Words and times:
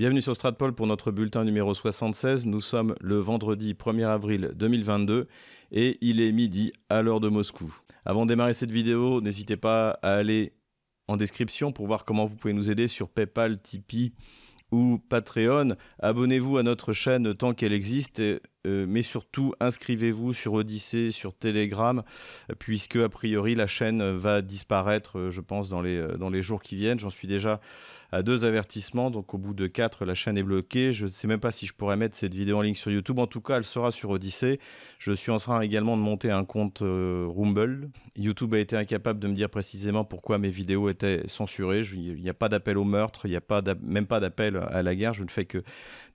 Bienvenue 0.00 0.22
sur 0.22 0.34
Stratpol 0.34 0.72
pour 0.72 0.86
notre 0.86 1.10
bulletin 1.10 1.44
numéro 1.44 1.74
76. 1.74 2.46
Nous 2.46 2.62
sommes 2.62 2.94
le 3.02 3.16
vendredi 3.16 3.74
1er 3.74 4.06
avril 4.06 4.52
2022 4.54 5.28
et 5.72 5.98
il 6.00 6.22
est 6.22 6.32
midi 6.32 6.72
à 6.88 7.02
l'heure 7.02 7.20
de 7.20 7.28
Moscou. 7.28 7.70
Avant 8.06 8.24
de 8.24 8.30
démarrer 8.30 8.54
cette 8.54 8.70
vidéo, 8.70 9.20
n'hésitez 9.20 9.58
pas 9.58 9.90
à 10.00 10.14
aller 10.14 10.54
en 11.06 11.18
description 11.18 11.70
pour 11.70 11.86
voir 11.86 12.06
comment 12.06 12.24
vous 12.24 12.34
pouvez 12.34 12.54
nous 12.54 12.70
aider 12.70 12.88
sur 12.88 13.10
PayPal, 13.10 13.60
Tipeee 13.60 14.14
ou 14.72 14.96
Patreon. 15.10 15.76
Abonnez-vous 15.98 16.56
à 16.56 16.62
notre 16.62 16.94
chaîne 16.94 17.34
tant 17.34 17.52
qu'elle 17.52 17.74
existe, 17.74 18.22
euh, 18.66 18.84
mais 18.88 19.02
surtout 19.02 19.54
inscrivez-vous 19.60 20.34
sur 20.34 20.52
Odyssée, 20.52 21.12
sur 21.12 21.34
Telegram, 21.34 22.02
puisque 22.58 22.96
a 22.96 23.08
priori 23.08 23.54
la 23.54 23.66
chaîne 23.66 24.16
va 24.16 24.42
disparaître, 24.42 25.18
euh, 25.18 25.30
je 25.30 25.40
pense, 25.40 25.68
dans 25.68 25.80
les, 25.80 25.96
euh, 25.96 26.16
dans 26.16 26.30
les 26.30 26.42
jours 26.42 26.62
qui 26.62 26.76
viennent. 26.76 27.00
J'en 27.00 27.10
suis 27.10 27.28
déjà 27.28 27.60
à 28.12 28.22
deux 28.22 28.44
avertissements. 28.44 29.10
Donc 29.10 29.34
au 29.34 29.38
bout 29.38 29.54
de 29.54 29.66
quatre, 29.66 30.04
la 30.04 30.14
chaîne 30.14 30.36
est 30.36 30.42
bloquée. 30.42 30.92
Je 30.92 31.06
ne 31.06 31.10
sais 31.10 31.26
même 31.26 31.40
pas 31.40 31.52
si 31.52 31.66
je 31.66 31.72
pourrais 31.72 31.96
mettre 31.96 32.16
cette 32.16 32.34
vidéo 32.34 32.58
en 32.58 32.62
ligne 32.62 32.74
sur 32.74 32.90
YouTube. 32.90 33.18
En 33.18 33.26
tout 33.26 33.40
cas, 33.40 33.56
elle 33.56 33.64
sera 33.64 33.90
sur 33.90 34.10
Odyssey. 34.10 34.58
Je 34.98 35.12
suis 35.12 35.30
en 35.30 35.38
train 35.38 35.60
également 35.60 35.96
de 35.96 36.02
monter 36.02 36.30
un 36.30 36.44
compte 36.44 36.82
euh, 36.82 37.26
Rumble. 37.28 37.90
YouTube 38.16 38.54
a 38.54 38.58
été 38.58 38.76
incapable 38.76 39.20
de 39.20 39.28
me 39.28 39.34
dire 39.34 39.50
précisément 39.50 40.04
pourquoi 40.04 40.38
mes 40.38 40.50
vidéos 40.50 40.88
étaient 40.88 41.22
censurées. 41.26 41.82
Il 41.92 42.22
n'y 42.22 42.30
a 42.30 42.34
pas 42.34 42.48
d'appel 42.48 42.78
au 42.78 42.84
meurtre, 42.84 43.26
il 43.26 43.30
n'y 43.30 43.36
a 43.36 43.40
pas 43.40 43.62
même 43.82 44.06
pas 44.06 44.20
d'appel 44.20 44.56
à 44.56 44.82
la 44.82 44.94
guerre. 44.94 45.14
Je 45.14 45.24
ne 45.24 45.30
fais 45.30 45.44
que 45.44 45.62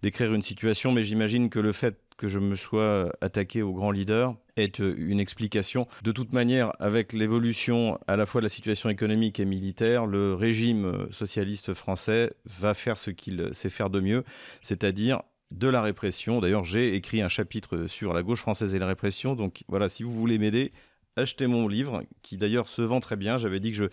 décrire 0.01 0.33
une 0.33 0.41
situation, 0.41 0.91
mais 0.91 1.03
j'imagine 1.03 1.49
que 1.49 1.59
le 1.59 1.71
fait 1.71 1.97
que 2.17 2.27
je 2.27 2.39
me 2.39 2.55
sois 2.55 3.11
attaqué 3.21 3.61
au 3.61 3.73
grand 3.73 3.91
leader 3.91 4.35
est 4.55 4.79
euh, 4.79 4.95
une 4.97 5.19
explication. 5.19 5.87
De 6.03 6.11
toute 6.11 6.33
manière, 6.33 6.71
avec 6.79 7.13
l'évolution 7.13 7.99
à 8.07 8.15
la 8.15 8.25
fois 8.25 8.41
de 8.41 8.45
la 8.45 8.49
situation 8.49 8.89
économique 8.89 9.39
et 9.39 9.45
militaire, 9.45 10.05
le 10.05 10.33
régime 10.33 10.85
euh, 10.85 11.11
socialiste 11.11 11.73
français 11.73 12.33
va 12.45 12.73
faire 12.73 12.97
ce 12.97 13.11
qu'il 13.11 13.49
sait 13.53 13.69
faire 13.69 13.89
de 13.89 13.99
mieux, 13.99 14.23
c'est-à-dire 14.61 15.21
de 15.51 15.67
la 15.67 15.81
répression. 15.81 16.41
D'ailleurs, 16.41 16.65
j'ai 16.65 16.95
écrit 16.95 17.21
un 17.21 17.29
chapitre 17.29 17.87
sur 17.87 18.13
la 18.13 18.23
gauche 18.23 18.39
française 18.39 18.73
et 18.75 18.79
la 18.79 18.87
répression. 18.87 19.35
Donc 19.35 19.63
voilà, 19.67 19.89
si 19.89 20.03
vous 20.03 20.11
voulez 20.11 20.37
m'aider, 20.37 20.71
achetez 21.17 21.47
mon 21.47 21.67
livre, 21.67 22.03
qui 22.21 22.37
d'ailleurs 22.37 22.67
se 22.67 22.81
vend 22.81 22.99
très 22.99 23.15
bien. 23.15 23.37
J'avais 23.37 23.59
dit 23.59 23.71
que 23.71 23.77
je 23.77 23.85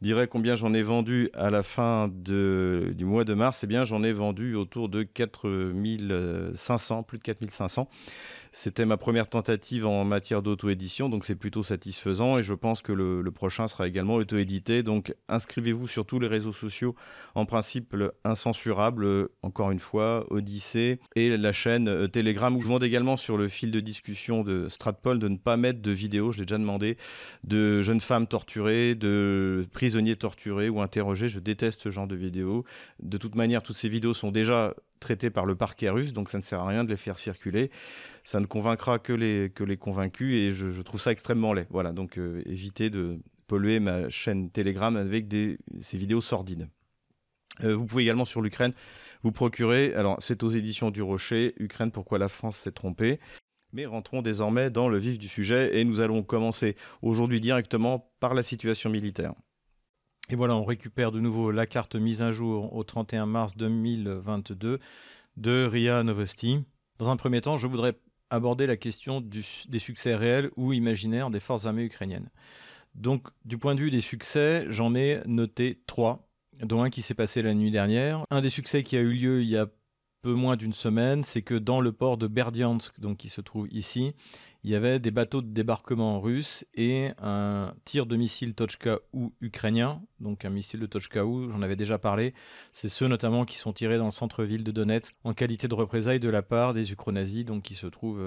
dirais 0.00 0.26
combien 0.26 0.56
j'en 0.56 0.74
ai 0.74 0.82
vendu 0.82 1.30
à 1.34 1.50
la 1.50 1.62
fin 1.62 2.08
du 2.08 3.04
mois 3.04 3.24
de 3.24 3.34
mars. 3.34 3.64
Eh 3.64 3.66
bien, 3.66 3.84
j'en 3.84 4.02
ai 4.02 4.12
vendu 4.12 4.54
autour 4.54 4.88
de 4.88 5.02
4500, 5.02 7.02
plus 7.04 7.18
de 7.18 7.22
4500. 7.22 7.88
C'était 8.56 8.86
ma 8.86 8.96
première 8.96 9.26
tentative 9.26 9.84
en 9.84 10.04
matière 10.04 10.40
d'auto-édition, 10.40 11.08
donc 11.08 11.24
c'est 11.24 11.34
plutôt 11.34 11.64
satisfaisant 11.64 12.38
et 12.38 12.44
je 12.44 12.54
pense 12.54 12.82
que 12.82 12.92
le, 12.92 13.28
prochain 13.32 13.66
sera 13.66 13.88
également 13.88 14.14
auto-édité. 14.14 14.84
Donc 14.84 15.12
inscrivez-vous 15.28 15.88
sur 15.88 16.06
tous 16.06 16.20
les 16.20 16.28
réseaux 16.28 16.52
sociaux, 16.52 16.94
en 17.34 17.46
principe 17.46 17.96
incensurable, 18.22 19.28
encore 19.42 19.72
une 19.72 19.80
fois, 19.80 20.24
Odyssée 20.30 21.00
et 21.16 21.36
la 21.36 21.52
chaîne 21.52 21.88
euh, 21.88 22.06
Telegram 22.06 22.54
où 22.54 22.60
je 22.60 22.66
demande 22.66 22.84
également 22.84 23.16
sur 23.16 23.36
le 23.36 23.48
fil 23.48 23.72
de 23.72 23.80
discussion 23.80 24.44
de 24.44 24.68
Stratpol 24.68 25.18
de 25.18 25.26
ne 25.26 25.36
pas 25.36 25.56
mettre 25.56 25.82
de 25.82 25.90
vidéos, 25.90 26.30
je 26.30 26.38
l'ai 26.38 26.44
déjà 26.44 26.58
demandé, 26.58 26.96
de 27.42 27.82
jeunes 27.82 28.00
femmes 28.00 28.28
torturées, 28.28 28.94
de 28.94 29.66
prisonniers 29.72 30.14
torturés 30.14 30.68
ou 30.68 30.80
interrogés. 30.80 31.26
Je 31.26 31.40
déteste 31.40 31.80
ce 31.80 31.90
genre 31.90 32.06
de 32.06 32.14
vidéos. 32.14 32.64
De 33.02 33.18
toute 33.18 33.34
manière, 33.34 33.64
toutes 33.64 33.76
ces 33.76 33.88
vidéos 33.88 34.14
sont 34.14 34.30
déjà 34.30 34.74
traitées 35.04 35.30
par 35.30 35.44
le 35.44 35.54
parquet 35.54 35.90
russe, 35.90 36.12
donc 36.12 36.30
ça 36.30 36.38
ne 36.38 36.42
sert 36.42 36.60
à 36.60 36.66
rien 36.66 36.82
de 36.82 36.88
les 36.88 36.96
faire 36.96 37.18
circuler. 37.18 37.70
Ça 38.24 38.40
ne 38.40 38.46
convaincra 38.46 38.98
que 38.98 39.12
les, 39.12 39.52
que 39.54 39.62
les 39.62 39.76
convaincus 39.76 40.34
et 40.34 40.50
je, 40.50 40.80
trouve 40.82 41.00
ça 41.00 41.12
extrêmement 41.12 41.52
laid. 41.52 41.66
Voilà, 41.70 41.92
donc 41.92 42.18
euh, 42.18 42.42
évitez 42.46 42.88
de 42.88 43.20
polluer 43.46 43.80
ma 43.80 44.08
chaîne 44.08 44.50
Telegram 44.50 44.96
avec 44.96 45.28
des, 45.28 45.58
ces 45.82 45.98
vidéos 45.98 46.22
sordides. 46.22 46.68
Euh, 47.62 47.76
vous 47.76 47.84
pouvez 47.84 48.02
également 48.02 48.24
sur 48.24 48.40
l'Ukraine 48.40 48.72
vous 49.22 49.30
procurer, 49.30 49.94
alors 49.94 50.16
c'est 50.20 50.42
aux 50.42 50.50
éditions 50.50 50.90
du 50.90 51.02
Rocher, 51.02 51.54
Ukraine, 51.58 51.90
pourquoi 51.90 52.18
la 52.18 52.28
France 52.28 52.56
s'est 52.56 52.72
trompée. 52.72 53.20
Mais 53.72 53.86
rentrons 53.86 54.22
désormais 54.22 54.70
dans 54.70 54.88
le 54.88 54.98
vif 54.98 55.18
du 55.18 55.28
sujet 55.28 55.78
et 55.78 55.84
nous 55.84 56.00
allons 56.00 56.22
commencer 56.22 56.76
aujourd'hui 57.02 57.40
directement 57.40 58.10
par 58.20 58.32
la 58.32 58.42
situation 58.42 58.88
militaire. 58.88 59.34
Et 60.30 60.36
voilà, 60.36 60.56
on 60.56 60.64
récupère 60.64 61.12
de 61.12 61.20
nouveau 61.20 61.50
la 61.50 61.66
carte 61.66 61.96
mise 61.96 62.22
à 62.22 62.32
jour 62.32 62.74
au 62.74 62.82
31 62.82 63.26
mars 63.26 63.56
2022 63.56 64.78
de 65.36 65.68
RIA 65.70 66.02
Novosti. 66.02 66.64
Dans 66.98 67.10
un 67.10 67.16
premier 67.16 67.42
temps, 67.42 67.58
je 67.58 67.66
voudrais 67.66 67.98
aborder 68.30 68.66
la 68.66 68.78
question 68.78 69.20
des 69.20 69.78
succès 69.78 70.14
réels 70.14 70.50
ou 70.56 70.72
imaginaires 70.72 71.28
des 71.28 71.40
forces 71.40 71.66
armées 71.66 71.84
ukrainiennes. 71.84 72.30
Donc, 72.94 73.28
du 73.44 73.58
point 73.58 73.74
de 73.74 73.80
vue 73.80 73.90
des 73.90 74.00
succès, 74.00 74.66
j'en 74.70 74.94
ai 74.94 75.20
noté 75.26 75.82
trois, 75.86 76.26
dont 76.60 76.82
un 76.82 76.90
qui 76.90 77.02
s'est 77.02 77.14
passé 77.14 77.42
la 77.42 77.52
nuit 77.52 77.70
dernière. 77.70 78.24
Un 78.30 78.40
des 78.40 78.50
succès 78.50 78.82
qui 78.82 78.96
a 78.96 79.00
eu 79.00 79.12
lieu 79.12 79.42
il 79.42 79.48
y 79.48 79.58
a 79.58 79.66
peu 80.22 80.32
moins 80.32 80.56
d'une 80.56 80.72
semaine, 80.72 81.22
c'est 81.22 81.42
que 81.42 81.54
dans 81.54 81.82
le 81.82 81.92
port 81.92 82.16
de 82.16 82.28
Berdiansk, 82.28 82.98
donc 82.98 83.18
qui 83.18 83.28
se 83.28 83.42
trouve 83.42 83.68
ici, 83.70 84.14
il 84.64 84.70
y 84.70 84.74
avait 84.74 84.98
des 84.98 85.10
bateaux 85.10 85.42
de 85.42 85.52
débarquement 85.52 86.20
russes 86.20 86.64
et 86.74 87.10
un 87.22 87.74
tir 87.84 88.06
de 88.06 88.16
missile 88.16 88.54
Tochka-U 88.54 89.28
ukrainien, 89.42 90.00
donc 90.20 90.46
un 90.46 90.50
missile 90.50 90.80
de 90.80 90.86
Tochka-U, 90.86 91.50
j'en 91.50 91.60
avais 91.60 91.76
déjà 91.76 91.98
parlé. 91.98 92.32
C'est 92.72 92.88
ceux 92.88 93.06
notamment 93.06 93.44
qui 93.44 93.58
sont 93.58 93.74
tirés 93.74 93.98
dans 93.98 94.06
le 94.06 94.10
centre-ville 94.10 94.64
de 94.64 94.72
Donetsk 94.72 95.14
en 95.22 95.34
qualité 95.34 95.68
de 95.68 95.74
représailles 95.74 96.18
de 96.18 96.30
la 96.30 96.42
part 96.42 96.72
des 96.72 96.92
Ukronazis, 96.92 97.44
qui 97.62 97.74
se 97.74 97.86
trouvent 97.86 98.20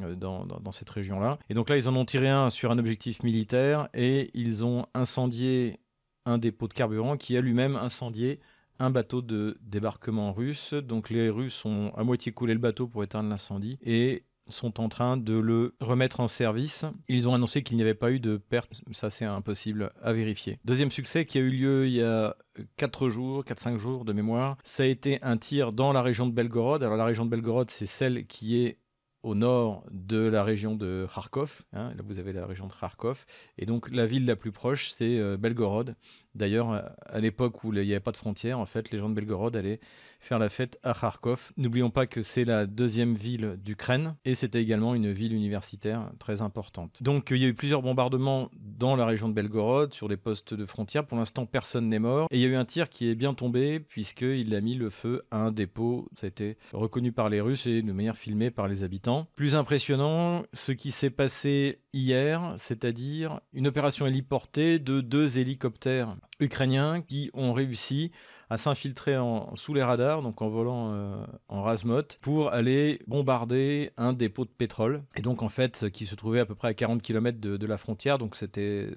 euh, 0.00 0.14
dans, 0.16 0.46
dans 0.46 0.72
cette 0.72 0.88
région-là. 0.88 1.38
Et 1.50 1.54
donc 1.54 1.68
là, 1.68 1.76
ils 1.76 1.88
en 1.88 1.94
ont 1.94 2.06
tiré 2.06 2.30
un 2.30 2.48
sur 2.48 2.70
un 2.70 2.78
objectif 2.78 3.22
militaire 3.22 3.90
et 3.92 4.30
ils 4.32 4.64
ont 4.64 4.86
incendié 4.94 5.78
un 6.24 6.38
dépôt 6.38 6.68
de 6.68 6.72
carburant 6.72 7.18
qui 7.18 7.36
a 7.36 7.42
lui-même 7.42 7.76
incendié 7.76 8.40
un 8.78 8.90
bateau 8.90 9.20
de 9.20 9.58
débarquement 9.60 10.32
russe. 10.32 10.72
Donc 10.72 11.10
les 11.10 11.28
Russes 11.28 11.64
ont 11.64 11.92
à 11.96 12.02
moitié 12.02 12.32
coulé 12.32 12.54
le 12.54 12.60
bateau 12.60 12.86
pour 12.86 13.04
éteindre 13.04 13.28
l'incendie 13.28 13.78
et 13.82 14.24
sont 14.48 14.80
en 14.80 14.88
train 14.88 15.16
de 15.16 15.34
le 15.34 15.74
remettre 15.80 16.20
en 16.20 16.28
service. 16.28 16.84
Ils 17.08 17.28
ont 17.28 17.34
annoncé 17.34 17.62
qu'il 17.62 17.76
n'y 17.76 17.82
avait 17.82 17.94
pas 17.94 18.10
eu 18.10 18.20
de 18.20 18.36
perte, 18.36 18.82
ça 18.92 19.10
c'est 19.10 19.24
impossible 19.24 19.92
à 20.02 20.12
vérifier. 20.12 20.58
Deuxième 20.64 20.90
succès 20.90 21.24
qui 21.24 21.38
a 21.38 21.40
eu 21.40 21.50
lieu 21.50 21.86
il 21.86 21.94
y 21.94 22.02
a 22.02 22.36
4 22.76 23.08
jours, 23.08 23.44
4-5 23.44 23.78
jours 23.78 24.04
de 24.04 24.12
mémoire, 24.12 24.56
ça 24.64 24.82
a 24.82 24.86
été 24.86 25.18
un 25.22 25.36
tir 25.36 25.72
dans 25.72 25.92
la 25.92 26.02
région 26.02 26.26
de 26.26 26.32
Belgorod. 26.32 26.82
Alors 26.82 26.96
la 26.96 27.04
région 27.04 27.24
de 27.24 27.30
Belgorod 27.30 27.70
c'est 27.70 27.86
celle 27.86 28.26
qui 28.26 28.64
est 28.64 28.78
au 29.22 29.34
nord 29.34 29.84
de 29.90 30.18
la 30.18 30.42
région 30.42 30.74
de 30.74 31.06
Kharkov. 31.12 31.62
Hein. 31.72 31.92
là, 31.96 32.02
vous 32.04 32.18
avez 32.18 32.32
la 32.32 32.46
région 32.46 32.66
de 32.66 32.72
Kharkov. 32.72 33.24
Et 33.56 33.66
donc, 33.66 33.88
la 33.90 34.06
ville 34.06 34.26
la 34.26 34.36
plus 34.36 34.52
proche, 34.52 34.90
c'est 34.90 35.18
euh, 35.18 35.36
Belgorod. 35.36 35.94
D'ailleurs, 36.34 36.90
à 37.06 37.20
l'époque 37.20 37.64
où 37.64 37.72
il 37.72 37.84
n'y 37.84 37.92
avait 37.92 38.00
pas 38.00 38.12
de 38.12 38.16
frontières, 38.16 38.58
en 38.58 38.66
fait, 38.66 38.90
les 38.90 38.98
gens 38.98 39.08
de 39.08 39.14
Belgorod 39.14 39.56
allaient 39.56 39.80
faire 40.22 40.38
la 40.38 40.48
fête 40.48 40.78
à 40.82 40.94
Kharkov. 40.94 41.52
N'oublions 41.56 41.90
pas 41.90 42.06
que 42.06 42.22
c'est 42.22 42.44
la 42.44 42.66
deuxième 42.66 43.14
ville 43.14 43.58
d'Ukraine 43.62 44.14
et 44.24 44.34
c'était 44.34 44.62
également 44.62 44.94
une 44.94 45.10
ville 45.12 45.34
universitaire 45.34 46.10
très 46.18 46.42
importante. 46.42 47.02
Donc 47.02 47.30
il 47.30 47.38
y 47.38 47.44
a 47.44 47.48
eu 47.48 47.54
plusieurs 47.54 47.82
bombardements 47.82 48.50
dans 48.54 48.94
la 48.94 49.04
région 49.04 49.28
de 49.28 49.34
Belgorod 49.34 49.92
sur 49.92 50.08
les 50.08 50.16
postes 50.16 50.54
de 50.54 50.64
frontières. 50.64 51.06
Pour 51.06 51.18
l'instant, 51.18 51.44
personne 51.44 51.88
n'est 51.88 51.98
mort. 51.98 52.28
Et 52.30 52.36
il 52.36 52.42
y 52.42 52.46
a 52.46 52.48
eu 52.48 52.54
un 52.54 52.64
tir 52.64 52.88
qui 52.88 53.08
est 53.08 53.14
bien 53.14 53.34
tombé 53.34 53.80
puisqu'il 53.80 54.54
a 54.54 54.60
mis 54.60 54.76
le 54.76 54.90
feu 54.90 55.22
à 55.30 55.38
un 55.38 55.50
dépôt. 55.50 56.08
Ça 56.12 56.26
a 56.26 56.28
été 56.28 56.56
reconnu 56.72 57.12
par 57.12 57.28
les 57.28 57.40
Russes 57.40 57.66
et 57.66 57.82
de 57.82 57.92
manière 57.92 58.16
filmée 58.16 58.50
par 58.50 58.68
les 58.68 58.84
habitants. 58.84 59.26
Plus 59.34 59.56
impressionnant, 59.56 60.44
ce 60.52 60.72
qui 60.72 60.92
s'est 60.92 61.10
passé 61.10 61.80
hier, 61.92 62.54
c'est-à-dire 62.56 63.40
une 63.52 63.66
opération 63.66 64.06
héliportée 64.06 64.78
de 64.78 65.00
deux 65.00 65.38
hélicoptères 65.38 66.16
ukrainiens 66.40 67.02
qui 67.02 67.30
ont 67.34 67.52
réussi 67.52 68.10
à 68.52 68.58
s'infiltrer 68.58 69.16
sous 69.54 69.72
les 69.72 69.82
radars, 69.82 70.20
donc 70.20 70.42
en 70.42 70.50
volant 70.50 70.92
euh, 70.92 71.24
en 71.48 71.62
Rasmot, 71.62 72.02
pour 72.20 72.52
aller 72.52 73.00
bombarder 73.06 73.92
un 73.96 74.12
dépôt 74.12 74.44
de 74.44 74.50
pétrole. 74.50 75.02
Et 75.16 75.22
donc 75.22 75.42
en 75.42 75.48
fait, 75.48 75.88
qui 75.90 76.04
se 76.04 76.14
trouvait 76.14 76.40
à 76.40 76.44
peu 76.44 76.54
près 76.54 76.68
à 76.68 76.74
40 76.74 77.00
km 77.00 77.40
de, 77.40 77.66
la 77.66 77.78
frontière, 77.78 78.18
donc 78.18 78.36
c'était 78.36 78.90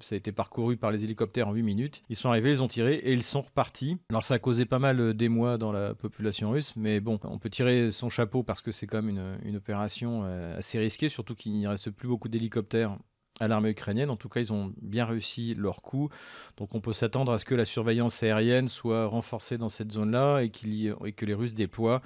ça 0.00 0.14
a 0.14 0.18
été 0.18 0.32
parcouru 0.32 0.76
par 0.76 0.90
les 0.90 1.04
hélicoptères 1.04 1.48
en 1.48 1.52
8 1.52 1.62
minutes. 1.62 2.02
Ils 2.10 2.16
sont 2.16 2.28
arrivés, 2.28 2.50
ils 2.50 2.62
ont 2.62 2.68
tiré 2.68 2.96
et 2.96 3.12
ils 3.14 3.22
sont 3.22 3.40
repartis. 3.40 3.96
Alors 4.10 4.22
ça 4.22 4.34
a 4.34 4.38
causé 4.38 4.66
pas 4.66 4.78
mal 4.78 5.14
d'émoi 5.14 5.56
dans 5.56 5.72
la 5.72 5.94
population 5.94 6.50
russe, 6.50 6.74
mais 6.76 7.00
bon, 7.00 7.18
on 7.24 7.38
peut 7.38 7.48
tirer 7.48 7.90
son 7.90 8.10
chapeau 8.10 8.42
parce 8.42 8.60
que 8.60 8.70
c'est 8.70 8.86
quand 8.86 9.00
même 9.00 9.08
une, 9.08 9.38
une 9.48 9.56
opération 9.56 10.24
euh, 10.24 10.58
assez 10.58 10.78
risquée, 10.78 11.08
surtout 11.08 11.34
qu'il 11.34 11.52
n'y 11.52 11.66
reste 11.66 11.90
plus 11.90 12.08
beaucoup 12.08 12.28
d'hélicoptères 12.28 12.98
à 13.40 13.48
l'armée 13.48 13.70
ukrainienne. 13.70 14.10
En 14.10 14.16
tout 14.16 14.28
cas, 14.28 14.40
ils 14.40 14.52
ont 14.52 14.72
bien 14.80 15.06
réussi 15.06 15.54
leur 15.54 15.82
coup. 15.82 16.10
Donc 16.58 16.74
on 16.74 16.80
peut 16.80 16.92
s'attendre 16.92 17.32
à 17.32 17.38
ce 17.38 17.44
que 17.44 17.54
la 17.54 17.64
surveillance 17.64 18.22
aérienne 18.22 18.68
soit 18.68 19.06
renforcée 19.06 19.58
dans 19.58 19.68
cette 19.68 19.90
zone-là 19.90 20.42
et, 20.42 20.52
et, 21.04 21.12
que 21.12 21.24
les 21.24 21.34
Russes 21.34 21.54
déploient 21.54 22.02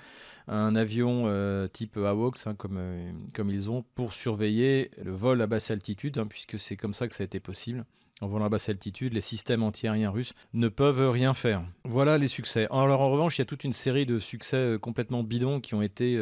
un 0.48 0.76
avion 0.76 1.24
euh, 1.26 1.66
type 1.68 1.96
AWACS, 1.96 2.46
hein, 2.46 2.54
comme, 2.54 2.76
euh, 2.78 3.12
comme 3.34 3.50
ils 3.50 3.68
ont, 3.68 3.84
pour 3.94 4.14
surveiller 4.14 4.90
le 5.02 5.12
vol 5.12 5.42
à 5.42 5.46
basse 5.46 5.70
altitude, 5.70 6.18
hein, 6.18 6.26
puisque 6.26 6.58
c'est 6.58 6.76
comme 6.76 6.94
ça 6.94 7.08
que 7.08 7.14
ça 7.14 7.22
a 7.22 7.26
été 7.26 7.40
possible. 7.40 7.84
En 8.20 8.28
volant 8.28 8.44
à 8.44 8.48
basse 8.48 8.68
altitude, 8.68 9.12
les 9.12 9.20
systèmes 9.20 9.64
antiaériens 9.64 10.10
russes 10.10 10.34
ne 10.52 10.68
peuvent 10.68 11.10
rien 11.10 11.34
faire. 11.34 11.64
Voilà 11.84 12.16
les 12.16 12.28
succès. 12.28 12.68
Alors 12.70 13.00
en 13.00 13.10
revanche, 13.10 13.36
il 13.36 13.40
y 13.40 13.42
a 13.42 13.46
toute 13.46 13.64
une 13.64 13.72
série 13.72 14.06
de 14.06 14.20
succès 14.20 14.56
euh, 14.56 14.78
complètement 14.78 15.24
bidons 15.24 15.60
qui 15.60 15.74
ont 15.74 15.82
été 15.82 16.16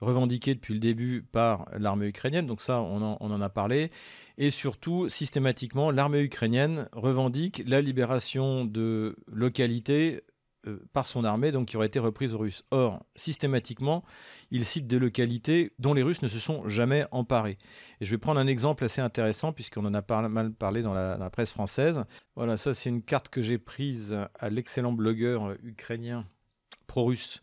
revendiqué 0.00 0.54
depuis 0.54 0.74
le 0.74 0.80
début 0.80 1.22
par 1.22 1.68
l'armée 1.76 2.08
ukrainienne, 2.08 2.46
donc 2.46 2.60
ça 2.60 2.80
on 2.80 3.02
en, 3.02 3.40
a 3.40 3.48
parlé, 3.48 3.90
et 4.38 4.50
surtout 4.50 5.08
systématiquement 5.08 5.90
l'armée 5.90 6.20
ukrainienne 6.20 6.88
revendique 6.92 7.62
la 7.66 7.80
libération 7.80 8.64
de 8.64 9.16
localités 9.26 10.22
euh, 10.66 10.78
par 10.92 11.06
son 11.06 11.24
armée, 11.24 11.52
donc 11.52 11.68
qui 11.68 11.76
aurait 11.76 11.86
été 11.86 11.98
reprise 11.98 12.34
aux 12.34 12.38
Russes. 12.38 12.64
Or, 12.70 13.04
systématiquement, 13.16 14.04
il 14.50 14.64
cite 14.64 14.86
des 14.86 14.98
localités 14.98 15.72
dont 15.78 15.94
les 15.94 16.02
Russes 16.02 16.22
ne 16.22 16.28
se 16.28 16.38
sont 16.38 16.68
jamais 16.68 17.04
emparés. 17.10 17.58
Et 18.00 18.04
je 18.04 18.10
vais 18.10 18.18
prendre 18.18 18.40
un 18.40 18.46
exemple 18.46 18.84
assez 18.84 19.00
intéressant, 19.00 19.52
puisqu'on 19.52 19.84
en 19.84 19.94
a 19.94 20.28
mal 20.28 20.52
parlé 20.52 20.82
dans 20.82 20.94
la 20.94 21.30
presse 21.30 21.50
française. 21.50 22.04
Voilà, 22.34 22.56
ça 22.56 22.72
c'est 22.72 22.88
une 22.88 23.02
carte 23.02 23.28
que 23.28 23.42
j'ai 23.42 23.58
prise 23.58 24.16
à 24.38 24.48
l'excellent 24.48 24.92
blogueur 24.92 25.54
ukrainien 25.62 26.26
pro-russe 26.86 27.42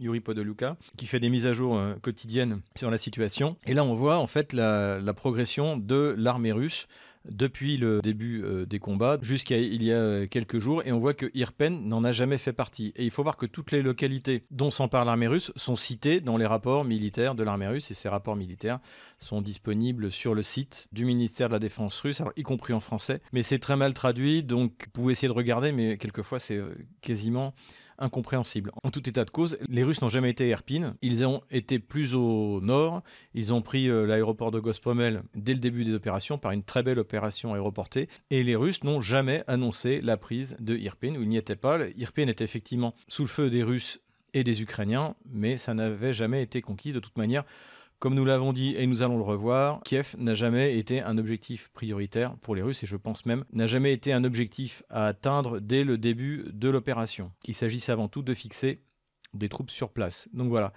Yuri 0.00 0.20
Podoliuka, 0.20 0.76
qui 0.96 1.06
fait 1.06 1.20
des 1.20 1.30
mises 1.30 1.46
à 1.46 1.54
jour 1.54 1.76
euh, 1.76 1.94
quotidiennes 2.00 2.60
sur 2.76 2.90
la 2.90 2.98
situation. 2.98 3.56
Et 3.66 3.74
là, 3.74 3.84
on 3.84 3.94
voit 3.94 4.18
en 4.18 4.26
fait 4.26 4.52
la, 4.52 5.00
progression 5.14 5.76
de 5.76 6.14
l'armée 6.16 6.52
russe 6.52 6.86
depuis 7.28 7.76
le 7.76 8.00
début 8.00 8.42
euh, 8.42 8.64
des 8.64 8.78
combats 8.78 9.18
jusqu'à 9.20 9.58
il 9.58 9.82
y 9.82 9.92
a 9.92 9.96
euh, 9.96 10.26
quelques 10.26 10.58
jours 10.58 10.82
et 10.86 10.92
on 10.92 10.98
voit 10.98 11.12
que 11.12 11.30
Irpen 11.34 11.86
n'en 11.86 12.02
a 12.02 12.12
jamais 12.12 12.38
fait 12.38 12.54
partie. 12.54 12.94
Et 12.96 13.04
il 13.04 13.10
faut 13.10 13.22
voir 13.22 13.36
que 13.36 13.44
toutes 13.44 13.72
les 13.72 13.82
localités 13.82 14.44
dont 14.50 14.70
s'empare 14.70 15.04
l'armée 15.04 15.26
russe 15.26 15.52
sont 15.56 15.76
citées 15.76 16.20
dans 16.22 16.38
les 16.38 16.46
rapports 16.46 16.84
militaires 16.84 17.34
de 17.34 17.42
l'armée 17.42 17.68
russe 17.68 17.90
et 17.90 17.94
ces 17.94 18.08
rapports 18.08 18.36
militaires 18.36 18.78
sont 19.18 19.42
disponibles 19.42 20.10
sur 20.10 20.34
le 20.34 20.42
site 20.42 20.88
du 20.92 21.04
ministère 21.04 21.48
de 21.48 21.52
la 21.52 21.58
Défense 21.58 22.00
russe, 22.00 22.22
y 22.36 22.42
compris 22.42 22.72
en 22.72 22.80
français. 22.80 23.20
Mais 23.34 23.42
c'est 23.42 23.58
très 23.58 23.76
mal 23.76 23.92
traduit 23.92 24.42
donc 24.42 24.72
vous 24.86 24.90
pouvez 24.92 25.12
essayer 25.12 25.28
de 25.28 25.34
regarder 25.34 25.72
mais 25.72 25.98
quelquefois 25.98 26.40
c'est 26.40 26.58
quasiment 27.02 27.52
incompréhensible. 28.00 28.72
En 28.82 28.90
tout 28.90 29.08
état 29.08 29.24
de 29.24 29.30
cause, 29.30 29.58
les 29.68 29.82
Russes 29.82 30.02
n'ont 30.02 30.08
jamais 30.08 30.30
été 30.30 30.44
à 30.44 30.48
Irpin. 30.48 30.96
Ils 31.02 31.24
ont 31.24 31.40
été 31.50 31.78
plus 31.78 32.14
au 32.14 32.60
nord. 32.60 33.02
Ils 33.34 33.52
ont 33.52 33.62
pris 33.62 33.88
euh, 33.88 34.06
l'aéroport 34.06 34.50
de 34.50 34.60
Gospomel 34.60 35.22
dès 35.34 35.54
le 35.54 35.60
début 35.60 35.84
des 35.84 35.94
opérations 35.94 36.38
par 36.38 36.52
une 36.52 36.62
très 36.62 36.82
belle 36.82 36.98
opération 36.98 37.54
aéroportée. 37.54 38.08
Et 38.30 38.42
les 38.42 38.56
Russes 38.56 38.84
n'ont 38.84 39.00
jamais 39.00 39.44
annoncé 39.46 40.00
la 40.00 40.16
prise 40.16 40.56
de 40.60 40.76
Irpin, 40.76 41.14
où 41.16 41.22
ils 41.22 41.28
n'y 41.28 41.36
étaient 41.36 41.56
pas. 41.56 41.78
Irpin 41.96 42.26
était 42.28 42.44
effectivement 42.44 42.94
sous 43.08 43.22
le 43.22 43.28
feu 43.28 43.50
des 43.50 43.62
Russes 43.62 44.00
et 44.34 44.44
des 44.44 44.62
Ukrainiens, 44.62 45.14
mais 45.30 45.58
ça 45.58 45.74
n'avait 45.74 46.14
jamais 46.14 46.42
été 46.42 46.62
conquis 46.62 46.92
de 46.92 47.00
toute 47.00 47.18
manière. 47.18 47.44
Comme 48.00 48.14
nous 48.14 48.24
l'avons 48.24 48.54
dit 48.54 48.74
et 48.78 48.86
nous 48.86 49.02
allons 49.02 49.18
le 49.18 49.22
revoir, 49.22 49.82
Kiev 49.84 50.14
n'a 50.16 50.32
jamais 50.32 50.78
été 50.78 51.02
un 51.02 51.18
objectif 51.18 51.68
prioritaire 51.74 52.34
pour 52.38 52.54
les 52.54 52.62
Russes 52.62 52.82
et 52.82 52.86
je 52.86 52.96
pense 52.96 53.26
même 53.26 53.44
n'a 53.52 53.66
jamais 53.66 53.92
été 53.92 54.14
un 54.14 54.24
objectif 54.24 54.82
à 54.88 55.04
atteindre 55.04 55.60
dès 55.60 55.84
le 55.84 55.98
début 55.98 56.46
de 56.50 56.70
l'opération. 56.70 57.30
Il 57.44 57.54
s'agissait 57.54 57.92
avant 57.92 58.08
tout 58.08 58.22
de 58.22 58.32
fixer 58.32 58.80
des 59.34 59.50
troupes 59.50 59.70
sur 59.70 59.90
place. 59.90 60.30
Donc 60.32 60.48
voilà. 60.48 60.72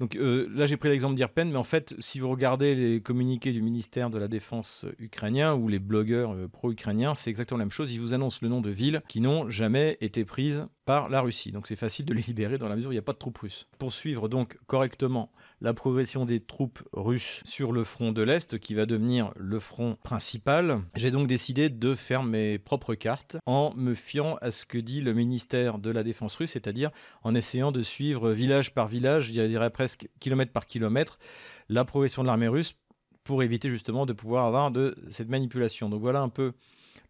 Donc 0.00 0.16
euh, 0.16 0.48
là 0.54 0.64
j'ai 0.64 0.78
pris 0.78 0.88
l'exemple 0.88 1.14
d'Irpen, 1.14 1.50
mais 1.50 1.58
en 1.58 1.62
fait 1.62 1.94
si 1.98 2.20
vous 2.20 2.30
regardez 2.30 2.74
les 2.74 3.02
communiqués 3.02 3.52
du 3.52 3.60
ministère 3.60 4.08
de 4.08 4.18
la 4.18 4.26
Défense 4.26 4.86
ukrainien 4.98 5.54
ou 5.54 5.68
les 5.68 5.78
blogueurs 5.78 6.32
euh, 6.32 6.48
pro-ukrainiens, 6.48 7.14
c'est 7.14 7.28
exactement 7.28 7.58
la 7.58 7.66
même 7.66 7.70
chose. 7.70 7.92
Ils 7.92 8.00
vous 8.00 8.14
annoncent 8.14 8.38
le 8.40 8.48
nom 8.48 8.62
de 8.62 8.70
villes 8.70 9.02
qui 9.08 9.20
n'ont 9.20 9.50
jamais 9.50 9.98
été 10.00 10.24
prises 10.24 10.66
par 10.86 11.10
la 11.10 11.20
Russie. 11.20 11.52
Donc 11.52 11.66
c'est 11.66 11.76
facile 11.76 12.06
de 12.06 12.14
les 12.14 12.22
libérer 12.22 12.56
dans 12.56 12.68
la 12.68 12.76
mesure 12.76 12.88
où 12.88 12.92
il 12.92 12.96
n'y 12.96 12.98
a 12.98 13.02
pas 13.02 13.12
de 13.12 13.18
troupes 13.18 13.38
russes. 13.38 13.68
Pour 13.78 13.92
suivre 13.92 14.30
donc 14.30 14.58
correctement 14.66 15.30
la 15.62 15.74
progression 15.74 16.26
des 16.26 16.40
troupes 16.40 16.82
russes 16.92 17.40
sur 17.44 17.70
le 17.70 17.84
front 17.84 18.10
de 18.10 18.20
l'Est, 18.20 18.58
qui 18.58 18.74
va 18.74 18.84
devenir 18.84 19.32
le 19.36 19.60
front 19.60 19.96
principal. 20.02 20.80
J'ai 20.96 21.12
donc 21.12 21.28
décidé 21.28 21.68
de 21.68 21.94
faire 21.94 22.24
mes 22.24 22.58
propres 22.58 22.96
cartes 22.96 23.36
en 23.46 23.72
me 23.76 23.94
fiant 23.94 24.36
à 24.42 24.50
ce 24.50 24.66
que 24.66 24.78
dit 24.78 25.00
le 25.00 25.14
ministère 25.14 25.78
de 25.78 25.90
la 25.90 26.02
Défense 26.02 26.34
russe, 26.34 26.50
c'est-à-dire 26.50 26.90
en 27.22 27.36
essayant 27.36 27.70
de 27.70 27.80
suivre 27.80 28.32
village 28.32 28.74
par 28.74 28.88
village, 28.88 29.32
je 29.32 29.40
dirais 29.46 29.70
presque 29.70 30.08
kilomètre 30.18 30.50
par 30.50 30.66
kilomètre, 30.66 31.20
la 31.68 31.84
progression 31.84 32.22
de 32.22 32.26
l'armée 32.26 32.48
russe 32.48 32.74
pour 33.22 33.44
éviter 33.44 33.70
justement 33.70 34.04
de 34.04 34.12
pouvoir 34.12 34.46
avoir 34.46 34.72
de 34.72 34.96
cette 35.10 35.28
manipulation. 35.28 35.88
Donc 35.88 36.00
voilà 36.00 36.22
un 36.22 36.28
peu 36.28 36.54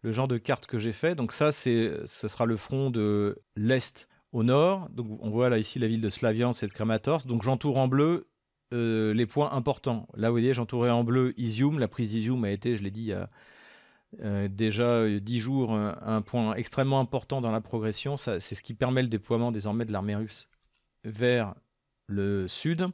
le 0.03 0.11
genre 0.11 0.27
de 0.27 0.37
carte 0.37 0.67
que 0.67 0.77
j'ai 0.77 0.91
fait. 0.91 1.15
Donc 1.15 1.31
ça, 1.31 1.51
c'est, 1.51 1.91
ce 2.05 2.27
sera 2.27 2.45
le 2.45 2.57
front 2.57 2.91
de 2.91 3.41
l'Est 3.55 4.07
au 4.31 4.43
nord. 4.43 4.89
Donc 4.91 5.07
on 5.21 5.31
voit 5.31 5.49
là 5.49 5.57
ici 5.57 5.79
la 5.79 5.87
ville 5.87 6.01
de 6.01 6.09
Slaviansk 6.11 6.61
et 6.61 6.67
de 6.67 6.73
Kramatorsk. 6.73 7.25
Donc 7.25 7.41
j'entoure 7.41 7.77
en 7.77 7.87
bleu 7.87 8.27
euh, 8.73 9.13
les 9.13 9.25
points 9.25 9.51
importants. 9.51 10.07
Là, 10.15 10.29
vous 10.29 10.33
voyez, 10.33 10.53
j'entourais 10.53 10.89
en 10.89 11.03
bleu 11.03 11.33
Izium. 11.37 11.79
La 11.79 11.87
prise 11.87 12.09
d'Izium 12.09 12.43
a 12.43 12.51
été, 12.51 12.77
je 12.77 12.83
l'ai 12.83 12.91
dit, 12.91 13.01
il 13.01 13.07
y 13.07 13.13
a 13.13 13.29
euh, 14.21 14.47
déjà 14.47 15.07
dix 15.19 15.39
jours, 15.39 15.73
un, 15.73 16.21
point 16.21 16.55
extrêmement 16.55 16.99
important 16.99 17.41
dans 17.41 17.51
la 17.51 17.61
progression. 17.61 18.17
C'est 18.17 18.39
ce 18.39 18.63
qui 18.63 18.73
permet 18.73 19.01
le 19.01 19.09
déploiement 19.09 19.51
désormais 19.51 19.85
de 19.85 19.91
l'armée 19.91 20.15
russe 20.15 20.47
vers 21.03 21.53
le 22.07 22.47
sud. 22.47 22.87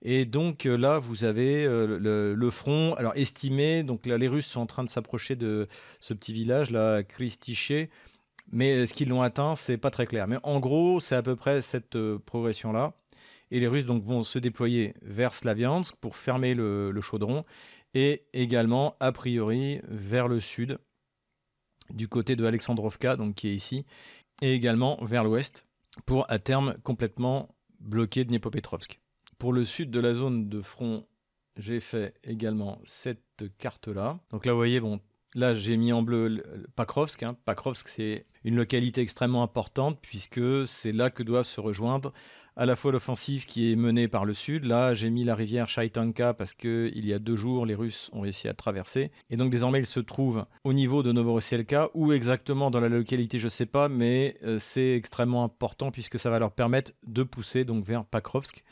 Et 0.00 0.24
donc 0.24 0.64
euh, 0.64 0.78
là, 0.78 0.98
vous 0.98 1.24
avez 1.24 1.66
le, 1.66 2.50
front, 2.50 2.94
alors 2.94 3.12
estimé, 3.16 3.82
donc 3.82 4.06
là, 4.06 4.16
les 4.16 4.28
Russes 4.28 4.46
sont 4.46 4.60
en 4.60 4.66
train 4.66 4.84
de 4.84 4.88
s'approcher 4.88 5.36
de 5.36 5.68
ce 6.00 6.14
petit 6.14 6.32
village, 6.32 6.70
là, 6.70 7.02
Kristiché, 7.02 7.90
mais 8.50 8.86
ce 8.86 8.94
qu'ils 8.94 9.08
l'ont 9.08 9.22
atteint, 9.22 9.56
c'est 9.56 9.76
pas 9.76 9.90
très 9.90 10.06
clair. 10.06 10.26
Mais 10.26 10.38
en 10.42 10.58
gros, 10.60 11.00
c'est 11.00 11.16
à 11.16 11.22
peu 11.22 11.36
près 11.36 11.60
cette 11.60 11.98
progression-là. 12.18 12.94
Et 13.50 13.60
les 13.60 13.66
Russes 13.66 13.86
donc, 13.86 14.02
vont 14.02 14.22
se 14.22 14.38
déployer 14.38 14.94
vers 15.02 15.34
Slaviansk 15.34 15.96
pour 15.96 16.16
fermer 16.16 16.54
le, 16.54 16.98
chaudron 17.00 17.44
et 17.94 18.24
également, 18.32 18.96
a 19.00 19.12
priori, 19.12 19.80
vers 19.88 20.28
le 20.28 20.40
sud, 20.40 20.78
du 21.90 22.06
côté 22.08 22.36
de 22.36 22.44
Alexandrovka, 22.44 23.16
donc 23.16 23.36
qui 23.36 23.48
est 23.48 23.54
ici, 23.54 23.86
et 24.42 24.52
également 24.52 25.02
vers 25.02 25.24
l'ouest, 25.24 25.66
pour 26.04 26.30
à 26.30 26.38
terme 26.38 26.76
complètement 26.82 27.54
bloquer 27.80 28.24
Dniepopetrovsk. 28.24 29.00
Pour 29.38 29.52
le 29.52 29.64
sud 29.64 29.90
de 29.90 30.00
la 30.00 30.14
zone 30.14 30.48
de 30.48 30.60
front, 30.60 31.06
j'ai 31.56 31.80
fait 31.80 32.14
également 32.24 32.80
cette 32.84 33.44
carte-là. 33.58 34.20
Donc 34.30 34.44
là, 34.44 34.52
vous 34.52 34.58
voyez, 34.58 34.80
bon, 34.80 35.00
là 35.34 35.54
j'ai 35.54 35.76
mis 35.76 35.92
en 35.92 36.02
bleu 36.02 36.42
Pakrovsk. 36.76 37.22
Hein. 37.22 37.36
Pakrovsk, 37.44 37.88
c'est 37.88 38.26
une 38.44 38.56
localité 38.56 39.00
extrêmement 39.00 39.42
importante 39.42 39.98
puisque 40.00 40.66
c'est 40.66 40.92
là 40.92 41.10
que 41.10 41.22
doivent 41.22 41.46
se 41.46 41.60
rejoindre 41.60 42.12
à 42.58 42.66
la 42.66 42.74
fois 42.74 42.90
l'offensive 42.90 43.46
qui 43.46 43.72
est 43.72 43.76
menée 43.76 44.08
par 44.08 44.24
le 44.24 44.34
sud. 44.34 44.64
Là, 44.64 44.92
j'ai 44.92 45.10
mis 45.10 45.22
la 45.22 45.36
rivière 45.36 45.68
Shaitanka 45.68 46.34
parce 46.34 46.54
qu'il 46.54 47.06
y 47.06 47.14
a 47.14 47.20
deux 47.20 47.36
jours, 47.36 47.64
les 47.64 47.76
Russes 47.76 48.10
ont 48.12 48.20
réussi 48.20 48.48
à 48.48 48.52
traverser. 48.52 49.12
Et 49.30 49.36
donc 49.36 49.50
désormais, 49.50 49.78
ils 49.78 49.86
se 49.86 50.00
trouvent 50.00 50.44
au 50.64 50.72
niveau 50.72 51.04
de 51.04 51.12
Novorossielka, 51.12 51.90
ou 51.94 52.12
exactement 52.12 52.72
dans 52.72 52.80
la 52.80 52.88
localité, 52.88 53.38
je 53.38 53.44
ne 53.44 53.50
sais 53.50 53.66
pas, 53.66 53.88
mais 53.88 54.36
euh, 54.42 54.58
c'est 54.58 54.94
extrêmement 54.94 55.44
important 55.44 55.92
puisque 55.92 56.18
ça 56.18 56.30
va 56.30 56.40
leur 56.40 56.50
permettre 56.50 56.92
de 57.06 57.22
pousser 57.22 57.64
donc 57.64 57.84
vers 57.84 58.04
Pakrovsk. 58.04 58.64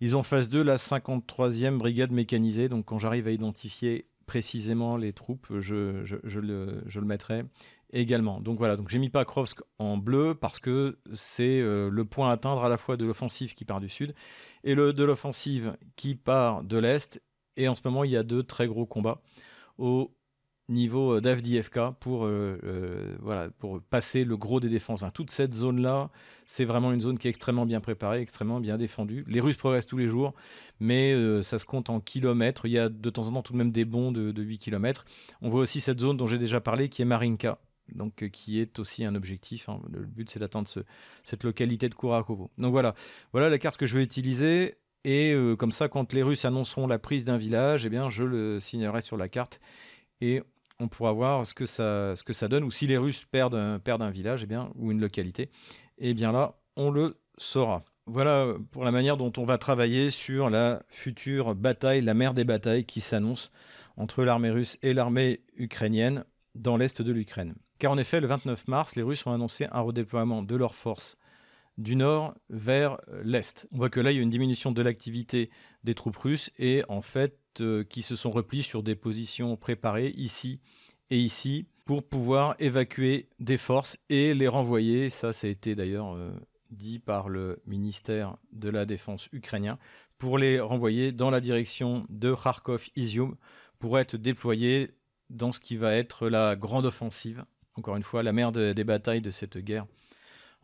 Ils 0.00 0.16
ont 0.16 0.24
face 0.24 0.48
d'eux 0.48 0.64
la 0.64 0.76
53e 0.76 1.78
brigade 1.78 2.10
mécanisée. 2.10 2.68
Donc 2.68 2.86
quand 2.86 2.98
j'arrive 2.98 3.28
à 3.28 3.30
identifier 3.30 4.06
précisément 4.26 4.96
les 4.96 5.12
troupes, 5.12 5.46
je 5.60 6.02
le 6.04 7.06
mettrai 7.06 7.44
également. 7.92 8.40
Donc 8.40 8.58
voilà, 8.58 8.76
donc 8.76 8.88
j'ai 8.88 8.98
mis 8.98 9.10
Pakrovsk 9.10 9.60
en 9.78 9.96
bleu 9.96 10.34
parce 10.34 10.58
que 10.58 10.98
c'est 11.12 11.60
euh, 11.60 11.90
le 11.90 12.04
point 12.04 12.30
à 12.30 12.32
atteindre 12.32 12.64
à 12.64 12.68
la 12.68 12.76
fois 12.76 12.96
de 12.96 13.04
l'offensive 13.04 13.54
qui 13.54 13.64
part 13.64 13.80
du 13.80 13.88
sud 13.88 14.14
et 14.64 14.74
de 14.74 15.04
l'offensive 15.04 15.76
qui 15.96 16.14
part 16.14 16.62
de 16.62 16.78
l'est. 16.78 17.22
Et 17.56 17.68
en 17.68 17.74
ce 17.74 17.80
moment, 17.84 18.04
il 18.04 18.10
y 18.10 18.16
a 18.16 18.22
deux 18.22 18.42
très 18.42 18.66
gros 18.66 18.86
combats 18.86 19.20
au 19.78 20.14
niveau 20.68 21.16
euh, 21.16 21.20
d'Avdiivka 21.20 21.96
pour, 21.98 22.26
euh, 22.26 23.16
voilà, 23.20 23.50
pour 23.58 23.80
passer 23.82 24.24
le 24.24 24.36
gros 24.36 24.60
des 24.60 24.68
défenses. 24.68 25.02
Hein. 25.02 25.10
Toute 25.10 25.30
cette 25.30 25.52
zone-là, 25.52 26.10
c'est 26.46 26.64
vraiment 26.64 26.92
une 26.92 27.00
zone 27.00 27.18
qui 27.18 27.26
est 27.26 27.30
extrêmement 27.30 27.66
bien 27.66 27.80
préparée, 27.80 28.20
extrêmement 28.20 28.60
bien 28.60 28.76
défendue. 28.76 29.24
Les 29.26 29.40
Russes 29.40 29.56
progressent 29.56 29.86
tous 29.86 29.98
les 29.98 30.06
jours, 30.06 30.34
mais 30.78 31.42
ça 31.42 31.58
se 31.58 31.64
compte 31.64 31.90
en 31.90 31.98
kilomètres. 32.00 32.66
Il 32.66 32.72
y 32.72 32.78
a 32.78 32.88
de 32.88 33.10
temps 33.10 33.26
en 33.26 33.32
temps 33.32 33.42
tout 33.42 33.52
de 33.52 33.58
même 33.58 33.72
des 33.72 33.84
bonds 33.84 34.12
de, 34.12 34.30
de 34.30 34.42
8 34.42 34.58
kilomètres. 34.58 35.04
On 35.42 35.48
voit 35.48 35.62
aussi 35.62 35.80
cette 35.80 35.98
zone 35.98 36.16
dont 36.16 36.26
j'ai 36.26 36.38
déjà 36.38 36.60
parlé, 36.60 36.88
qui 36.88 37.02
est 37.02 37.06
Marinka 37.06 37.58
donc 37.94 38.22
euh, 38.22 38.28
qui 38.28 38.60
est 38.60 38.78
aussi 38.78 39.04
un 39.04 39.14
objectif. 39.14 39.68
Hein. 39.68 39.80
Le 39.90 40.00
but, 40.00 40.30
c'est 40.30 40.38
d'atteindre 40.38 40.68
cette 41.24 41.44
localité 41.44 41.88
de 41.88 41.94
Kurakovo. 41.94 42.50
Donc 42.58 42.72
voilà, 42.72 42.94
voilà 43.32 43.48
la 43.48 43.58
carte 43.58 43.76
que 43.76 43.86
je 43.86 43.96
vais 43.96 44.02
utiliser. 44.02 44.76
Et 45.04 45.32
euh, 45.32 45.56
comme 45.56 45.72
ça, 45.72 45.88
quand 45.88 46.12
les 46.12 46.22
Russes 46.22 46.44
annonceront 46.44 46.86
la 46.86 46.98
prise 46.98 47.24
d'un 47.24 47.38
village, 47.38 47.86
eh 47.86 47.88
bien, 47.88 48.10
je 48.10 48.24
le 48.24 48.60
signerai 48.60 49.00
sur 49.00 49.16
la 49.16 49.28
carte 49.28 49.60
et 50.20 50.42
on 50.78 50.88
pourra 50.88 51.12
voir 51.12 51.46
ce 51.46 51.54
que 51.54 51.64
ça, 51.66 52.48
donne. 52.48 52.64
Ou 52.64 52.70
si 52.70 52.86
les 52.86 52.98
Russes 52.98 53.24
perdent 53.30 53.54
un, 53.54 53.78
perdent 53.78 54.02
un 54.02 54.10
village, 54.10 54.42
eh 54.42 54.46
bien, 54.46 54.70
ou 54.76 54.90
une 54.90 55.00
localité, 55.00 55.50
eh 55.98 56.14
bien 56.14 56.32
là, 56.32 56.58
on 56.76 56.90
le 56.90 57.16
saura. 57.38 57.84
Voilà 58.06 58.44
euh, 58.44 58.58
pour 58.70 58.84
la 58.84 58.90
manière 58.90 59.16
dont 59.16 59.32
on 59.36 59.44
va 59.44 59.58
travailler 59.58 60.10
sur 60.10 60.50
la 60.50 60.82
future 60.88 61.54
bataille, 61.54 62.02
la 62.02 62.14
mer 62.14 62.34
des 62.34 62.44
batailles 62.44 62.84
qui 62.84 63.00
s'annonce 63.00 63.50
entre 63.96 64.24
l'armée 64.24 64.50
russe 64.50 64.78
et 64.82 64.94
l'armée 64.94 65.40
ukrainienne 65.56 66.24
dans 66.54 66.76
l'est 66.76 67.02
de 67.02 67.12
l'Ukraine. 67.12 67.54
Car 67.80 67.92
en 67.92 67.96
effet, 67.96 68.20
le 68.20 68.26
29 68.26 68.68
mars, 68.68 68.94
les 68.94 69.02
Russes 69.02 69.26
ont 69.26 69.32
annoncé 69.32 69.66
un 69.72 69.80
redéploiement 69.80 70.42
de 70.42 70.54
leurs 70.54 70.74
forces 70.74 71.16
du 71.78 71.96
nord 71.96 72.34
vers 72.50 73.00
l'est. 73.24 73.66
On 73.72 73.78
voit 73.78 73.88
que 73.88 74.00
là, 74.00 74.12
il 74.12 74.16
y 74.16 74.18
a 74.18 74.22
une 74.22 74.28
diminution 74.28 74.70
de 74.70 74.82
l'activité 74.82 75.48
des 75.82 75.94
troupes 75.94 76.18
russes 76.18 76.50
et 76.58 76.84
en 76.90 77.00
fait, 77.00 77.38
euh, 77.62 77.82
qui 77.82 78.02
se 78.02 78.16
sont 78.16 78.28
repliés 78.28 78.62
sur 78.62 78.82
des 78.82 78.96
positions 78.96 79.56
préparées 79.56 80.12
ici 80.14 80.60
et 81.08 81.16
ici 81.16 81.68
pour 81.86 82.02
pouvoir 82.06 82.54
évacuer 82.58 83.30
des 83.38 83.56
forces 83.56 83.96
et 84.10 84.34
les 84.34 84.46
renvoyer. 84.46 85.08
Ça, 85.08 85.32
ça 85.32 85.46
a 85.46 85.50
été 85.50 85.74
d'ailleurs 85.74 86.14
euh, 86.14 86.32
dit 86.70 86.98
par 86.98 87.30
le 87.30 87.62
ministère 87.64 88.36
de 88.52 88.68
la 88.68 88.84
Défense 88.84 89.30
ukrainien 89.32 89.78
pour 90.18 90.36
les 90.36 90.60
renvoyer 90.60 91.12
dans 91.12 91.30
la 91.30 91.40
direction 91.40 92.04
de 92.10 92.34
Kharkov-Izium 92.34 93.36
pour 93.78 93.98
être 93.98 94.18
déployés 94.18 94.90
dans 95.30 95.50
ce 95.50 95.60
qui 95.60 95.78
va 95.78 95.96
être 95.96 96.28
la 96.28 96.56
grande 96.56 96.84
offensive 96.84 97.46
encore 97.80 97.96
une 97.96 98.02
fois, 98.02 98.22
la 98.22 98.32
mère 98.32 98.52
des 98.52 98.84
batailles 98.84 99.22
de 99.22 99.30
cette 99.30 99.56
guerre 99.56 99.86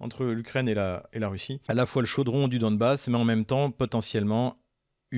entre 0.00 0.26
l'Ukraine 0.26 0.68
et 0.68 0.74
la, 0.74 1.08
et 1.14 1.18
la 1.18 1.28
Russie, 1.28 1.60
à 1.66 1.74
la 1.74 1.86
fois 1.86 2.02
le 2.02 2.06
chaudron 2.06 2.46
du 2.46 2.58
Donbass, 2.58 3.08
mais 3.08 3.16
en 3.16 3.24
même 3.24 3.46
temps 3.46 3.70
potentiellement 3.70 4.58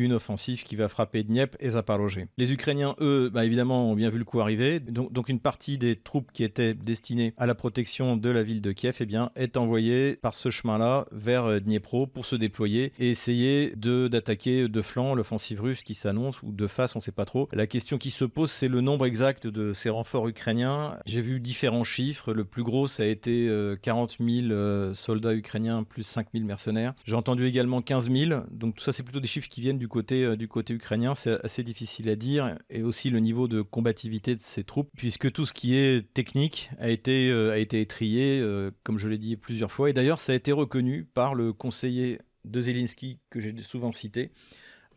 une 0.04 0.12
offensive 0.12 0.64
qui 0.64 0.76
va 0.76 0.88
frapper 0.88 1.24
Dnieppe 1.24 1.56
et 1.60 1.70
Zaporozhye. 1.70 2.26
Les 2.36 2.52
Ukrainiens, 2.52 2.94
eux, 3.00 3.30
bah, 3.32 3.44
évidemment, 3.44 3.90
ont 3.90 3.94
bien 3.94 4.10
vu 4.10 4.18
le 4.18 4.24
coup 4.24 4.40
arriver. 4.40 4.80
Donc, 4.80 5.12
donc, 5.12 5.28
une 5.28 5.40
partie 5.40 5.78
des 5.78 5.96
troupes 5.96 6.32
qui 6.32 6.44
étaient 6.44 6.74
destinées 6.74 7.34
à 7.36 7.46
la 7.46 7.54
protection 7.54 8.16
de 8.16 8.30
la 8.30 8.42
ville 8.42 8.60
de 8.60 8.72
Kiev 8.72 8.96
eh 9.00 9.06
bien, 9.06 9.30
est 9.36 9.56
envoyée 9.56 10.16
par 10.16 10.34
ce 10.34 10.50
chemin-là 10.50 11.06
vers 11.12 11.44
euh, 11.44 11.60
Dniepro 11.60 12.06
pour 12.06 12.26
se 12.26 12.36
déployer 12.36 12.92
et 12.98 13.10
essayer 13.10 13.72
d'attaquer 13.76 14.68
de, 14.68 14.82
flanc 14.82 15.14
l'offensive 15.14 15.60
russe 15.60 15.82
qui 15.82 15.94
s'annonce 15.94 16.42
ou 16.42 16.52
de 16.52 16.66
face, 16.66 16.94
on 16.94 16.98
ne 16.98 17.02
sait 17.02 17.12
pas 17.12 17.24
trop. 17.24 17.48
La 17.52 17.66
question 17.66 17.98
qui 17.98 18.10
se 18.10 18.24
pose, 18.24 18.50
c'est 18.50 18.68
le 18.68 18.80
nombre 18.80 19.06
exact 19.06 19.46
de 19.46 19.72
ces 19.72 19.90
renforts 19.90 20.28
ukrainiens. 20.28 20.96
J'ai 21.06 21.20
vu 21.20 21.40
différents 21.40 21.84
chiffres. 21.84 22.32
Le 22.32 22.44
plus 22.44 22.62
gros, 22.62 22.86
ça 22.86 23.02
a 23.02 23.06
été 23.06 23.50
40 23.82 24.16
euh, 24.20 24.30
000 24.42 24.52
euh, 24.52 24.94
soldats 24.94 25.34
ukrainiens 25.34 25.82
plus 25.82 26.04
5 26.04 26.28
000 26.32 26.44
mercenaires. 26.44 26.94
J'ai 27.04 27.16
entendu 27.16 27.46
également 27.46 27.82
15 27.82 28.10
000. 28.10 28.40
Donc 28.50 28.76
tout 28.76 28.84
ça, 28.84 28.92
c'est 28.92 29.02
plutôt 29.02 29.20
des 29.20 29.28
chiffres 29.28 29.48
qui 29.48 29.60
viennent 29.60 29.78
du 29.78 29.87
côté, 29.88 30.24
euh, 30.24 30.36
du 30.36 30.48
côté 30.48 30.74
ukrainien, 30.74 31.14
c'est 31.14 31.44
assez 31.44 31.62
difficile 31.62 32.08
à 32.08 32.16
dire, 32.16 32.56
et 32.70 32.82
aussi 32.82 33.10
le 33.10 33.20
niveau 33.20 33.48
de 33.48 33.62
combativité 33.62 34.36
de 34.36 34.40
ces 34.40 34.64
troupes, 34.64 34.88
puisque 34.96 35.30
tout 35.32 35.46
ce 35.46 35.52
qui 35.52 35.76
est 35.76 36.12
technique 36.14 36.70
a 36.78 36.88
été, 36.88 37.30
euh, 37.30 37.52
a 37.52 37.58
été 37.58 37.80
étrié, 37.80 38.40
euh, 38.40 38.70
comme 38.84 38.98
je 38.98 39.08
l'ai 39.08 39.18
dit 39.18 39.36
plusieurs 39.36 39.72
fois, 39.72 39.90
et 39.90 39.92
d'ailleurs 39.92 40.18
ça 40.18 40.32
a 40.32 40.34
été 40.36 40.52
reconnu 40.52 41.04
par 41.04 41.34
le 41.34 41.52
conseiller 41.52 42.20
de 42.44 42.60
Zelensky, 42.60 43.18
que 43.30 43.40
j'ai 43.40 43.54
souvent 43.58 43.92
cité, 43.92 44.30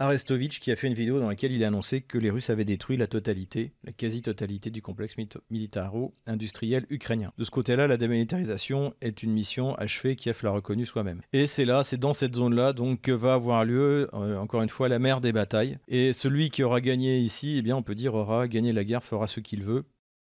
Arestovitch 0.02 0.60
qui 0.60 0.72
a 0.72 0.76
fait 0.76 0.88
une 0.88 0.96
vidéo 0.96 1.20
dans 1.20 1.28
laquelle 1.28 1.52
il 1.52 1.64
a 1.64 1.68
annoncé 1.68 2.02
que 2.02 2.18
les 2.18 2.32
Russes 2.32 2.50
avaient 2.50 2.66
détruit 2.66 2.98
la 2.98 3.06
totalité, 3.06 3.74
la 3.84 3.92
quasi-totalité 3.92 4.72
du 4.72 4.82
complexe 4.82 5.16
militaro-industriel 5.52 6.88
ukrainien. 6.90 7.32
De 7.38 7.44
ce 7.44 7.52
côté-là, 7.52 7.88
la 7.88 7.98
démilitarisation 7.98 8.96
est 9.02 9.22
une 9.22 9.32
mission 9.32 9.76
achevée, 9.76 10.16
Kiev 10.16 10.40
l'a 10.42 10.50
reconnu 10.50 10.88
soi-même. 10.88 11.22
Et 11.34 11.46
c'est 11.46 11.66
là, 11.66 11.84
c'est 11.84 12.00
dans 12.00 12.14
cette 12.14 12.36
zone-là, 12.36 12.74
donc 12.74 13.02
que 13.02 13.12
va 13.12 13.36
avoir 13.36 13.64
lieu, 13.64 14.10
euh, 14.14 14.38
encore 14.38 14.64
une 14.64 14.70
fois, 14.70 14.90
la 14.90 14.98
mer 14.98 15.22
des 15.22 15.32
batailles. 15.32 15.78
Et 15.88 16.14
celui 16.14 16.50
qui 16.50 16.64
aura 16.64 16.82
gagné 16.82 17.20
ici, 17.20 17.58
eh 17.60 17.62
bien, 17.62 17.78
on 17.78 17.84
peut 17.84 17.96
dire, 17.96 18.16
aura 18.16 18.48
gagné 18.48 18.74
la 18.74 18.84
guerre, 18.84 19.04
fera 19.04 19.28
ce 19.28 19.40
qu'il 19.40 19.64
veut. 19.64 19.84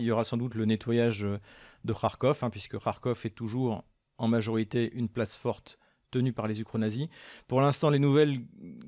Il 0.00 0.06
y 0.06 0.10
aura 0.10 0.24
sans 0.24 0.38
doute 0.38 0.56
le 0.56 0.64
nettoyage 0.64 1.24
de 1.84 1.92
Kharkov, 1.92 2.40
hein, 2.42 2.50
puisque 2.50 2.80
Kharkov 2.80 3.20
est 3.24 3.30
toujours 3.30 3.84
en 4.18 4.26
majorité 4.26 4.92
une 4.94 5.08
place 5.08 5.36
forte 5.36 5.78
tenus 6.12 6.32
par 6.32 6.46
les 6.46 6.60
ukro-nazis. 6.60 7.08
Pour 7.48 7.60
l'instant, 7.60 7.90
les 7.90 7.98
nouvelles 7.98 8.38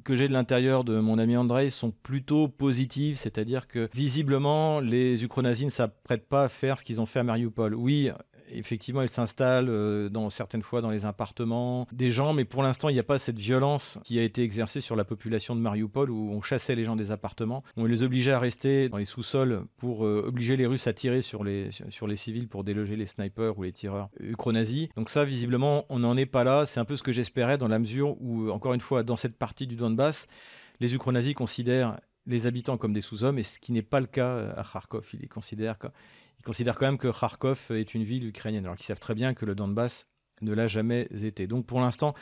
que 0.04 0.14
j'ai 0.14 0.28
de 0.28 0.32
l'intérieur 0.32 0.84
de 0.84 1.00
mon 1.00 1.18
ami 1.18 1.36
Andrei 1.36 1.70
sont 1.70 1.90
plutôt 1.90 2.46
positives, 2.46 3.16
c'est-à-dire 3.16 3.66
que 3.66 3.88
visiblement, 3.92 4.78
les 4.78 5.24
ukro-nazis 5.24 5.64
ne 5.64 5.70
s'apprêtent 5.70 6.28
pas 6.28 6.44
à 6.44 6.48
faire 6.48 6.78
ce 6.78 6.84
qu'ils 6.84 7.00
ont 7.00 7.06
fait 7.06 7.18
à 7.18 7.24
Mariupol. 7.24 7.74
Oui, 7.74 8.10
effectivement, 8.50 9.02
elle 9.02 9.08
s'installe 9.08 9.68
euh, 9.68 10.08
dans 10.08 10.30
certaines 10.30 10.62
fois 10.62 10.80
dans 10.80 10.90
les 10.90 11.04
appartements 11.04 11.86
des 11.92 12.10
gens, 12.10 12.32
mais 12.32 12.44
pour 12.44 12.62
l'instant, 12.62 12.88
il 12.88 12.94
n'y 12.94 13.00
a 13.00 13.04
pas 13.04 13.18
cette 13.18 13.38
violence 13.38 13.98
qui 14.04 14.18
a 14.18 14.22
été 14.22 14.42
exercée 14.42 14.80
sur 14.80 14.96
la 14.96 15.04
population 15.04 15.54
de 15.56 15.60
Mariupol 15.60 16.10
où 16.10 16.30
on 16.32 16.42
chassait 16.42 16.74
les 16.74 16.84
gens 16.84 16.96
des 16.96 17.10
appartements, 17.10 17.62
on 17.76 17.86
les 17.86 18.02
obligeait 18.02 18.32
à 18.32 18.38
rester 18.38 18.88
dans 18.88 18.98
les 18.98 19.04
sous-sols 19.04 19.64
pour 19.76 20.04
euh, 20.04 20.24
obliger 20.26 20.56
les 20.56 20.66
Russes 20.66 20.86
à 20.86 20.92
tirer 20.92 21.22
sur 21.22 21.44
les, 21.44 21.70
sur 21.90 22.06
les 22.06 22.16
civils 22.16 22.48
pour 22.48 22.64
déloger 22.64 22.96
les 22.96 23.06
snipers 23.06 23.58
ou 23.58 23.62
les 23.62 23.72
tireurs 23.72 24.08
ukro-nazis. 24.20 24.88
Donc 24.96 25.08
ça, 25.08 25.24
visiblement, 25.24 25.84
on 25.88 25.98
n'en 25.98 26.16
est 26.16 26.26
pas 26.26 26.44
là. 26.44 26.66
C'est 26.66 26.80
un 26.80 26.84
peu 26.84 26.96
ce 26.96 27.02
que 27.02 27.12
j'espérais 27.12 27.58
dans 27.58 27.68
la 27.68 27.78
mesure 27.78 28.20
où, 28.20 28.50
encore 28.50 28.74
une 28.74 28.80
fois, 28.80 29.02
dans 29.02 29.16
cette 29.16 29.36
partie 29.36 29.66
du 29.66 29.76
Donbass, 29.76 30.26
les 30.80 30.94
ukro-nazis 30.94 31.34
considèrent 31.34 31.98
les 32.26 32.46
habitants 32.46 32.78
comme 32.78 32.92
des 32.92 33.00
sous-hommes, 33.00 33.38
et 33.38 33.42
ce 33.42 33.58
qui 33.58 33.72
n'est 33.72 33.82
pas 33.82 34.00
le 34.00 34.06
cas 34.06 34.52
à 34.56 34.64
Kharkov. 34.64 35.06
Ils 35.12 35.20
les 35.20 35.28
considèrent 35.28 35.76
ils 36.44 36.48
considèrent 36.48 36.76
quand 36.76 36.84
même 36.84 36.98
que 36.98 37.08
Kharkov 37.08 37.70
est 37.70 37.94
une 37.94 38.04
ville 38.04 38.26
ukrainienne, 38.26 38.66
alors 38.66 38.76
qu'ils 38.76 38.84
savent 38.84 39.00
très 39.00 39.14
bien 39.14 39.32
que 39.32 39.46
le 39.46 39.54
Donbass 39.54 40.08
ne 40.42 40.52
l'a 40.52 40.68
jamais 40.68 41.08
été. 41.22 41.46
Donc 41.46 41.64
pour 41.64 41.80
l'instant, 41.80 42.12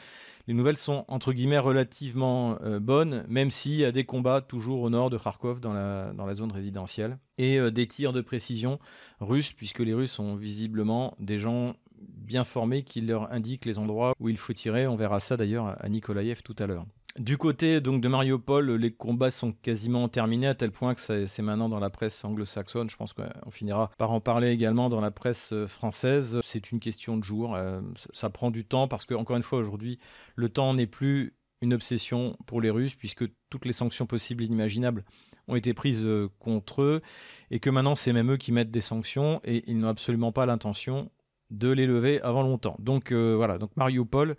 les 0.47 0.55
nouvelles 0.55 0.77
sont 0.77 1.05
entre 1.09 1.33
guillemets 1.33 1.59
relativement 1.59 2.57
euh, 2.63 2.79
bonnes, 2.79 3.25
même 3.27 3.51
s'il 3.51 3.75
y 3.75 3.85
a 3.85 3.91
des 3.91 4.05
combats 4.05 4.41
toujours 4.41 4.83
au 4.83 4.91
nord 4.91 5.11
de 5.11 5.19
Kharkov 5.19 5.59
dans 5.59 5.73
la, 5.73 6.13
dans 6.13 6.25
la 6.25 6.37
zone 6.37 6.53
résidentielle, 6.53 7.19
et 7.37 7.59
euh, 7.59 7.73
des 7.73 7.89
tirs 7.89 8.13
de 8.13 8.21
précision 8.21 8.79
russes, 9.19 9.53
puisque 9.53 9.81
les 9.81 9.93
Russes 9.93 10.21
ont 10.21 10.37
visiblement 10.37 11.17
des 11.19 11.41
gens 11.41 11.75
bien 12.01 12.45
formés 12.45 12.85
qui 12.85 13.01
leur 13.01 13.33
indiquent 13.33 13.65
les 13.65 13.81
endroits 13.81 14.15
où 14.21 14.29
il 14.29 14.37
faut 14.37 14.53
tirer. 14.53 14.87
On 14.87 14.95
verra 14.95 15.19
ça 15.19 15.37
d'ailleurs 15.37 15.77
à 15.83 15.89
Nikolaïev 15.89 16.43
tout 16.45 16.57
à 16.61 16.69
l'heure. 16.69 16.87
Du 17.19 17.37
côté 17.37 17.83
donc 17.83 18.01
de 18.01 18.09
Mariupol, 18.09 18.71
les 18.73 18.91
combats 18.91 19.31
sont 19.31 19.53
quasiment 19.53 20.09
terminés 20.09 20.47
à 20.47 20.55
tel 20.55 20.71
point 20.71 20.95
que 20.95 21.27
c'est 21.27 21.43
maintenant 21.43 21.69
dans 21.69 21.79
la 21.79 21.91
presse 21.91 22.25
anglo-saxonne. 22.25 22.89
Je 22.89 22.97
pense 22.97 23.13
qu'on 23.13 23.51
finira 23.51 23.91
par 23.99 24.13
en 24.13 24.21
parler 24.21 24.49
également 24.49 24.89
dans 24.89 25.01
la 25.03 25.11
presse 25.11 25.53
euh, 25.53 25.67
française. 25.67 26.41
C'est 26.43 26.73
une 26.73 26.81
question 26.81 27.19
de 27.19 27.25
jour. 27.25 27.55
Euh, 27.55 27.83
ça 28.15 28.31
prend 28.31 28.51
du 28.51 28.65
temps 28.65 28.89
parce 28.89 29.05
que 29.05 29.15
encore 29.15 29.37
une 29.37 29.43
fois 29.43 29.59
aujourd'hui, 29.59 29.99
le 30.37 30.49
temps 30.49 30.73
n'est 30.73 30.87
plus 30.87 31.35
une 31.61 31.75
obsession 31.75 32.35
pour 32.47 32.63
les 32.63 32.71
Russes 32.71 32.95
puisque 32.95 33.25
toutes 33.51 33.67
les 33.67 33.75
sanctions 33.75 34.07
possibles 34.07 34.43
et 34.43 34.47
inimaginables 34.47 35.05
ont 35.49 35.55
été 35.55 35.75
prises 35.75 36.07
euh, 36.07 36.31
contre 36.39 36.81
eux 36.81 37.03
et 37.51 37.61
que 37.61 37.69
maintenant 37.69 37.95
c'est 37.95 38.15
même 38.15 38.33
eux 38.33 38.39
qui 38.39 38.53
mettent 38.53 38.71
des 38.71 38.81
sanctions 38.81 39.43
et 39.45 39.65
ils 39.67 39.79
n'ont 39.79 39.89
absolument 39.89 40.33
pas 40.33 40.47
l'intention 40.47 41.11
de 41.51 41.69
les 41.69 41.85
lever 41.85 42.23
avant 42.23 42.43
longtemps. 42.43 42.77
Donc 42.79 43.13
voilà, 43.13 43.59
donc 43.59 43.77
Mariupol 43.77 44.37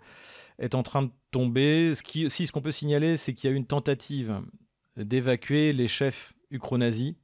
est 0.58 0.74
en 0.74 0.82
train 0.82 1.02
de 1.02 1.10
tomber. 1.30 1.90
Aussi, 1.90 2.46
ce 2.46 2.52
qu'on 2.52 2.62
peut 2.62 2.72
signaler, 2.72 3.16
c'est 3.16 3.34
qu'il 3.34 3.50
y 3.50 3.52
a 3.52 3.54
eu 3.54 3.58
une 3.58 3.66
tentative 3.66 4.40
d'évacuer 4.96 5.72
les 5.72 5.88
chefs 5.88 6.34
ukro-nazis 6.50 7.14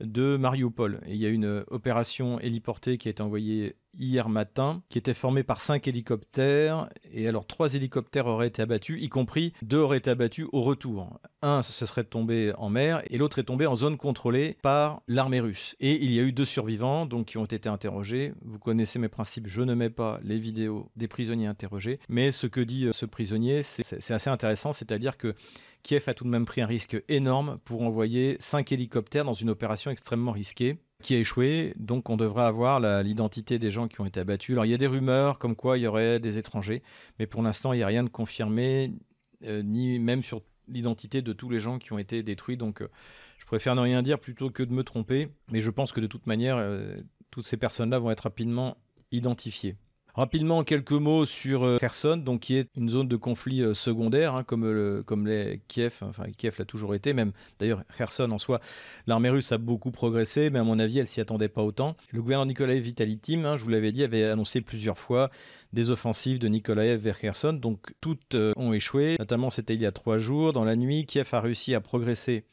de 0.00 0.36
Mariupol. 0.36 1.00
Il 1.06 1.16
y 1.16 1.26
a 1.26 1.28
une 1.28 1.64
opération 1.68 2.38
héliportée 2.40 2.98
qui 2.98 3.08
a 3.08 3.10
été 3.10 3.22
envoyée 3.22 3.76
hier 3.98 4.28
matin, 4.28 4.82
qui 4.88 4.98
était 4.98 5.14
formée 5.14 5.42
par 5.42 5.60
cinq 5.60 5.88
hélicoptères. 5.88 6.88
Et 7.12 7.28
alors, 7.28 7.46
trois 7.46 7.74
hélicoptères 7.74 8.26
auraient 8.26 8.48
été 8.48 8.62
abattus, 8.62 9.02
y 9.02 9.08
compris 9.08 9.52
deux 9.62 9.78
auraient 9.78 9.98
été 9.98 10.10
abattus 10.10 10.46
au 10.52 10.62
retour. 10.62 11.18
Un 11.42 11.62
se 11.62 11.86
serait 11.86 12.04
tombé 12.04 12.52
en 12.58 12.68
mer 12.68 13.02
et 13.10 13.18
l'autre 13.18 13.38
est 13.38 13.44
tombé 13.44 13.66
en 13.66 13.76
zone 13.76 13.96
contrôlée 13.96 14.56
par 14.62 15.02
l'armée 15.06 15.40
russe. 15.40 15.76
Et 15.80 16.02
il 16.04 16.12
y 16.12 16.20
a 16.20 16.22
eu 16.22 16.32
deux 16.32 16.44
survivants 16.44 17.06
donc, 17.06 17.26
qui 17.26 17.38
ont 17.38 17.44
été 17.44 17.68
interrogés. 17.68 18.32
Vous 18.42 18.58
connaissez 18.58 18.98
mes 18.98 19.08
principes, 19.08 19.46
je 19.46 19.62
ne 19.62 19.74
mets 19.74 19.90
pas 19.90 20.20
les 20.22 20.38
vidéos 20.38 20.90
des 20.96 21.08
prisonniers 21.08 21.46
interrogés. 21.46 22.00
Mais 22.08 22.32
ce 22.32 22.46
que 22.46 22.60
dit 22.60 22.86
euh, 22.86 22.92
ce 22.92 23.06
prisonnier, 23.06 23.62
c'est 23.62 24.10
assez 24.10 24.30
intéressant, 24.30 24.72
c'est-à-dire 24.72 25.16
que 25.16 25.34
Kiev 25.82 26.04
a 26.08 26.14
tout 26.14 26.24
de 26.24 26.28
même 26.28 26.44
pris 26.44 26.60
un 26.60 26.66
risque 26.66 27.02
énorme 27.08 27.58
pour 27.64 27.82
envoyer 27.82 28.36
cinq 28.40 28.72
hélicoptères 28.72 29.24
dans 29.24 29.32
une 29.32 29.50
opération 29.50 29.90
extrêmement 29.90 30.32
risquée 30.32 30.78
qui 31.02 31.14
a 31.14 31.18
échoué. 31.18 31.74
Donc 31.76 32.10
on 32.10 32.16
devrait 32.16 32.44
avoir 32.44 32.80
l'identité 33.02 33.58
des 33.58 33.70
gens 33.70 33.88
qui 33.88 34.00
ont 34.00 34.06
été 34.06 34.20
abattus. 34.20 34.54
Alors 34.54 34.66
il 34.66 34.70
y 34.70 34.74
a 34.74 34.78
des 34.78 34.86
rumeurs 34.86 35.38
comme 35.38 35.56
quoi 35.56 35.78
il 35.78 35.82
y 35.82 35.86
aurait 35.86 36.20
des 36.20 36.38
étrangers, 36.38 36.82
mais 37.18 37.26
pour 37.26 37.42
l'instant 37.42 37.72
il 37.72 37.78
n'y 37.78 37.82
a 37.82 37.86
rien 37.86 38.04
de 38.04 38.08
confirmé, 38.08 38.92
euh, 39.44 39.62
ni 39.62 39.98
même 39.98 40.22
sur 40.22 40.42
l'identité 40.66 41.22
de 41.22 41.32
tous 41.32 41.48
les 41.48 41.60
gens 41.60 41.78
qui 41.78 41.92
ont 41.92 41.98
été 41.98 42.22
détruits. 42.22 42.56
Donc 42.56 42.82
euh, 42.82 42.88
je 43.38 43.46
préfère 43.46 43.74
ne 43.74 43.80
rien 43.80 44.02
dire 44.02 44.18
plutôt 44.18 44.50
que 44.50 44.62
de 44.62 44.72
me 44.72 44.82
tromper. 44.82 45.28
Mais 45.50 45.60
je 45.60 45.70
pense 45.70 45.92
que 45.92 46.00
de 46.00 46.06
toute 46.06 46.26
manière, 46.26 46.56
euh, 46.56 46.96
toutes 47.30 47.46
ces 47.46 47.56
personnes-là 47.56 47.98
vont 47.98 48.10
être 48.10 48.20
rapidement 48.20 48.76
identifiées. 49.12 49.76
Rapidement, 50.18 50.64
quelques 50.64 50.90
mots 50.90 51.24
sur 51.24 51.62
euh, 51.62 51.78
Kherson, 51.78 52.16
donc 52.16 52.40
qui 52.40 52.56
est 52.56 52.70
une 52.76 52.88
zone 52.88 53.06
de 53.06 53.14
conflit 53.14 53.62
euh, 53.62 53.72
secondaire, 53.72 54.34
hein, 54.34 54.42
comme, 54.42 54.64
le, 54.64 55.04
comme 55.06 55.28
les 55.28 55.60
Kiev, 55.68 55.98
enfin 56.02 56.24
Kiev 56.36 56.56
l'a 56.58 56.64
toujours 56.64 56.96
été, 56.96 57.12
même 57.12 57.30
d'ailleurs 57.60 57.84
Kherson 57.96 58.28
en 58.32 58.38
soi, 58.38 58.60
l'armée 59.06 59.28
russe 59.28 59.52
a 59.52 59.58
beaucoup 59.58 59.92
progressé, 59.92 60.50
mais 60.50 60.58
à 60.58 60.64
mon 60.64 60.80
avis, 60.80 60.98
elle 60.98 61.06
s'y 61.06 61.20
attendait 61.20 61.48
pas 61.48 61.62
autant. 61.62 61.96
Le 62.10 62.20
gouverneur 62.20 62.46
Nikolaev 62.46 62.80
Vitalitim, 62.80 63.44
hein, 63.44 63.56
je 63.56 63.62
vous 63.62 63.70
l'avais 63.70 63.92
dit, 63.92 64.02
avait 64.02 64.24
annoncé 64.24 64.60
plusieurs 64.60 64.98
fois 64.98 65.30
des 65.72 65.90
offensives 65.90 66.40
de 66.40 66.48
Nikolaev 66.48 67.00
vers 67.00 67.20
Kherson, 67.20 67.52
donc 67.52 67.78
toutes 68.00 68.34
euh, 68.34 68.52
ont 68.56 68.72
échoué, 68.72 69.14
notamment 69.20 69.50
c'était 69.50 69.76
il 69.76 69.82
y 69.82 69.86
a 69.86 69.92
trois 69.92 70.18
jours. 70.18 70.52
Dans 70.52 70.64
la 70.64 70.74
nuit, 70.74 71.06
Kiev 71.06 71.28
a 71.30 71.40
réussi 71.40 71.76
à 71.76 71.80
progresser 71.80 72.44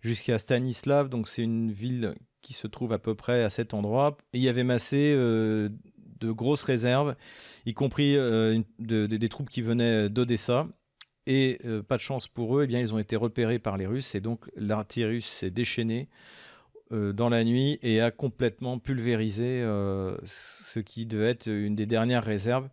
jusqu'à 0.00 0.38
Stanislav, 0.38 1.10
donc 1.10 1.28
c'est 1.28 1.42
une 1.42 1.72
ville 1.72 2.14
qui 2.40 2.54
se 2.54 2.66
trouve 2.66 2.94
à 2.94 2.98
peu 2.98 3.14
près 3.14 3.44
à 3.44 3.50
cet 3.50 3.74
endroit. 3.74 4.16
Et 4.32 4.38
il 4.38 4.42
y 4.42 4.48
avait 4.48 4.64
massé 4.64 5.14
de 6.22 6.30
grosses 6.30 6.62
réserves, 6.62 7.16
y 7.66 7.74
compris 7.74 8.16
euh, 8.16 8.62
des 8.78 9.28
troupes 9.28 9.50
qui 9.50 9.62
venaient 9.62 10.08
d'Odessa. 10.08 10.68
Et 11.26 11.60
euh, 11.64 11.82
pas 11.82 11.96
de 11.96 12.02
chance 12.02 12.26
pour 12.26 12.58
eux, 12.58 12.64
eh 12.64 12.66
bien, 12.66 12.80
ils 12.80 12.94
ont 12.94 12.98
été 12.98 13.14
repérés 13.14 13.58
par 13.58 13.76
les 13.76 13.86
Russes 13.86 14.14
et 14.14 14.20
donc 14.20 14.50
l'artillerie 14.56 15.14
russe 15.14 15.28
s'est 15.28 15.52
déchaînée 15.52 16.08
euh, 16.90 17.12
dans 17.12 17.28
la 17.28 17.44
nuit 17.44 17.78
et 17.82 18.00
a 18.00 18.10
complètement 18.10 18.78
pulvérisé 18.78 19.62
ce 20.24 20.80
qui 20.80 21.06
devait 21.06 21.30
être 21.30 21.46
une 21.46 21.76
des 21.76 21.86
dernières 21.86 22.24
réserves 22.24 22.68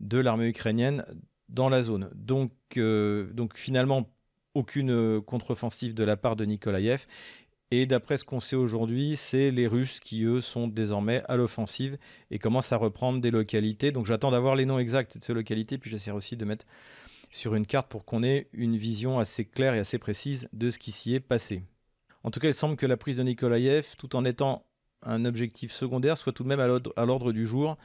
de 0.00 0.18
l'armée 0.18 0.48
ukrainienne 0.48 1.04
dans 1.48 1.68
la 1.68 1.82
zone. 1.82 2.10
Donc, 2.14 2.52
donc 2.76 3.56
finalement, 3.56 4.10
aucune 4.54 5.20
contre-offensive 5.20 5.94
de 5.94 6.02
la 6.02 6.16
part 6.16 6.34
de 6.34 6.44
Nikolaïev. 6.44 7.06
Et 7.72 7.86
d'après 7.86 8.16
ce 8.16 8.24
qu'on 8.24 8.38
sait 8.38 8.54
aujourd'hui, 8.56 9.16
c'est 9.16 9.50
les 9.50 9.66
Russes 9.66 9.98
qui, 9.98 10.22
eux, 10.22 10.40
sont 10.40 10.68
désormais 10.68 11.22
à 11.28 11.36
l'offensive 11.36 11.98
et 12.30 12.38
commencent 12.38 12.72
à 12.72 12.76
reprendre 12.76 13.20
des 13.20 13.32
localités. 13.32 13.90
Donc 13.90 14.06
j'attends 14.06 14.30
d'avoir 14.30 14.54
les 14.54 14.66
noms 14.66 14.78
exacts 14.78 15.18
de 15.18 15.24
ces 15.24 15.34
localités, 15.34 15.76
puis 15.76 15.90
j'essaierai 15.90 16.16
aussi 16.16 16.36
de 16.36 16.44
mettre 16.44 16.64
sur 17.32 17.56
une 17.56 17.66
carte 17.66 17.88
pour 17.88 18.04
qu'on 18.04 18.22
ait 18.22 18.48
une 18.52 18.76
vision 18.76 19.18
assez 19.18 19.44
claire 19.44 19.74
et 19.74 19.80
assez 19.80 19.98
précise 19.98 20.48
de 20.52 20.70
ce 20.70 20.78
qui 20.78 20.92
s'y 20.92 21.14
est 21.14 21.20
passé. 21.20 21.64
En 22.22 22.30
tout 22.30 22.38
cas, 22.38 22.48
il 22.48 22.54
semble 22.54 22.76
que 22.76 22.86
la 22.86 22.96
prise 22.96 23.16
de 23.16 23.24
Nikolaïev, 23.24 23.96
tout 23.98 24.14
en 24.14 24.24
étant 24.24 24.64
un 25.02 25.24
objectif 25.24 25.72
secondaire, 25.72 26.18
soit 26.18 26.32
tout 26.32 26.44
de 26.44 26.48
même 26.48 26.60
à 26.60 27.04
l'ordre 27.04 27.32
du 27.32 27.46
jour, 27.46 27.76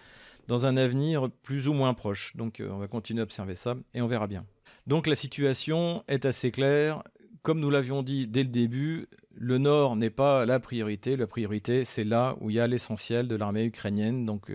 dans 0.48 0.66
un 0.66 0.78
avenir 0.78 1.30
plus 1.44 1.68
ou 1.68 1.74
moins 1.74 1.94
proche. 1.94 2.36
Donc 2.36 2.62
on 2.68 2.78
va 2.78 2.88
continuer 2.88 3.22
à 3.22 3.24
observer 3.24 3.56
ça 3.56 3.76
et 3.94 4.02
on 4.02 4.08
verra 4.08 4.28
bien. 4.28 4.46
Donc 4.88 5.08
la 5.08 5.16
situation 5.16 6.04
est 6.08 6.26
assez 6.26 6.52
claire. 6.52 7.04
Comme 7.44 7.60
nous 7.60 7.70
l'avions 7.70 8.04
dit 8.04 8.28
dès 8.28 8.44
le 8.44 8.50
début, 8.50 9.08
le 9.36 9.58
nord 9.58 9.96
n'est 9.96 10.12
pas 10.12 10.46
la 10.46 10.60
priorité. 10.60 11.18
La 11.18 11.28
priorité, 11.28 11.86
c'est 11.86 12.04
là 12.04 12.36
où 12.40 12.50
il 12.50 12.58
y 12.58 12.60
a 12.60 12.68
l'essentiel 12.68 13.28
de 13.28 13.36
l'armée 13.36 13.66
ukrainienne. 13.66 14.26
Donc 14.26 14.52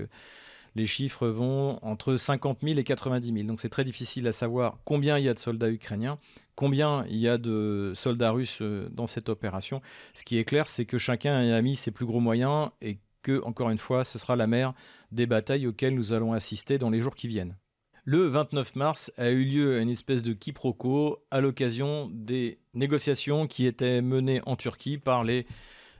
les 0.76 0.86
chiffres 0.86 1.26
vont 1.26 1.78
entre 1.82 2.16
50 2.16 2.58
000 2.62 2.78
et 2.78 2.84
90 2.84 3.32
000. 3.32 3.46
Donc 3.46 3.60
c'est 3.60 3.70
très 3.70 3.82
difficile 3.82 4.26
à 4.28 4.32
savoir 4.32 4.78
combien 4.84 5.18
il 5.18 5.24
y 5.24 5.28
a 5.28 5.34
de 5.34 5.38
soldats 5.38 5.70
ukrainiens, 5.70 6.18
combien 6.54 7.04
il 7.08 7.16
y 7.16 7.28
a 7.28 7.38
de 7.38 7.92
soldats 7.94 8.30
russes 8.30 8.58
euh, 8.60 8.88
dans 8.92 9.06
cette 9.06 9.30
opération. 9.30 9.80
Ce 10.14 10.22
qui 10.22 10.38
est 10.38 10.44
clair, 10.44 10.68
c'est 10.68 10.84
que 10.84 10.98
chacun 10.98 11.34
a 11.34 11.62
mis 11.62 11.76
ses 11.76 11.90
plus 11.90 12.04
gros 12.04 12.20
moyens 12.20 12.68
et 12.82 12.98
que, 13.22 13.42
encore 13.44 13.70
une 13.70 13.78
fois, 13.78 14.04
ce 14.04 14.18
sera 14.18 14.36
la 14.36 14.46
mer 14.46 14.74
des 15.12 15.26
batailles 15.26 15.66
auxquelles 15.66 15.94
nous 15.94 16.12
allons 16.12 16.34
assister 16.34 16.78
dans 16.78 16.90
les 16.90 17.00
jours 17.00 17.16
qui 17.16 17.26
viennent. 17.26 17.56
Le 18.08 18.18
29 18.18 18.76
mars 18.76 19.12
a 19.16 19.30
eu 19.30 19.44
lieu 19.44 19.80
une 19.80 19.88
espèce 19.88 20.22
de 20.22 20.32
quiproquo 20.32 21.24
à 21.32 21.40
l'occasion 21.40 22.08
des 22.12 22.60
négociations 22.72 23.48
qui 23.48 23.66
étaient 23.66 24.00
menées 24.00 24.40
en 24.46 24.54
Turquie 24.54 24.96
par 24.96 25.24
les 25.24 25.44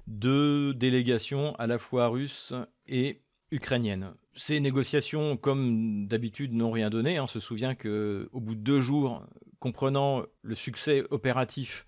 deux 0.07 0.73
délégations 0.73 1.57
à 1.57 1.67
la 1.67 1.81
fois 1.81 2.07
russes 2.07 2.55
et 2.87 3.23
ukrainiennes. 3.51 4.15
Ces 4.35 4.61
négociations, 4.61 5.37
comme 5.37 6.07
d'habitude, 6.07 6.53
n'ont 6.53 6.71
rien 6.71 6.91
donné. 6.91 7.19
On 7.19 7.25
hein. 7.25 7.27
se 7.27 7.41
souvient 7.41 7.75
qu'au 7.75 8.29
bout 8.35 8.55
de 8.55 8.61
deux 8.61 8.81
jours, 8.81 9.27
comprenant 9.59 10.23
le 10.43 10.55
succès 10.55 11.03
opératif 11.11 11.87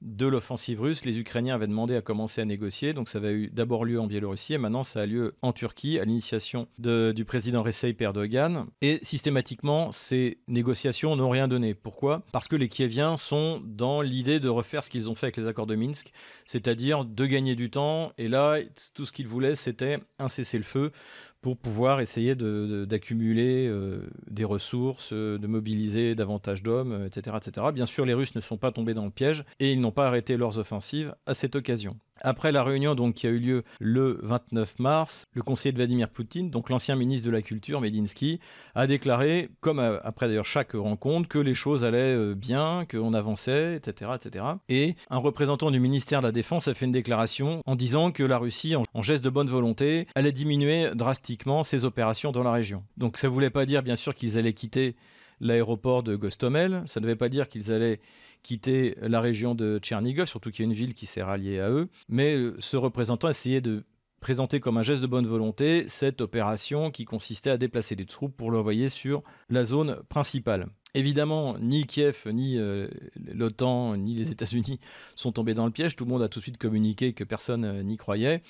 de 0.00 0.26
l'offensive 0.26 0.80
russe, 0.80 1.04
les 1.04 1.18
Ukrainiens 1.18 1.54
avaient 1.54 1.66
demandé 1.66 1.96
à 1.96 2.02
commencer 2.02 2.40
à 2.40 2.44
négocier. 2.44 2.92
Donc 2.92 3.08
ça 3.08 3.18
avait 3.18 3.32
eu 3.32 3.50
d'abord 3.50 3.84
lieu 3.84 4.00
en 4.00 4.06
Biélorussie 4.06 4.54
et 4.54 4.58
maintenant 4.58 4.84
ça 4.84 5.00
a 5.00 5.06
lieu 5.06 5.34
en 5.42 5.52
Turquie 5.52 5.98
à 5.98 6.04
l'initiation 6.04 6.68
du 6.78 7.24
président 7.24 7.62
Recep 7.62 8.00
Erdogan. 8.00 8.66
Et 8.80 9.00
systématiquement, 9.02 9.90
ces 9.92 10.38
négociations 10.46 11.16
n'ont 11.16 11.30
rien 11.30 11.48
donné. 11.48 11.74
Pourquoi? 11.74 12.22
Parce 12.32 12.48
que 12.48 12.56
les 12.56 12.68
Kieviens 12.68 13.16
sont 13.16 13.60
dans 13.64 14.00
l'idée 14.00 14.40
de 14.40 14.48
refaire 14.48 14.84
ce 14.84 14.90
qu'ils 14.90 15.10
ont 15.10 15.14
fait 15.14 15.26
avec 15.26 15.36
les 15.36 15.46
accords 15.46 15.66
de 15.66 15.74
Minsk, 15.74 16.12
c'est-à-dire 16.44 17.04
de 17.04 17.26
gagner 17.26 17.54
du 17.54 17.70
temps. 17.70 18.12
Et 18.18 18.28
là, 18.28 18.58
tout 18.94 19.04
ce 19.04 19.12
qu'ils 19.12 19.28
voulaient, 19.28 19.54
c'était 19.54 19.98
un 20.18 20.28
cessez-le-feu 20.28 20.92
pour 21.40 21.56
pouvoir 21.56 22.00
essayer 22.00 22.34
d'accumuler 22.34 23.66
euh, 23.68 24.00
des 24.28 24.44
ressources, 24.44 25.10
euh, 25.12 25.38
de 25.38 25.46
mobiliser 25.46 26.14
davantage 26.14 26.62
d'hommes, 26.62 27.04
etc., 27.06 27.36
euh, 27.36 27.38
etc. 27.38 27.66
Bien 27.72 27.86
sûr, 27.86 28.04
les 28.04 28.14
Russes 28.14 28.34
ne 28.34 28.40
sont 28.40 28.56
pas 28.56 28.72
tombés 28.72 28.94
dans 28.94 29.04
le 29.04 29.10
piège 29.10 29.44
et 29.60 29.72
ils 29.72 29.80
n'ont 29.80 29.92
pas 29.92 30.06
arrêté 30.06 30.36
leurs 30.36 30.58
offensives 30.58 31.14
à 31.26 31.34
cette 31.34 31.54
occasion. 31.54 31.96
Après 32.22 32.52
la 32.52 32.62
réunion 32.62 32.94
donc, 32.94 33.14
qui 33.14 33.26
a 33.26 33.30
eu 33.30 33.38
lieu 33.38 33.64
le 33.80 34.18
29 34.22 34.78
mars, 34.78 35.24
le 35.32 35.42
conseiller 35.42 35.72
de 35.72 35.78
Vladimir 35.78 36.08
Poutine, 36.08 36.50
donc 36.50 36.70
l'ancien 36.70 36.96
ministre 36.96 37.26
de 37.26 37.32
la 37.32 37.42
Culture, 37.42 37.80
Medinsky, 37.80 38.40
a 38.74 38.86
déclaré, 38.86 39.50
comme 39.60 39.78
après 39.78 40.28
d'ailleurs 40.28 40.46
chaque 40.46 40.72
rencontre, 40.72 41.28
que 41.28 41.38
les 41.38 41.54
choses 41.54 41.84
allaient 41.84 42.16
euh, 42.16 42.34
bien, 42.34 42.86
qu'on 42.90 43.14
avançait, 43.14 43.76
etc., 43.76 44.12
etc. 44.14 44.44
Et 44.68 44.94
un 45.10 45.18
représentant 45.18 45.70
du 45.70 45.80
ministère 45.80 46.20
de 46.20 46.26
la 46.26 46.32
Défense 46.32 46.68
a 46.68 46.74
fait 46.74 46.86
une 46.86 46.92
déclaration 46.92 47.62
en 47.66 47.76
disant 47.76 48.10
que 48.10 48.22
la 48.22 48.38
Russie, 48.38 48.74
en 48.76 49.02
geste 49.02 49.24
de 49.24 49.30
bonne 49.30 49.48
volonté, 49.48 50.06
allait 50.14 50.32
diminuer 50.32 50.90
drastiquement 50.94 51.62
ses 51.62 51.84
opérations 51.84 52.32
dans 52.32 52.42
la 52.42 52.52
région. 52.52 52.82
Donc 52.96 53.16
ça 53.16 53.28
ne 53.28 53.32
voulait 53.32 53.50
pas 53.50 53.66
dire 53.66 53.82
bien 53.82 53.96
sûr 53.96 54.14
qu'ils 54.14 54.38
allaient 54.38 54.52
quitter 54.52 54.96
l'aéroport 55.40 56.02
de 56.02 56.16
Gostomel, 56.16 56.82
ça 56.86 57.00
ne 57.00 57.04
devait 57.04 57.16
pas 57.16 57.28
dire 57.28 57.48
qu'ils 57.48 57.72
allaient 57.72 58.00
quitter 58.42 58.96
la 59.00 59.20
région 59.20 59.54
de 59.54 59.78
Tchernigov, 59.78 60.26
surtout 60.26 60.50
qu'il 60.50 60.64
y 60.64 60.68
a 60.68 60.70
une 60.70 60.76
ville 60.76 60.94
qui 60.94 61.06
s'est 61.06 61.22
ralliée 61.22 61.60
à 61.60 61.70
eux. 61.70 61.88
Mais 62.08 62.36
euh, 62.36 62.56
ce 62.58 62.76
représentant 62.76 63.28
essayait 63.28 63.60
de 63.60 63.84
présenter 64.20 64.60
comme 64.60 64.78
un 64.78 64.82
geste 64.82 65.00
de 65.00 65.06
bonne 65.06 65.26
volonté 65.26 65.88
cette 65.88 66.20
opération 66.20 66.90
qui 66.90 67.04
consistait 67.04 67.50
à 67.50 67.56
déplacer 67.56 67.94
des 67.94 68.06
troupes 68.06 68.36
pour 68.36 68.50
l'envoyer 68.50 68.88
sur 68.88 69.22
la 69.48 69.64
zone 69.64 70.00
principale. 70.08 70.66
Évidemment, 70.94 71.56
ni 71.60 71.86
Kiev, 71.86 72.24
ni 72.32 72.58
euh, 72.58 72.88
l'OTAN, 73.32 73.96
ni 73.96 74.14
les 74.14 74.30
États-Unis 74.30 74.80
sont 75.14 75.32
tombés 75.32 75.54
dans 75.54 75.66
le 75.66 75.70
piège. 75.70 75.94
Tout 75.94 76.04
le 76.04 76.10
monde 76.10 76.22
a 76.22 76.28
tout 76.28 76.40
de 76.40 76.44
suite 76.44 76.58
communiqué 76.58 77.12
que 77.12 77.24
personne 77.24 77.64
euh, 77.64 77.82
n'y 77.82 77.96
croyait 77.96 78.42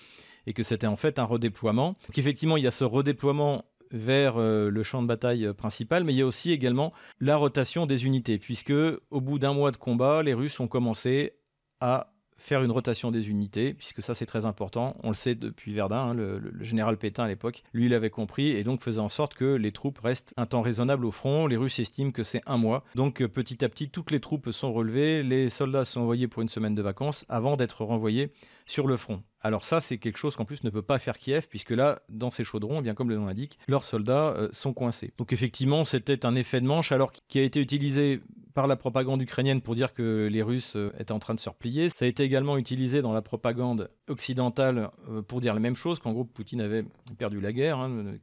et 0.46 0.53
que 0.53 0.62
c'était 0.62 0.87
en 0.87 0.96
fait 0.96 1.18
un 1.18 1.24
redéploiement. 1.24 1.96
Donc 2.07 2.16
effectivement, 2.16 2.57
il 2.57 2.64
y 2.64 2.66
a 2.66 2.70
ce 2.70 2.85
redéploiement 2.85 3.64
vers 3.90 4.37
euh, 4.37 4.70
le 4.70 4.83
champ 4.83 5.03
de 5.03 5.07
bataille 5.07 5.53
principal, 5.55 6.05
mais 6.05 6.12
il 6.12 6.18
y 6.18 6.22
a 6.22 6.27
aussi 6.27 6.53
également 6.53 6.92
la 7.20 7.37
rotation 7.37 7.87
des 7.87 8.05
unités, 8.05 8.38
puisque 8.38 8.72
au 8.72 9.20
bout 9.20 9.38
d'un 9.38 9.53
mois 9.53 9.70
de 9.70 9.77
combat, 9.77 10.22
les 10.22 10.35
Russes 10.35 10.61
ont 10.61 10.68
commencé 10.68 11.35
à 11.81 12.12
faire 12.38 12.62
une 12.62 12.70
rotation 12.70 13.11
des 13.11 13.29
unités, 13.29 13.74
puisque 13.74 14.01
ça 14.01 14.14
c'est 14.14 14.24
très 14.24 14.46
important. 14.46 14.96
On 15.03 15.09
le 15.09 15.14
sait 15.14 15.35
depuis 15.35 15.74
Verdun, 15.74 16.11
hein, 16.11 16.14
le, 16.14 16.40
général 16.61 16.96
Pétain 16.96 17.24
à 17.24 17.29
l'époque, 17.29 17.64
lui 17.74 17.87
il 17.87 17.94
avait 17.94 18.11
compris 18.11 18.51
et 18.51 18.64
donc 18.64 18.81
faisait 18.81 19.01
en 19.01 19.09
sorte 19.09 19.35
que 19.35 19.57
les 19.57 19.72
troupes 19.72 19.98
restent 19.98 20.33
un 20.37 20.46
temps 20.46 20.62
raisonnable 20.62 21.05
au 21.05 21.11
front. 21.11 21.46
Les 21.46 21.57
Russes 21.57 21.81
estiment 21.81 22.12
que 22.12 22.22
c'est 22.22 22.42
un 22.46 22.57
mois. 22.57 22.85
Donc 22.94 23.20
euh, 23.20 23.29
petit 23.29 23.64
à 23.64 23.68
petit, 23.68 23.90
toutes 23.90 24.12
les 24.12 24.20
troupes 24.20 24.51
sont 24.51 24.72
relevées, 24.72 25.22
les 25.22 25.51
soldats 25.51 25.85
sont 25.85 26.01
envoyés 26.01 26.29
pour 26.29 26.42
une 26.42 26.48
semaine 26.48 26.77
de 26.77 26.83
vacances 26.83 27.27
avant 27.29 27.57
d'être 27.57 27.85
renvoyés 27.85 28.33
sur 28.66 28.87
le 28.87 28.96
front. 28.96 29.22
Alors 29.40 29.62
ça, 29.62 29.81
c'est 29.81 29.98
quelque 29.98 30.18
chose 30.18 30.35
qu'en 30.37 30.44
plus 30.44 30.64
ne 30.64 30.70
peut 30.70 30.83
pas 30.83 30.98
faire 30.98 31.16
Kiev, 31.16 31.46
puisque 31.48 31.70
là, 31.70 32.01
dans 32.09 32.31
ces 32.31 32.44
chaudrons, 32.44 32.83
bien 32.83 32.94
comme 32.94 33.09
le 33.09 33.16
nom 33.16 33.27
l'indique, 33.27 33.59
leurs 33.68 33.85
soldats 33.85 34.35
euh, 34.37 34.48
sont 34.53 34.72
coincés. 34.72 35.12
Donc 35.16 35.33
effectivement, 35.33 35.85
c'était 35.85 36.27
un 36.27 36.35
effet 36.35 36.61
de 36.61 36.66
manche, 36.66 36.90
alors 36.92 37.12
qui 37.12 37.38
a 37.38 37.42
été 37.42 37.61
utilisé 37.61 38.20
par 38.55 38.66
la 38.66 38.74
propagande 38.74 39.22
ukrainienne 39.22 39.61
pour 39.61 39.77
dire 39.77 39.94
que 39.94 40.27
les 40.27 40.42
Russes 40.42 40.74
euh, 40.74 40.90
étaient 40.98 41.12
en 41.12 41.20
train 41.20 41.35
de 41.35 41.40
se 41.40 41.48
replier. 41.48 41.88
Ça 41.90 42.05
a 42.05 42.09
été 42.09 42.24
également 42.24 42.59
utilisé 42.59 43.03
dans 43.03 43.12
la 43.12 43.22
propagande 43.22 43.88
occidentale 44.09 44.90
euh, 45.09 45.22
pour 45.22 45.40
dire 45.40 45.55
la 45.55 45.61
même 45.61 45.77
chose, 45.77 46.01
qu'en 46.01 46.12
gros 46.12 46.24
Poutine 46.24 46.61
avait 46.61 46.85
perdu 47.18 47.40
la 47.40 47.53
guerre. 47.53 47.79
Hein. 47.79 48.16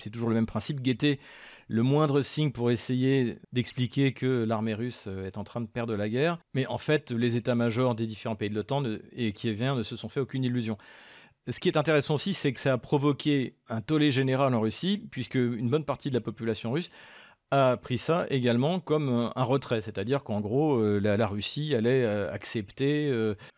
C'est 0.00 0.10
toujours 0.10 0.28
le 0.28 0.34
même 0.34 0.46
principe, 0.46 0.80
guetter 0.80 1.18
le 1.68 1.82
moindre 1.82 2.22
signe 2.22 2.52
pour 2.52 2.70
essayer 2.70 3.38
d'expliquer 3.52 4.12
que 4.12 4.44
l'armée 4.44 4.74
russe 4.74 5.06
euh, 5.08 5.26
est 5.26 5.36
en 5.36 5.44
train 5.44 5.60
de 5.60 5.66
perdre 5.66 5.96
la 5.96 6.08
guerre. 6.08 6.38
Mais 6.54 6.66
en 6.66 6.78
fait, 6.78 7.10
les 7.10 7.36
états-majors 7.36 7.94
des 7.94 8.06
différents 8.06 8.36
pays 8.36 8.50
de 8.50 8.54
l'OTAN 8.54 8.84
et 9.12 9.32
qui 9.32 9.52
vient 9.52 9.74
ne 9.74 9.82
se 9.82 9.96
sont 9.96 10.08
fait 10.08 10.20
aucune 10.20 10.44
illusion. 10.44 10.78
Ce 11.48 11.60
qui 11.60 11.68
est 11.68 11.76
intéressant 11.76 12.14
aussi, 12.14 12.34
c'est 12.34 12.52
que 12.52 12.60
ça 12.60 12.72
a 12.72 12.78
provoqué 12.78 13.54
un 13.68 13.80
tollé 13.80 14.10
général 14.10 14.52
en 14.54 14.60
Russie, 14.60 15.06
puisque 15.10 15.36
une 15.36 15.68
bonne 15.68 15.84
partie 15.84 16.08
de 16.08 16.14
la 16.14 16.20
population 16.20 16.72
russe 16.72 16.90
a 17.50 17.76
pris 17.76 17.98
ça 17.98 18.26
également 18.30 18.80
comme 18.80 19.08
euh, 19.08 19.28
un 19.36 19.42
retrait, 19.44 19.80
c'est-à-dire 19.80 20.24
qu'en 20.24 20.40
gros, 20.40 20.78
euh, 20.78 20.98
la, 20.98 21.26
Russie 21.26 21.74
allait 21.74 22.04
euh, 22.04 22.32
accepter 22.32 23.12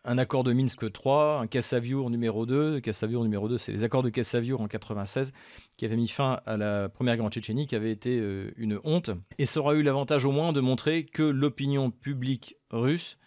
un 0.05 0.17
accord 0.17 0.43
de 0.43 0.53
Minsk 0.53 0.91
3, 0.91 1.39
un 1.41 1.47
Kassaviour 1.47 2.09
numéro 2.09 2.45
2. 2.45 2.79
Kassaviour 2.79 3.23
numéro 3.23 3.47
2, 3.47 3.57
c'est 3.57 3.71
les 3.71 3.83
accords 3.83 4.03
de 4.03 4.09
Kassaviour 4.09 4.61
en 4.61 4.67
96 4.67 5.33
qui 5.77 5.85
avaient 5.85 5.95
mis 5.95 6.07
fin 6.07 6.41
à 6.45 6.57
la 6.57 6.89
première 6.89 7.15
guerre 7.15 7.25
en 7.25 7.29
Tchétchénie, 7.29 7.67
qui 7.67 7.75
avait 7.75 7.91
été 7.91 8.21
une 8.57 8.79
honte. 8.83 9.11
Et 9.37 9.45
ça 9.45 9.61
aura 9.61 9.75
eu 9.75 9.81
l'avantage 9.81 10.25
au 10.25 10.31
moins 10.31 10.51
de 10.51 10.59
montrer 10.59 11.05
que 11.05 11.23
l'opinion 11.23 11.89
publique 11.89 12.57
russe 12.71 13.17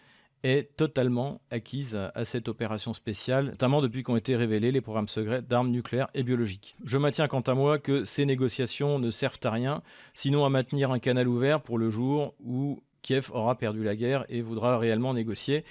est 0.42 0.76
totalement 0.76 1.40
acquise 1.50 1.96
à 2.14 2.24
cette 2.24 2.48
opération 2.48 2.92
spéciale, 2.92 3.46
notamment 3.46 3.80
depuis 3.80 4.02
qu'ont 4.02 4.16
été 4.16 4.34
révélés 4.36 4.72
les 4.72 4.80
programmes 4.80 5.08
secrets 5.08 5.42
d'armes 5.42 5.70
nucléaires 5.70 6.08
et 6.14 6.22
biologiques. 6.22 6.76
Je 6.84 6.98
maintiens 6.98 7.28
quant 7.28 7.40
à 7.40 7.54
moi 7.54 7.78
que 7.78 8.04
ces 8.04 8.24
négociations 8.24 8.98
ne 8.98 9.10
servent 9.10 9.38
à 9.44 9.50
rien, 9.50 9.82
sinon 10.14 10.44
à 10.44 10.50
maintenir 10.50 10.90
un 10.90 10.98
canal 10.98 11.28
ouvert 11.28 11.62
pour 11.62 11.78
le 11.78 11.90
jour 11.90 12.34
où 12.40 12.82
Kiev 13.02 13.30
aura 13.32 13.56
perdu 13.56 13.82
la 13.82 13.96
guerre 13.96 14.24
et 14.28 14.42
voudra 14.42 14.78
réellement 14.78 15.14
négocier. 15.14 15.64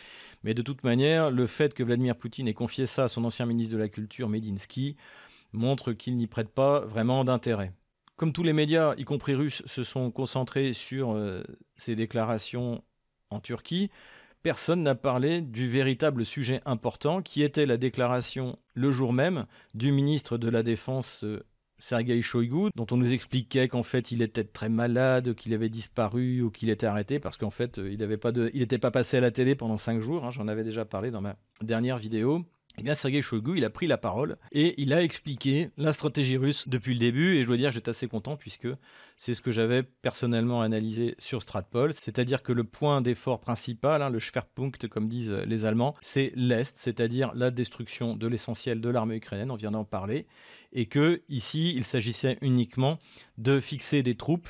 Mais 0.43 0.53
de 0.53 0.61
toute 0.61 0.83
manière, 0.83 1.31
le 1.31 1.47
fait 1.47 1.73
que 1.73 1.83
Vladimir 1.83 2.15
Poutine 2.15 2.47
ait 2.47 2.53
confié 2.53 2.85
ça 2.85 3.05
à 3.05 3.07
son 3.09 3.23
ancien 3.23 3.45
ministre 3.45 3.73
de 3.73 3.79
la 3.79 3.89
Culture, 3.89 4.29
Medinsky, 4.29 4.97
montre 5.53 5.93
qu'il 5.93 6.15
n'y 6.15 6.27
prête 6.27 6.49
pas 6.49 6.81
vraiment 6.81 7.23
d'intérêt. 7.23 7.73
Comme 8.15 8.33
tous 8.33 8.43
les 8.43 8.53
médias, 8.53 8.93
y 8.97 9.03
compris 9.03 9.33
russes, 9.33 9.63
se 9.65 9.83
sont 9.83 10.11
concentrés 10.11 10.73
sur 10.73 11.11
euh, 11.11 11.41
ces 11.75 11.95
déclarations 11.95 12.83
en 13.29 13.39
Turquie, 13.39 13.89
personne 14.43 14.83
n'a 14.83 14.95
parlé 14.95 15.41
du 15.41 15.67
véritable 15.67 16.25
sujet 16.25 16.61
important 16.65 17.21
qui 17.21 17.43
était 17.43 17.65
la 17.65 17.77
déclaration 17.77 18.57
le 18.73 18.91
jour 18.91 19.13
même 19.13 19.45
du 19.73 19.91
ministre 19.91 20.37
de 20.37 20.49
la 20.49 20.63
Défense 20.63 21.23
euh, 21.23 21.43
Sergei 21.77 22.21
Shoigu, 22.21 22.69
dont 22.75 22.85
on 22.91 22.97
nous 22.97 23.11
expliquait 23.11 23.67
qu'en 23.67 23.83
fait 23.83 24.11
il 24.11 24.21
était 24.21 24.43
très 24.43 24.69
malade, 24.69 25.33
qu'il 25.33 25.53
avait 25.53 25.69
disparu 25.69 26.41
ou 26.41 26.51
qu'il 26.51 26.69
était 26.69 26.85
arrêté 26.85 27.19
parce 27.19 27.37
qu'en 27.37 27.49
fait 27.49 27.79
euh, 27.79 27.91
il 27.91 27.97
n'était 27.97 28.77
pas, 28.77 28.91
pas, 28.91 28.99
passé 28.99 29.17
à 29.17 29.21
la 29.21 29.31
télé 29.31 29.55
pendant 29.55 29.77
cinq 29.77 30.01
jours. 30.01 30.25
Hein, 30.25 30.31
j'en 30.31 30.47
avais 30.47 30.63
déjà 30.63 30.85
parlé 30.85 31.11
dans 31.11 31.21
ma 31.21 31.35
dernière 31.61 31.97
vidéo 31.97 32.45
eh 32.77 32.95
Sergei 32.95 33.21
Shoigu, 33.21 33.57
il 33.57 33.65
a 33.65 33.69
pris 33.69 33.87
la 33.87 33.97
parole 33.97 34.37
et 34.51 34.81
il 34.81 34.93
a 34.93 35.03
expliqué 35.03 35.71
la 35.77 35.91
stratégie 35.91 36.37
russe 36.37 36.67
depuis 36.67 36.93
le 36.93 36.99
début. 36.99 37.35
Et 37.35 37.43
je 37.43 37.47
dois 37.47 37.57
dire 37.57 37.69
que 37.69 37.75
j'étais 37.75 37.89
assez 37.89 38.07
content 38.07 38.37
puisque 38.37 38.67
c'est 39.17 39.33
ce 39.33 39.41
que 39.41 39.51
j'avais 39.51 39.83
personnellement 39.83 40.61
analysé 40.61 41.15
sur 41.19 41.41
Stratpol. 41.41 41.93
C'est-à-dire 41.93 42.41
que 42.41 42.53
le 42.53 42.63
point 42.63 43.01
d'effort 43.01 43.39
principal, 43.39 44.01
hein, 44.01 44.09
le 44.09 44.19
Schwerpunkt, 44.19 44.87
comme 44.87 45.07
disent 45.07 45.31
les 45.31 45.65
Allemands, 45.65 45.95
c'est 46.01 46.31
l'Est, 46.35 46.77
c'est-à-dire 46.77 47.33
la 47.35 47.51
destruction 47.51 48.15
de 48.15 48.27
l'essentiel 48.27 48.79
de 48.79 48.89
l'armée 48.89 49.17
ukrainienne. 49.17 49.51
On 49.51 49.55
vient 49.55 49.71
d'en 49.71 49.85
parler. 49.85 50.25
Et 50.71 50.85
que 50.85 51.21
ici, 51.27 51.73
il 51.75 51.83
s'agissait 51.83 52.37
uniquement 52.41 52.99
de 53.37 53.59
fixer 53.59 54.01
des 54.01 54.15
troupes 54.15 54.49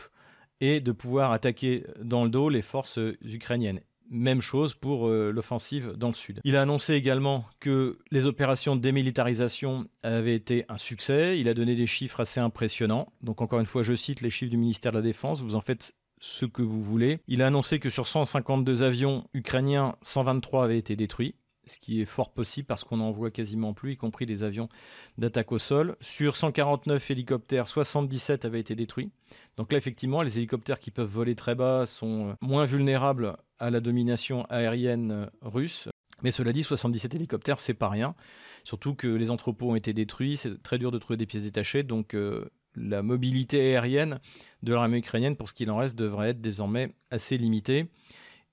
et 0.60 0.80
de 0.80 0.92
pouvoir 0.92 1.32
attaquer 1.32 1.86
dans 2.00 2.24
le 2.24 2.30
dos 2.30 2.50
les 2.50 2.62
forces 2.62 3.00
ukrainiennes 3.24 3.82
même 4.12 4.42
chose 4.42 4.76
pour 4.76 5.08
euh, 5.08 5.32
l'offensive 5.32 5.94
dans 5.98 6.10
le 6.10 6.14
sud. 6.14 6.40
Il 6.44 6.56
a 6.56 6.62
annoncé 6.62 6.94
également 6.94 7.46
que 7.60 7.98
les 8.12 8.26
opérations 8.26 8.76
de 8.76 8.82
démilitarisation 8.82 9.88
avaient 10.04 10.36
été 10.36 10.66
un 10.70 10.78
succès. 10.78 11.40
Il 11.40 11.48
a 11.48 11.54
donné 11.54 11.76
des 11.76 11.88
chiffres 11.88 12.20
assez 12.20 12.40
impressionnants. 12.40 13.12
Donc 13.22 13.42
encore 13.42 13.60
une 13.60 13.66
fois, 13.66 13.84
je 13.84 13.96
cite 13.96 14.22
les 14.22 14.30
chiffres 14.30 14.52
du 14.52 14.58
ministère 14.58 14.92
de 14.92 14.98
la 14.98 15.02
Défense. 15.02 15.42
Vous 15.42 15.56
en 15.56 15.62
faites 15.62 15.96
ce 16.20 16.46
que 16.46 16.62
vous 16.62 16.84
voulez. 16.84 17.20
Il 17.28 17.42
a 17.42 17.48
annoncé 17.48 17.80
que 17.80 17.90
sur 17.90 18.06
152 18.06 18.84
avions 18.84 19.24
ukrainiens, 19.34 19.96
123 20.04 20.66
avaient 20.66 20.78
été 20.78 20.96
détruits 20.96 21.36
ce 21.68 21.80
qui 21.80 22.02
est 22.02 22.06
fort 22.06 22.32
possible 22.32 22.66
parce 22.68 22.84
qu'on 22.84 22.98
n'en 22.98 23.12
voit 23.12 23.32
quasiment 23.32 23.74
plus, 23.74 23.94
y 23.94 23.98
compris 23.98 24.26
des 24.26 24.44
avions 24.44 24.70
d'attaque 25.18 25.52
au 25.52 25.60
sol. 25.60 25.96
Sur 26.02 26.36
149 26.36 27.12
hélicoptères, 27.12 27.68
77 27.68 28.46
avaient 28.46 28.60
été 28.60 28.76
détruits. 28.76 29.12
Donc 29.58 29.72
là, 29.72 29.78
effectivement, 29.78 30.22
les 30.22 30.38
hélicoptères 30.38 30.80
qui 30.80 30.92
peuvent 30.92 31.10
voler 31.10 31.36
très 31.36 31.56
bas 31.56 31.86
sont 31.86 32.30
euh, 32.30 32.34
moins 32.42 32.66
vulnérables 32.66 33.38
à 33.62 33.70
la 33.70 33.80
domination 33.80 34.46
aérienne 34.50 35.30
russe. 35.42 35.88
Mais 36.24 36.32
cela 36.32 36.52
dit, 36.52 36.64
77 36.64 37.16
hélicoptères, 37.16 37.60
c'est 37.60 37.74
pas 37.74 37.90
rien. 37.90 38.16
Surtout 38.64 38.94
que 38.94 39.08
les 39.08 39.32
entrepôts 39.32 39.72
ont 39.72 39.76
été 39.76 39.94
détruits, 39.94 40.38
c'est 40.38 40.62
très 40.62 40.78
dur 40.78 40.92
de 40.92 40.98
trouver 40.98 41.18
des 41.18 41.26
pièces 41.26 41.44
détachées. 41.44 41.84
Donc 41.84 42.14
euh, 42.14 42.50
la 42.76 43.02
mobilité 43.02 43.60
aérienne 43.60 44.20
de 44.64 44.74
l'armée 44.74 44.98
ukrainienne, 44.98 45.36
pour 45.36 45.48
ce 45.48 45.54
qu'il 45.54 45.72
en 45.72 45.78
reste, 45.78 45.96
devrait 45.96 46.30
être 46.30 46.42
désormais 46.42 46.94
assez 47.10 47.38
limitée. 47.38 47.88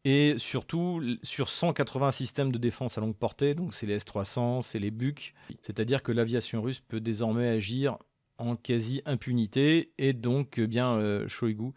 Et 0.05 0.35
surtout, 0.39 1.03
sur 1.23 1.49
180 1.51 2.13
systèmes 2.13 2.53
de 2.53 2.59
défense 2.59 2.97
à 2.97 3.01
longue 3.01 3.17
portée, 3.17 3.55
donc 3.55 3.75
c'est 3.75 3.87
les 3.87 3.95
S-300, 3.95 4.63
c'est 4.63 4.79
les 4.79 4.91
Buk, 4.91 5.35
c'est-à-dire 5.61 6.03
que 6.03 6.13
l'aviation 6.13 6.63
russe 6.63 6.81
peut 6.81 7.01
désormais 7.01 7.49
agir 7.49 7.99
en 8.39 8.57
quasi-impunité. 8.57 9.93
Et 9.99 10.13
donc, 10.13 10.59
eh 10.59 10.67
bien, 10.67 10.93
euh, 10.95 11.27
Shoigu 11.29 11.73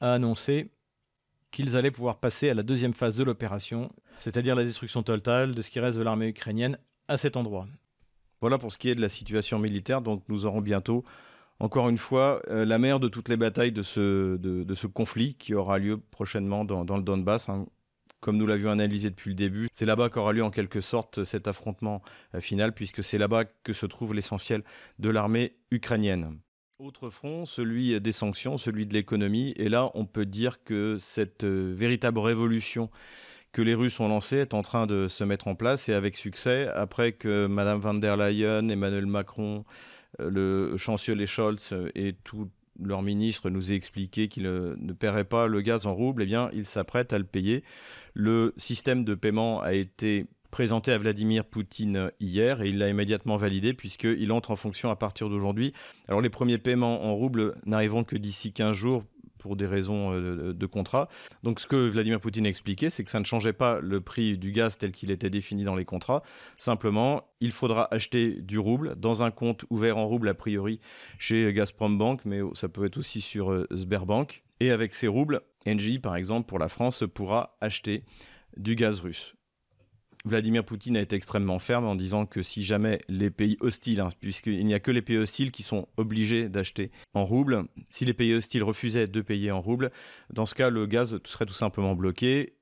a 0.00 0.14
annoncé 0.14 0.70
qu'ils 1.50 1.76
allaient 1.76 1.90
pouvoir 1.90 2.18
passer 2.18 2.50
à 2.50 2.54
la 2.54 2.62
deuxième 2.62 2.92
phase 2.92 3.16
de 3.16 3.24
l'opération, 3.24 3.90
c'est-à-dire 4.18 4.54
la 4.54 4.64
destruction 4.64 5.02
totale 5.02 5.54
de 5.54 5.62
ce 5.62 5.70
qui 5.70 5.80
reste 5.80 5.98
de 5.98 6.02
l'armée 6.02 6.28
ukrainienne 6.28 6.78
à 7.08 7.16
cet 7.16 7.36
endroit. 7.36 7.66
Voilà 8.40 8.58
pour 8.58 8.72
ce 8.72 8.78
qui 8.78 8.88
est 8.88 8.94
de 8.94 9.00
la 9.00 9.08
situation 9.08 9.58
militaire, 9.58 10.00
donc 10.02 10.22
nous 10.28 10.46
aurons 10.46 10.60
bientôt 10.60 11.04
encore 11.60 11.88
une 11.88 11.98
fois, 11.98 12.40
euh, 12.48 12.64
la 12.64 12.78
mère 12.78 13.00
de 13.00 13.08
toutes 13.08 13.28
les 13.28 13.36
batailles 13.36 13.72
de 13.72 13.82
ce, 13.82 14.86
conflit 14.86 15.34
qui 15.34 15.54
aura 15.54 15.78
lieu 15.78 15.98
prochainement 15.98 16.64
dans, 16.64 16.96
le 16.96 17.02
Donbass. 17.02 17.48
Hein. 17.48 17.66
Comme 18.20 18.36
nous 18.36 18.46
l'avions 18.46 18.70
analysé 18.70 19.10
depuis 19.10 19.30
le 19.30 19.36
début, 19.36 19.68
c'est 19.72 19.84
là-bas 19.84 20.08
qu'aura 20.08 20.32
lieu 20.32 20.42
en 20.42 20.50
quelque 20.50 20.80
sorte 20.80 21.24
cet 21.24 21.48
affrontement 21.48 22.02
euh, 22.34 22.40
final, 22.40 22.72
puisque 22.72 23.02
c'est 23.02 23.18
là-bas 23.18 23.44
que 23.44 23.72
se 23.72 23.86
trouve 23.86 24.14
l'essentiel 24.14 24.62
de 24.98 25.10
l'armée 25.10 25.56
ukrainienne. 25.70 26.38
Autre 26.80 27.10
front, 27.10 27.44
celui 27.44 28.00
des 28.00 28.12
sanctions, 28.12 28.56
celui 28.56 28.86
de 28.86 28.94
l'économie. 28.94 29.52
Et 29.56 29.68
là, 29.68 29.90
on 29.94 30.06
peut 30.06 30.26
dire 30.26 30.62
que 30.62 30.96
cette 31.00 31.42
euh, 31.42 31.74
véritable 31.76 32.20
révolution 32.20 32.88
que 33.50 33.62
les 33.62 33.74
Russes 33.74 33.98
ont 33.98 34.06
lancée 34.06 34.36
est 34.36 34.54
en 34.54 34.62
train 34.62 34.86
de 34.86 35.08
se 35.08 35.24
mettre 35.24 35.48
en 35.48 35.56
place 35.56 35.88
et 35.88 35.92
avec 35.92 36.16
succès, 36.16 36.68
après 36.68 37.10
que 37.10 37.48
Mme 37.48 37.80
van 37.80 37.94
der 37.94 38.16
Leyen, 38.16 38.68
Emmanuel 38.68 39.06
Macron, 39.06 39.64
euh, 40.20 40.30
le 40.30 40.76
chancelier 40.76 41.26
Scholz 41.26 41.74
et 41.96 42.14
tous 42.22 42.48
leurs 42.80 43.02
ministres 43.02 43.50
nous 43.50 43.72
aient 43.72 43.74
expliqué 43.74 44.28
qu'ils 44.28 44.44
ne 44.44 44.92
paieraient 44.92 45.24
pas 45.24 45.48
le 45.48 45.60
gaz 45.62 45.84
en 45.84 45.94
rouble, 45.96 46.22
eh 46.22 46.26
bien, 46.26 46.48
ils 46.52 46.64
s'apprêtent 46.64 47.12
à 47.12 47.18
le 47.18 47.24
payer. 47.24 47.64
Le 48.14 48.54
système 48.56 49.04
de 49.04 49.16
paiement 49.16 49.60
a 49.62 49.72
été 49.72 50.26
présenté 50.50 50.92
à 50.92 50.98
Vladimir 50.98 51.44
Poutine 51.44 52.10
hier 52.20 52.62
et 52.62 52.68
il 52.68 52.78
l'a 52.78 52.88
immédiatement 52.88 53.36
validé 53.36 53.74
puisqu'il 53.74 54.32
entre 54.32 54.50
en 54.50 54.56
fonction 54.56 54.90
à 54.90 54.96
partir 54.96 55.28
d'aujourd'hui. 55.28 55.72
Alors 56.08 56.20
les 56.20 56.30
premiers 56.30 56.58
paiements 56.58 57.04
en 57.04 57.14
rouble 57.14 57.54
n'arriveront 57.66 58.04
que 58.04 58.16
d'ici 58.16 58.52
15 58.52 58.74
jours 58.74 59.04
pour 59.38 59.56
des 59.56 59.66
raisons 59.66 60.12
euh, 60.12 60.52
de 60.52 60.66
contrat. 60.66 61.08
Donc 61.42 61.60
ce 61.60 61.66
que 61.66 61.88
Vladimir 61.88 62.20
Poutine 62.20 62.46
a 62.46 62.48
expliqué, 62.48 62.90
c'est 62.90 63.04
que 63.04 63.10
ça 63.10 63.20
ne 63.20 63.24
changeait 63.24 63.52
pas 63.52 63.80
le 63.80 64.00
prix 64.00 64.36
du 64.36 64.52
gaz 64.52 64.76
tel 64.76 64.92
qu'il 64.92 65.10
était 65.10 65.30
défini 65.30 65.64
dans 65.64 65.76
les 65.76 65.84
contrats. 65.84 66.22
Simplement, 66.58 67.22
il 67.40 67.52
faudra 67.52 67.88
acheter 67.94 68.40
du 68.42 68.58
rouble 68.58 68.96
dans 68.96 69.22
un 69.22 69.30
compte 69.30 69.64
ouvert 69.70 69.96
en 69.96 70.06
rouble 70.06 70.28
a 70.28 70.34
priori 70.34 70.80
chez 71.18 71.52
Gazprom 71.52 71.96
Bank, 71.96 72.22
mais 72.24 72.40
ça 72.54 72.68
peut 72.68 72.84
être 72.84 72.98
aussi 72.98 73.20
sur 73.20 73.52
euh, 73.52 73.66
Sberbank. 73.74 74.42
Et 74.60 74.70
avec 74.70 74.92
ces 74.92 75.06
roubles, 75.06 75.40
Engie, 75.66 76.00
par 76.00 76.16
exemple, 76.16 76.48
pour 76.48 76.58
la 76.58 76.68
France, 76.68 77.04
pourra 77.14 77.56
acheter 77.60 78.02
du 78.56 78.74
gaz 78.74 79.00
russe. 79.00 79.34
Vladimir 80.24 80.64
Poutine 80.64 80.96
a 80.96 81.00
été 81.00 81.16
extrêmement 81.16 81.58
ferme 81.58 81.86
en 81.86 81.94
disant 81.94 82.26
que 82.26 82.42
si 82.42 82.62
jamais 82.62 83.00
les 83.08 83.30
pays 83.30 83.56
hostiles, 83.60 84.00
hein, 84.00 84.08
puisqu'il 84.20 84.64
n'y 84.66 84.74
a 84.74 84.80
que 84.80 84.90
les 84.90 85.02
pays 85.02 85.16
hostiles 85.16 85.52
qui 85.52 85.62
sont 85.62 85.86
obligés 85.96 86.48
d'acheter 86.48 86.90
en 87.14 87.24
roubles, 87.24 87.64
si 87.88 88.04
les 88.04 88.14
pays 88.14 88.34
hostiles 88.34 88.64
refusaient 88.64 89.06
de 89.06 89.20
payer 89.20 89.50
en 89.50 89.60
roubles, 89.60 89.90
dans 90.32 90.46
ce 90.46 90.54
cas, 90.54 90.70
le 90.70 90.86
gaz 90.86 91.18
serait 91.24 91.46
tout 91.46 91.54
simplement 91.54 91.94
bloqué. 91.94 92.54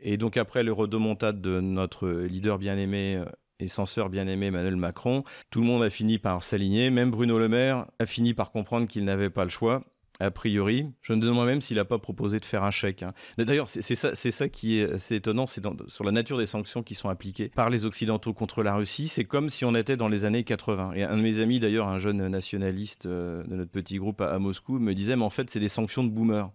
Et 0.00 0.16
donc 0.16 0.36
après 0.36 0.62
le 0.62 0.72
redemontade 0.72 1.40
de 1.40 1.60
notre 1.60 2.08
leader 2.08 2.58
bien-aimé 2.58 3.16
euh, 3.16 3.24
et 3.58 3.68
censeur 3.68 4.10
bien-aimé 4.10 4.46
Emmanuel 4.46 4.76
Macron, 4.76 5.24
tout 5.50 5.60
le 5.60 5.66
monde 5.66 5.82
a 5.82 5.90
fini 5.90 6.18
par 6.18 6.42
s'aligner, 6.42 6.90
même 6.90 7.10
Bruno 7.10 7.38
Le 7.38 7.48
Maire 7.48 7.86
a 7.98 8.04
fini 8.04 8.34
par 8.34 8.52
comprendre 8.52 8.86
qu'il 8.86 9.04
n'avait 9.04 9.30
pas 9.30 9.44
le 9.44 9.50
choix 9.50 9.84
a 10.20 10.30
priori. 10.30 10.86
Je 11.02 11.12
me 11.12 11.20
demande 11.20 11.46
même 11.46 11.60
s'il 11.60 11.76
n'a 11.76 11.84
pas 11.84 11.98
proposé 11.98 12.40
de 12.40 12.44
faire 12.44 12.64
un 12.64 12.70
chèque. 12.70 13.02
Hein. 13.02 13.12
D'ailleurs, 13.38 13.68
c'est 13.68 13.94
ça, 13.94 14.48
qui 14.48 14.78
est 14.78 15.10
étonnant, 15.12 15.46
c'est 15.46 15.62
sur 15.88 16.04
la 16.04 16.12
nature 16.12 16.38
des 16.38 16.46
sanctions 16.46 16.82
qui 16.82 16.94
sont 16.94 17.08
appliquées 17.08 17.48
par 17.48 17.70
les 17.70 17.84
Occidentaux 17.84 18.32
contre 18.32 18.62
la 18.62 18.74
Russie. 18.74 19.08
C'est 19.08 19.24
comme 19.24 19.50
si 19.50 19.64
on 19.64 19.74
était 19.74 19.96
dans 19.96 20.08
les 20.08 20.24
années 20.24 20.44
80. 20.44 20.92
Et 20.94 21.02
un 21.02 21.16
de 21.16 21.22
mes 21.22 21.40
amis, 21.40 21.60
d'ailleurs, 21.60 21.88
un 21.88 21.98
jeune 21.98 22.26
nationaliste 22.28 23.06
euh, 23.06 23.42
de 23.44 23.56
notre 23.56 23.70
petit 23.70 23.98
groupe 23.98 24.20
à, 24.20 24.38
Moscou, 24.38 24.78
me 24.78 24.94
disait, 24.94 25.16
mais 25.16 25.24
en 25.24 25.30
fait, 25.30 25.50
c'est 25.50 25.60
des 25.60 25.68
sanctions 25.68 26.04
de 26.04 26.10
boomers. 26.10 26.50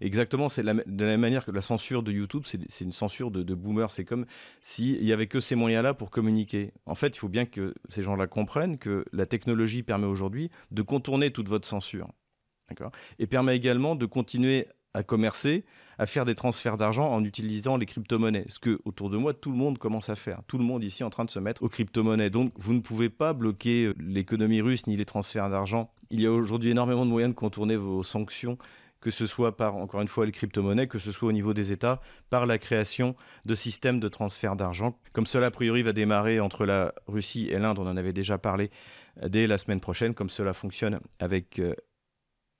Exactement, 0.00 0.48
c'est 0.48 0.62
de 0.62 0.66
la 0.66 0.74
même 0.84 1.20
manière 1.20 1.44
que 1.44 1.52
la 1.52 1.62
censure 1.62 2.02
de 2.02 2.10
YouTube, 2.10 2.42
c'est 2.44 2.84
une 2.84 2.90
censure 2.90 3.30
de, 3.30 3.44
de 3.44 3.54
boomers. 3.54 3.92
C'est 3.92 4.04
comme 4.04 4.26
s'il 4.60 5.00
n'y 5.00 5.12
avait 5.12 5.28
que 5.28 5.38
ces 5.38 5.54
moyens-là 5.54 5.94
pour 5.94 6.10
communiquer. 6.10 6.72
En 6.86 6.96
fait, 6.96 7.14
il 7.14 7.18
faut 7.18 7.28
bien 7.28 7.44
que 7.44 7.72
ces 7.88 8.02
gens-là 8.02 8.26
comprennent 8.26 8.78
que 8.78 9.04
la 9.12 9.26
technologie 9.26 9.84
permet 9.84 10.08
aujourd'hui 10.08 10.50
de 10.72 10.82
contourner 10.82 11.30
toute 11.30 11.48
votre 11.48 11.68
censure 11.68 12.08
et 13.18 13.26
permet 13.26 13.56
également 13.56 13.94
de 13.94 14.06
continuer 14.06 14.66
à 14.94 15.02
commercer, 15.02 15.64
à 15.98 16.06
faire 16.06 16.24
des 16.24 16.34
transferts 16.34 16.76
d'argent 16.76 17.10
en 17.10 17.24
utilisant 17.24 17.76
les 17.76 17.86
crypto-monnaies. 17.86 18.44
Ce 18.48 18.58
que 18.58 18.80
autour 18.84 19.08
de 19.08 19.16
moi, 19.16 19.32
tout 19.32 19.50
le 19.50 19.56
monde 19.56 19.78
commence 19.78 20.08
à 20.08 20.16
faire. 20.16 20.42
Tout 20.46 20.58
le 20.58 20.64
monde 20.64 20.84
ici 20.84 21.02
est 21.02 21.06
en 21.06 21.10
train 21.10 21.24
de 21.24 21.30
se 21.30 21.38
mettre 21.38 21.62
aux 21.62 21.68
crypto-monnaies. 21.68 22.30
Donc, 22.30 22.52
vous 22.56 22.74
ne 22.74 22.80
pouvez 22.80 23.08
pas 23.08 23.32
bloquer 23.32 23.86
euh, 23.86 23.94
l'économie 23.98 24.60
russe 24.60 24.86
ni 24.86 24.96
les 24.96 25.04
transferts 25.04 25.48
d'argent. 25.48 25.90
Il 26.10 26.20
y 26.20 26.26
a 26.26 26.32
aujourd'hui 26.32 26.70
énormément 26.70 27.06
de 27.06 27.10
moyens 27.10 27.32
de 27.32 27.38
contourner 27.38 27.76
vos 27.76 28.02
sanctions 28.02 28.58
que 29.02 29.10
ce 29.10 29.26
soit 29.26 29.56
par, 29.56 29.76
encore 29.76 30.00
une 30.00 30.08
fois, 30.08 30.24
les 30.24 30.32
crypto-monnaies, 30.32 30.86
que 30.86 31.00
ce 31.00 31.12
soit 31.12 31.28
au 31.28 31.32
niveau 31.32 31.52
des 31.52 31.72
États, 31.72 32.00
par 32.30 32.46
la 32.46 32.56
création 32.56 33.16
de 33.44 33.54
systèmes 33.54 33.98
de 33.98 34.08
transfert 34.08 34.54
d'argent. 34.54 34.96
Comme 35.12 35.26
cela, 35.26 35.48
a 35.48 35.50
priori, 35.50 35.82
va 35.82 35.92
démarrer 35.92 36.38
entre 36.38 36.64
la 36.64 36.94
Russie 37.08 37.48
et 37.50 37.58
l'Inde, 37.58 37.80
on 37.80 37.86
en 37.86 37.96
avait 37.96 38.12
déjà 38.12 38.38
parlé 38.38 38.70
euh, 39.22 39.28
dès 39.28 39.46
la 39.46 39.58
semaine 39.58 39.80
prochaine, 39.80 40.14
comme 40.14 40.30
cela 40.30 40.54
fonctionne 40.54 41.00
avec 41.18 41.58
euh, 41.58 41.74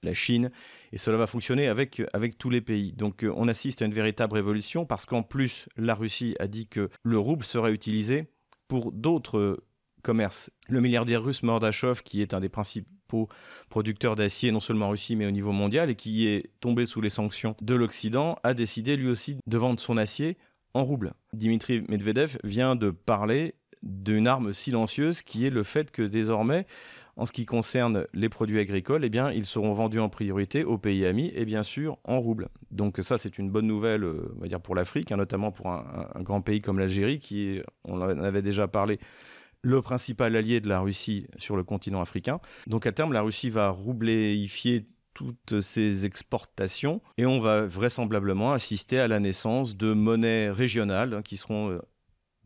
la 0.03 0.15
Chine, 0.15 0.51
et 0.93 0.99
cela 0.99 1.17
va 1.17 1.27
fonctionner 1.27 1.69
avec, 1.69 2.03
tous 2.39 2.51
les 2.51 2.61
pays. 2.61 2.93
Donc 2.93 3.25
euh, 3.25 3.33
on 3.37 3.49
assiste 3.49 3.83
à 3.83 3.85
une 3.85 3.95
véritable 3.95 4.35
révolution 4.35 4.85
parce 4.85 5.07
qu'en 5.07 5.23
plus, 5.23 5.69
la 5.77 5.95
Russie 5.95 6.35
a 6.39 6.47
dit 6.47 6.67
que 6.67 6.91
le 7.03 7.19
rouble 7.19 7.45
serait 7.45 7.73
utilisé 7.73 8.27
pour 8.69 8.93
d'autres 8.93 9.63
commerces. 10.03 10.51
Le 10.69 10.81
milliardaire 10.81 11.23
russe 11.23 11.43
Mordachov, 11.43 12.03
qui 12.03 12.23
est 12.23 12.35
un 12.35 12.41
des 12.41 12.49
principaux 12.49 13.29
producteurs 13.69 14.17
d'acier, 14.17 14.51
non 14.51 14.61
seulement 14.61 14.87
en 14.87 14.91
Russie, 14.91 15.17
mais 15.17 15.27
au 15.27 15.31
niveau 15.31 15.53
mondial, 15.53 15.91
et 15.91 15.95
qui 15.95 16.27
est 16.27 16.51
tombé 16.61 16.87
sous 16.87 17.01
les 17.01 17.11
sanctions 17.11 17.57
de 17.61 17.75
l'Occident, 17.75 18.39
a 18.43 18.55
décidé 18.55 18.97
lui 18.97 19.09
aussi 19.09 19.39
de 19.47 19.59
vendre 19.59 19.79
son 19.81 19.97
acier 19.97 20.37
en 20.75 20.85
rouble. 20.85 21.13
Dimitri 21.33 21.83
Medvedev 21.89 22.39
vient 22.45 22.77
de 22.77 22.91
parler 22.91 23.55
d'une 23.83 24.29
arme 24.29 24.53
silencieuse 24.53 25.23
qui 25.23 25.47
est 25.47 25.51
le 25.51 25.63
fait 25.63 25.91
que 25.91 26.03
désormais 26.03 26.67
en 27.17 27.27
ce 27.27 27.33
qui 27.33 27.45
concerne 27.45 28.07
les 28.15 28.29
produits 28.29 28.59
agricoles, 28.59 29.05
eh 29.05 29.11
bien, 29.11 29.31
ils 29.31 29.47
seront 29.47 29.73
vendus 29.75 30.01
en 30.01 30.09
priorité 30.09 30.65
aux 30.65 30.79
pays 30.79 31.05
amis 31.05 31.31
et 31.35 31.45
bien 31.45 31.63
sûr 31.63 31.99
en 32.05 32.21
roubles. 32.21 32.49
Donc 32.71 32.99
ça, 33.01 33.19
c'est 33.19 33.39
une 33.39 33.51
bonne 33.51 33.67
nouvelle, 33.67 34.05
euh, 34.05 34.33
on 34.37 34.41
va 34.41 34.49
dire 34.49 34.61
pour 34.61 34.75
l'Afrique, 34.75 35.13
hein, 35.13 35.17
notamment 35.17 35.53
pour 35.53 35.69
un, 35.69 36.09
grand 36.23 36.41
pays 36.41 36.61
comme 36.61 36.79
l'Algérie, 36.79 37.19
qui 37.19 37.61
on 37.85 38.01
en 38.01 38.23
avait 38.23 38.43
déjà 38.43 38.69
parlé, 38.69 38.99
le 39.63 39.81
principal 39.81 40.35
allié 40.35 40.61
de 40.61 40.69
la 40.69 40.81
Russie 40.81 41.27
sur 41.39 41.57
le 41.57 41.65
continent 41.65 42.01
africain. 42.01 42.41
Donc 42.67 42.87
à 42.87 42.93
terme, 42.93 43.13
la 43.13 43.23
Russie 43.23 43.51
va 43.51 43.69
roubléifier 43.71 44.87
toutes 45.15 45.61
ses 45.61 46.07
exportations 46.07 47.03
et 47.19 47.27
on 47.27 47.39
va 47.41 47.67
vraisemblablement 47.67 48.53
assister 48.53 48.99
à 48.99 49.09
la 49.09 49.21
naissance 49.21 49.77
de 49.77 49.93
monnaies 49.93 50.51
régionales 50.51 51.15
hein, 51.15 51.23
qui 51.23 51.37
seront 51.37 51.71
euh, 51.71 51.81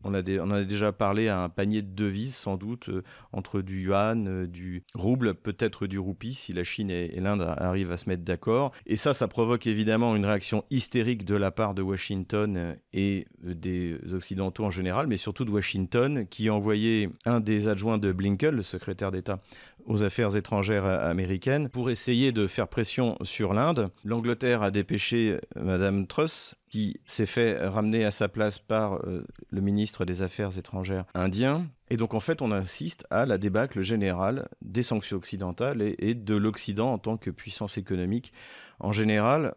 on, 0.03 0.13
a 0.13 0.19
a 0.19 0.63
déjà 0.63 0.91
parlé 0.91 1.27
à 1.27 1.41
un 1.41 1.49
panier 1.49 1.81
de 1.81 1.93
devises, 1.93 2.35
sans 2.35 2.57
doute, 2.57 2.89
euh, 2.89 3.03
entre 3.33 3.61
du 3.61 3.81
yuan, 3.81 4.27
euh, 4.27 4.47
du 4.47 4.83
rouble, 4.93 5.33
peut-être 5.33 5.87
du 5.87 5.99
roupie, 5.99 6.33
si 6.33 6.53
la 6.53 6.63
Chine 6.63 6.89
et, 6.91 7.19
l'Inde 7.19 7.41
arrivent 7.57 7.91
à 7.91 7.97
se 7.97 8.07
mettre 8.07 8.23
d'accord. 8.23 8.71
Et 8.85 8.95
ça, 8.97 9.13
ça 9.13 9.27
provoque 9.27 9.67
évidemment 9.67 10.15
une 10.15 10.25
réaction 10.25 10.63
hystérique 10.69 11.25
de 11.25 11.35
la 11.35 11.51
part 11.51 11.73
de 11.73 11.81
Washington 11.81 12.57
euh, 12.57 12.75
et 12.93 13.27
des 13.43 13.97
Occidentaux 14.13 14.65
en 14.65 14.71
général, 14.71 15.07
mais 15.07 15.17
surtout 15.17 15.45
de 15.45 15.51
Washington, 15.51 16.27
qui 16.29 16.49
a 16.49 16.53
envoyé 16.53 17.09
un 17.25 17.39
des 17.39 17.67
adjoints 17.67 17.97
de 17.97 18.11
Blinken, 18.11 18.55
le 18.55 18.61
secrétaire 18.61 19.11
d'État 19.11 19.39
aux 19.87 20.03
affaires 20.03 20.35
étrangères 20.35 20.85
américaines 20.85 21.69
pour 21.69 21.89
essayer 21.89 22.31
de 22.31 22.45
faire 22.45 22.67
pression 22.67 23.17
sur 23.21 23.53
l'Inde. 23.53 23.89
L'Angleterre 24.03 24.61
a 24.61 24.71
dépêché 24.71 25.39
Madame 25.55 26.05
Truss, 26.05 26.55
qui 26.69 26.99
s'est 27.05 27.25
fait 27.25 27.57
ramener 27.65 28.05
à 28.05 28.11
sa 28.11 28.27
place 28.27 28.59
par 28.59 28.95
euh, 28.95 29.25
le 29.49 29.61
ministre 29.61 30.05
des 30.05 30.21
Affaires 30.21 30.57
étrangères 30.57 31.05
indien. 31.13 31.65
Et 31.89 31.97
donc 31.97 32.13
en 32.13 32.19
fait, 32.19 32.41
on 32.41 32.51
assiste 32.51 33.05
à 33.09 33.25
la 33.25 33.37
débâcle 33.37 33.81
générale 33.81 34.49
des 34.61 34.83
sanctions 34.83 35.17
occidentales 35.17 35.81
et 35.97 36.13
de 36.13 36.35
l'Occident 36.35 36.91
en 36.91 36.97
tant 36.97 37.17
que 37.17 37.29
puissance 37.29 37.77
économique 37.77 38.33
en 38.79 38.91
général. 38.91 39.55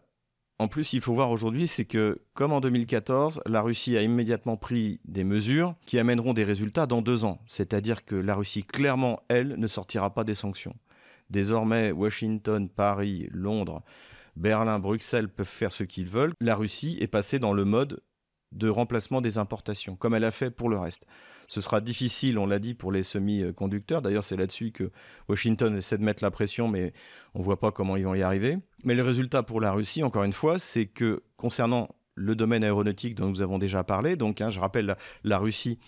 En 0.61 0.69
plus, 0.69 0.93
il 0.93 1.01
faut 1.01 1.15
voir 1.15 1.31
aujourd'hui, 1.31 1.67
c'est 1.67 1.87
que, 1.87 2.21
comme 2.35 2.53
en 2.53 2.61
2014, 2.61 3.41
la 3.47 3.63
Russie 3.63 3.97
a 3.97 4.03
immédiatement 4.03 4.59
pris 4.59 5.01
des 5.07 5.25
mesures 5.25 5.75
qui 5.87 5.99
amèneront 5.99 6.35
des 6.35 6.45
résultats 6.45 6.87
dans 6.87 7.01
deux 7.01 7.25
ans. 7.25 7.41
C'est-à-dire 7.47 8.05
que 8.05 8.15
la 8.15 8.35
Russie, 8.35 8.63
clairement, 8.63 9.21
elle, 9.29 9.55
ne 9.59 9.67
sortira 9.67 10.13
pas 10.13 10.23
des 10.23 10.35
sanctions. 10.35 10.77
Désormais, 11.31 11.93
Washington, 11.93 12.69
Paris, 12.69 13.31
Londres, 13.33 13.83
Berlin, 14.37 14.79
Bruxelles 14.79 15.31
peuvent 15.31 15.47
faire 15.47 15.73
ce 15.73 15.83
qu'ils 15.83 16.09
veulent. 16.09 16.35
La 16.43 16.57
Russie 16.57 16.99
est 17.01 17.07
passée 17.07 17.39
dans 17.39 17.55
le 17.55 17.65
mode 17.65 18.03
de 18.53 18.69
remplacement 18.69 19.21
des 19.21 19.39
importations, 19.39 19.97
comme 19.97 20.15
elle 20.15 20.25
a 20.25 20.31
fait 20.31 20.51
pour 20.51 20.69
le 20.69 20.79
reste. 20.79 21.07
Ce 21.49 21.61
sera 21.61 21.81
difficile, 21.81 22.39
on 22.39 22.47
l'a 22.47 22.59
dit, 22.59 22.75
pour 22.75 22.93
les 22.93 23.03
semi-conducteurs. 23.03 24.03
D'ailleurs, 24.03 24.25
c'est 24.25 24.37
là-dessus 24.37 24.71
que 24.73 24.91
Washington 25.29 25.77
essaie 25.77 25.99
de 25.99 26.05
mettre 26.05 26.23
la 26.23 26.31
pression, 26.31 26.69
mais 26.69 26.93
on 27.35 27.41
ne 27.41 27.45
voit 27.45 27.59
pas 27.59 27.73
comment 27.73 27.97
ils 27.97 28.05
vont 28.05 28.15
y 28.15 28.23
arriver. 28.23 28.59
Mais 28.85 28.95
le 28.95 29.03
résultat 29.03 29.43
pour 29.43 29.61
la 29.61 29.73
Russie, 29.73 30.03
encore 30.03 30.25
une 30.25 30.33
fois, 30.33 30.59
c'est 30.59 30.87
que 30.87 31.23
concernant 31.37 31.89
le 32.15 32.35
domaine 32.37 32.63
aéronautique 32.65 33.15
dont 33.15 33.29
nous 33.29 33.41
avons 33.41 33.59
déjà 33.59 33.83
parlé, 33.83 34.17
donc 34.17 34.41
hein, 34.41 34.51
je 34.51 34.61
rappelle, 34.61 34.97
la 35.25 35.39
Russie 35.39 35.79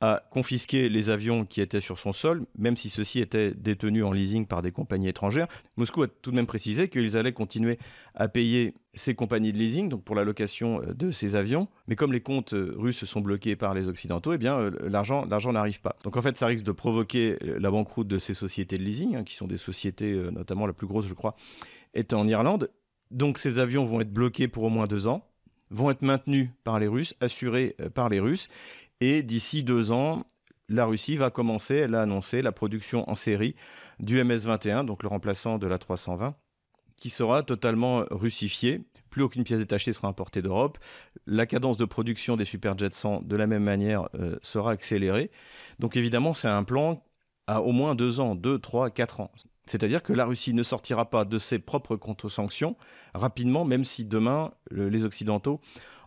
a 0.00 0.22
confisqué 0.30 0.88
les 0.88 1.10
avions 1.10 1.44
qui 1.44 1.60
étaient 1.60 1.80
sur 1.80 1.98
son 1.98 2.12
sol, 2.12 2.46
même 2.58 2.76
si 2.76 2.88
ceux-ci 2.88 3.18
étaient 3.18 3.52
détenus 3.52 4.04
en 4.04 4.12
leasing 4.12 4.46
par 4.46 4.62
des 4.62 4.72
compagnies 4.72 5.08
étrangères. 5.08 5.46
Moscou 5.76 6.02
a 6.02 6.08
tout 6.08 6.30
de 6.30 6.36
même 6.36 6.46
précisé 6.46 6.88
qu'ils 6.88 7.18
allaient 7.18 7.32
continuer 7.32 7.78
à 8.14 8.28
payer 8.28 8.74
ces 8.94 9.14
compagnies 9.14 9.52
de 9.52 9.58
leasing, 9.58 9.90
donc 9.90 10.02
pour 10.02 10.16
la 10.16 10.24
location 10.24 10.80
euh, 10.82 10.94
de 10.94 11.10
ces 11.10 11.36
avions. 11.36 11.68
Mais 11.86 11.96
comme 11.96 12.12
les 12.12 12.22
comptes 12.22 12.54
euh, 12.54 12.74
russes 12.78 13.04
sont 13.04 13.20
bloqués 13.20 13.56
par 13.56 13.74
les 13.74 13.88
Occidentaux, 13.88 14.32
eh 14.32 14.38
bien 14.38 14.58
euh, 14.58 14.70
l'argent, 14.88 15.26
l'argent 15.28 15.52
n'arrive 15.52 15.82
pas. 15.82 15.96
Donc 16.02 16.16
en 16.16 16.22
fait, 16.22 16.38
ça 16.38 16.46
risque 16.46 16.64
de 16.64 16.72
provoquer 16.72 17.36
la 17.42 17.70
banqueroute 17.70 18.08
de 18.08 18.18
ces 18.18 18.34
sociétés 18.34 18.78
de 18.78 18.82
leasing, 18.82 19.16
hein, 19.16 19.24
qui 19.24 19.34
sont 19.34 19.46
des 19.46 19.58
sociétés, 19.58 20.14
notamment 20.32 20.66
la 20.66 20.72
plus 20.72 20.86
grosse, 20.86 21.06
je 21.06 21.14
crois, 21.14 21.36
est 21.92 22.14
en 22.14 22.26
Irlande. 22.26 22.70
Donc 23.10 23.38
ces 23.38 23.58
avions 23.58 23.84
vont 23.84 24.00
être 24.00 24.12
bloqués 24.12 24.48
pour 24.48 24.64
au 24.64 24.70
moins 24.70 24.86
deux 24.86 25.06
ans 25.06 25.26
vont 25.72 25.88
être 25.92 26.02
maintenus 26.02 26.48
par 26.64 26.80
les 26.80 26.88
Russes, 26.88 27.14
assurés 27.20 27.76
par 27.94 28.08
les 28.08 28.18
Russes. 28.18 28.48
Et 29.00 29.22
d'ici 29.22 29.62
deux 29.62 29.92
ans, 29.92 30.24
la 30.68 30.84
Russie 30.84 31.16
va 31.16 31.30
commencer, 31.30 31.74
elle 31.74 31.94
a 31.94 32.02
annoncé 32.02 32.42
la 32.42 32.52
production 32.52 33.08
en 33.10 33.14
série 33.14 33.56
du 33.98 34.22
MS-21, 34.22 34.84
donc 34.84 35.02
le 35.02 35.08
remplaçant 35.08 35.58
de 35.58 35.66
la 35.66 35.78
320, 35.78 36.34
qui 37.00 37.10
sera 37.10 37.42
totalement 37.42 38.04
russifié. 38.10 38.84
Plus 39.08 39.22
aucune 39.22 39.42
pièce 39.42 39.58
détachée 39.58 39.92
sera 39.92 40.06
importée 40.06 40.42
d'Europe. 40.42 40.78
La 41.26 41.46
cadence 41.46 41.76
de 41.76 41.84
production 41.84 42.36
des 42.36 42.44
Superjets 42.44 42.92
100, 42.92 43.22
de 43.22 43.36
la 43.36 43.48
même 43.48 43.64
manière, 43.64 44.08
euh, 44.14 44.36
sera 44.42 44.72
accélérée. 44.72 45.30
Donc 45.80 45.96
évidemment, 45.96 46.34
c'est 46.34 46.48
un 46.48 46.62
plan 46.62 47.02
à 47.48 47.62
au 47.62 47.72
moins 47.72 47.96
deux 47.96 48.20
ans, 48.20 48.36
deux, 48.36 48.60
trois, 48.60 48.90
quatre 48.90 49.18
ans. 49.18 49.32
C'est-à-dire 49.66 50.02
que 50.02 50.12
la 50.12 50.24
Russie 50.24 50.54
ne 50.54 50.62
sortira 50.62 51.10
pas 51.10 51.24
de 51.24 51.38
ses 51.38 51.58
propres 51.58 51.96
contre-sanctions 51.96 52.76
rapidement, 53.14 53.64
même 53.64 53.84
si 53.84 54.04
demain, 54.04 54.52
les 54.70 55.04
Occidentaux 55.04 55.60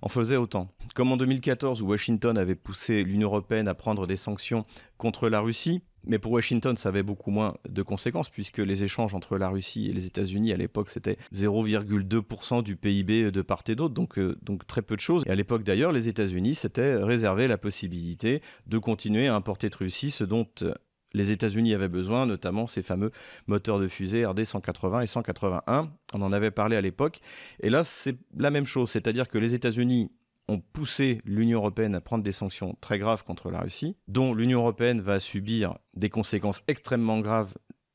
en 0.03 0.09
faisaient 0.09 0.35
autant. 0.35 0.67
Comme 0.95 1.13
en 1.13 1.17
2014, 1.17 1.81
où 1.81 1.87
Washington 1.87 2.37
avait 2.37 2.55
poussé 2.55 3.03
l'Union 3.03 3.29
européenne 3.29 3.69
à 3.69 3.73
prendre 3.73 4.05
des 4.05 4.17
sanctions 4.17 4.65
contre 4.97 5.29
la 5.29 5.39
Russie, 5.39 5.81
mais 6.05 6.19
pour 6.19 6.33
Washington, 6.33 6.75
ça 6.75 6.89
avait 6.89 7.03
beaucoup 7.03 7.31
moins 7.31 7.53
de 7.69 7.81
conséquences, 7.81 8.29
puisque 8.29 8.57
les 8.57 8.83
échanges 8.83 9.15
entre 9.15 9.37
la 9.37 9.47
Russie 9.47 9.87
et 9.87 9.93
les 9.93 10.05
États-Unis, 10.05 10.51
à 10.51 10.57
l'époque, 10.57 10.89
c'était 10.89 11.17
0,2% 11.33 12.63
du 12.63 12.75
PIB 12.75 13.31
de 13.31 13.41
part 13.41 13.63
et 13.69 13.75
d'autre, 13.75 13.93
donc, 13.93 14.19
euh, 14.19 14.37
donc 14.41 14.67
très 14.67 14.81
peu 14.81 14.97
de 14.97 15.01
choses. 15.01 15.23
Et 15.25 15.29
à 15.29 15.35
l'époque, 15.35 15.63
d'ailleurs, 15.63 15.93
les 15.93 16.09
États-Unis 16.09 16.55
s'étaient 16.55 16.97
réservé 16.97 17.47
la 17.47 17.57
possibilité 17.57 18.41
de 18.67 18.77
continuer 18.79 19.27
à 19.29 19.35
importer 19.35 19.69
de 19.69 19.77
Russie, 19.77 20.11
ce 20.11 20.25
dont 20.25 20.47
euh, 20.63 20.73
les 21.13 21.31
États-Unis 21.31 21.73
avaient 21.73 21.89
besoin, 21.89 22.25
notamment 22.25 22.67
ces 22.67 22.83
fameux 22.83 23.11
moteurs 23.47 23.79
de 23.79 23.87
fusée 23.87 24.25
RD 24.25 24.43
180 24.45 25.01
et 25.01 25.07
181. 25.07 25.91
On 26.13 26.21
en 26.21 26.31
avait 26.31 26.51
parlé 26.51 26.75
à 26.75 26.81
l'époque. 26.81 27.19
Et 27.61 27.69
là, 27.69 27.83
c'est 27.83 28.17
la 28.37 28.49
même 28.49 28.65
chose, 28.65 28.89
c'est-à-dire 28.89 29.27
que 29.27 29.37
les 29.37 29.53
États-Unis 29.53 30.11
ont 30.49 30.59
poussé 30.59 31.21
l'Union 31.25 31.59
européenne 31.59 31.95
à 31.95 32.01
prendre 32.01 32.23
des 32.23 32.33
sanctions 32.33 32.75
très 32.81 32.99
graves 32.99 33.23
contre 33.23 33.49
la 33.49 33.61
Russie, 33.61 33.95
dont 34.07 34.33
l'Union 34.33 34.59
européenne 34.59 34.99
va 35.01 35.19
subir 35.19 35.77
des 35.93 36.09
conséquences 36.09 36.61
extrêmement 36.67 37.19
graves 37.19 37.53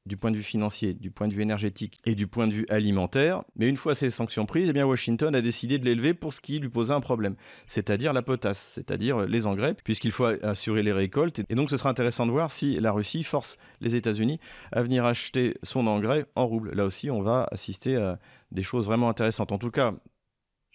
du 0.09 0.17
point 0.17 0.33
de 0.33 0.37
vue 0.37 0.43
financier, 0.43 0.95
du 0.95 1.11
point 1.11 1.29
de 1.29 1.35
vue 1.35 1.43
énergétique 1.43 1.99
et 2.05 2.15
du 2.15 2.27
point 2.27 2.49
de 2.49 2.53
vue 2.53 2.67
alimentaire. 2.69 3.45
Mais 3.57 3.69
une 3.69 3.77
fois 3.77 3.95
ces 3.95 4.11
sanctions 4.11 4.47
prises, 4.47 4.73
eh 4.75 4.83
Washington 4.83 5.35
a 5.35 5.41
décidé 5.41 5.79
de 5.79 5.85
l'élever 5.85 6.15
pour 6.15 6.33
ce 6.33 6.41
qui 6.41 6.59
lui 6.59 6.69
posait 6.69 6.95
un 6.95 7.01
problème, 7.01 7.37
c'est-à-dire 7.67 8.13
la 8.13 8.23
potasse, 8.23 8.73
c'est-à-dire 8.75 9.27
les 9.27 9.47
engrais, 9.47 9.75
puisqu'il 9.85 10.11
faut 10.11 10.25
assurer 10.25 10.83
les 10.83 10.93
récoltes. 10.93 11.43
Et 11.49 11.55
donc 11.55 11.71
ce 11.71 11.77
sera 11.77 11.91
intéressant 11.91 12.27
de 12.27 12.33
voir 12.33 12.51
si 12.51 12.81
la 12.81 12.91
Russie 12.91 13.23
force 13.23 13.59
les 13.81 13.95
États-Unis 13.95 14.41
à 14.73 14.83
venir 14.83 15.05
acheter 15.05 15.57
son 15.63 15.87
engrais 15.87 16.27
en 16.35 16.47
rouble. 16.47 16.75
Là 16.75 16.85
aussi, 16.85 17.11
on 17.11 17.23
va 17.23 17.47
assister 17.53 17.97
à 17.97 18.19
des 18.51 18.63
choses 18.63 18.87
vraiment 18.87 19.09
intéressantes. 19.09 19.53
En 19.53 19.59
tout 19.59 19.71
cas, 19.71 19.95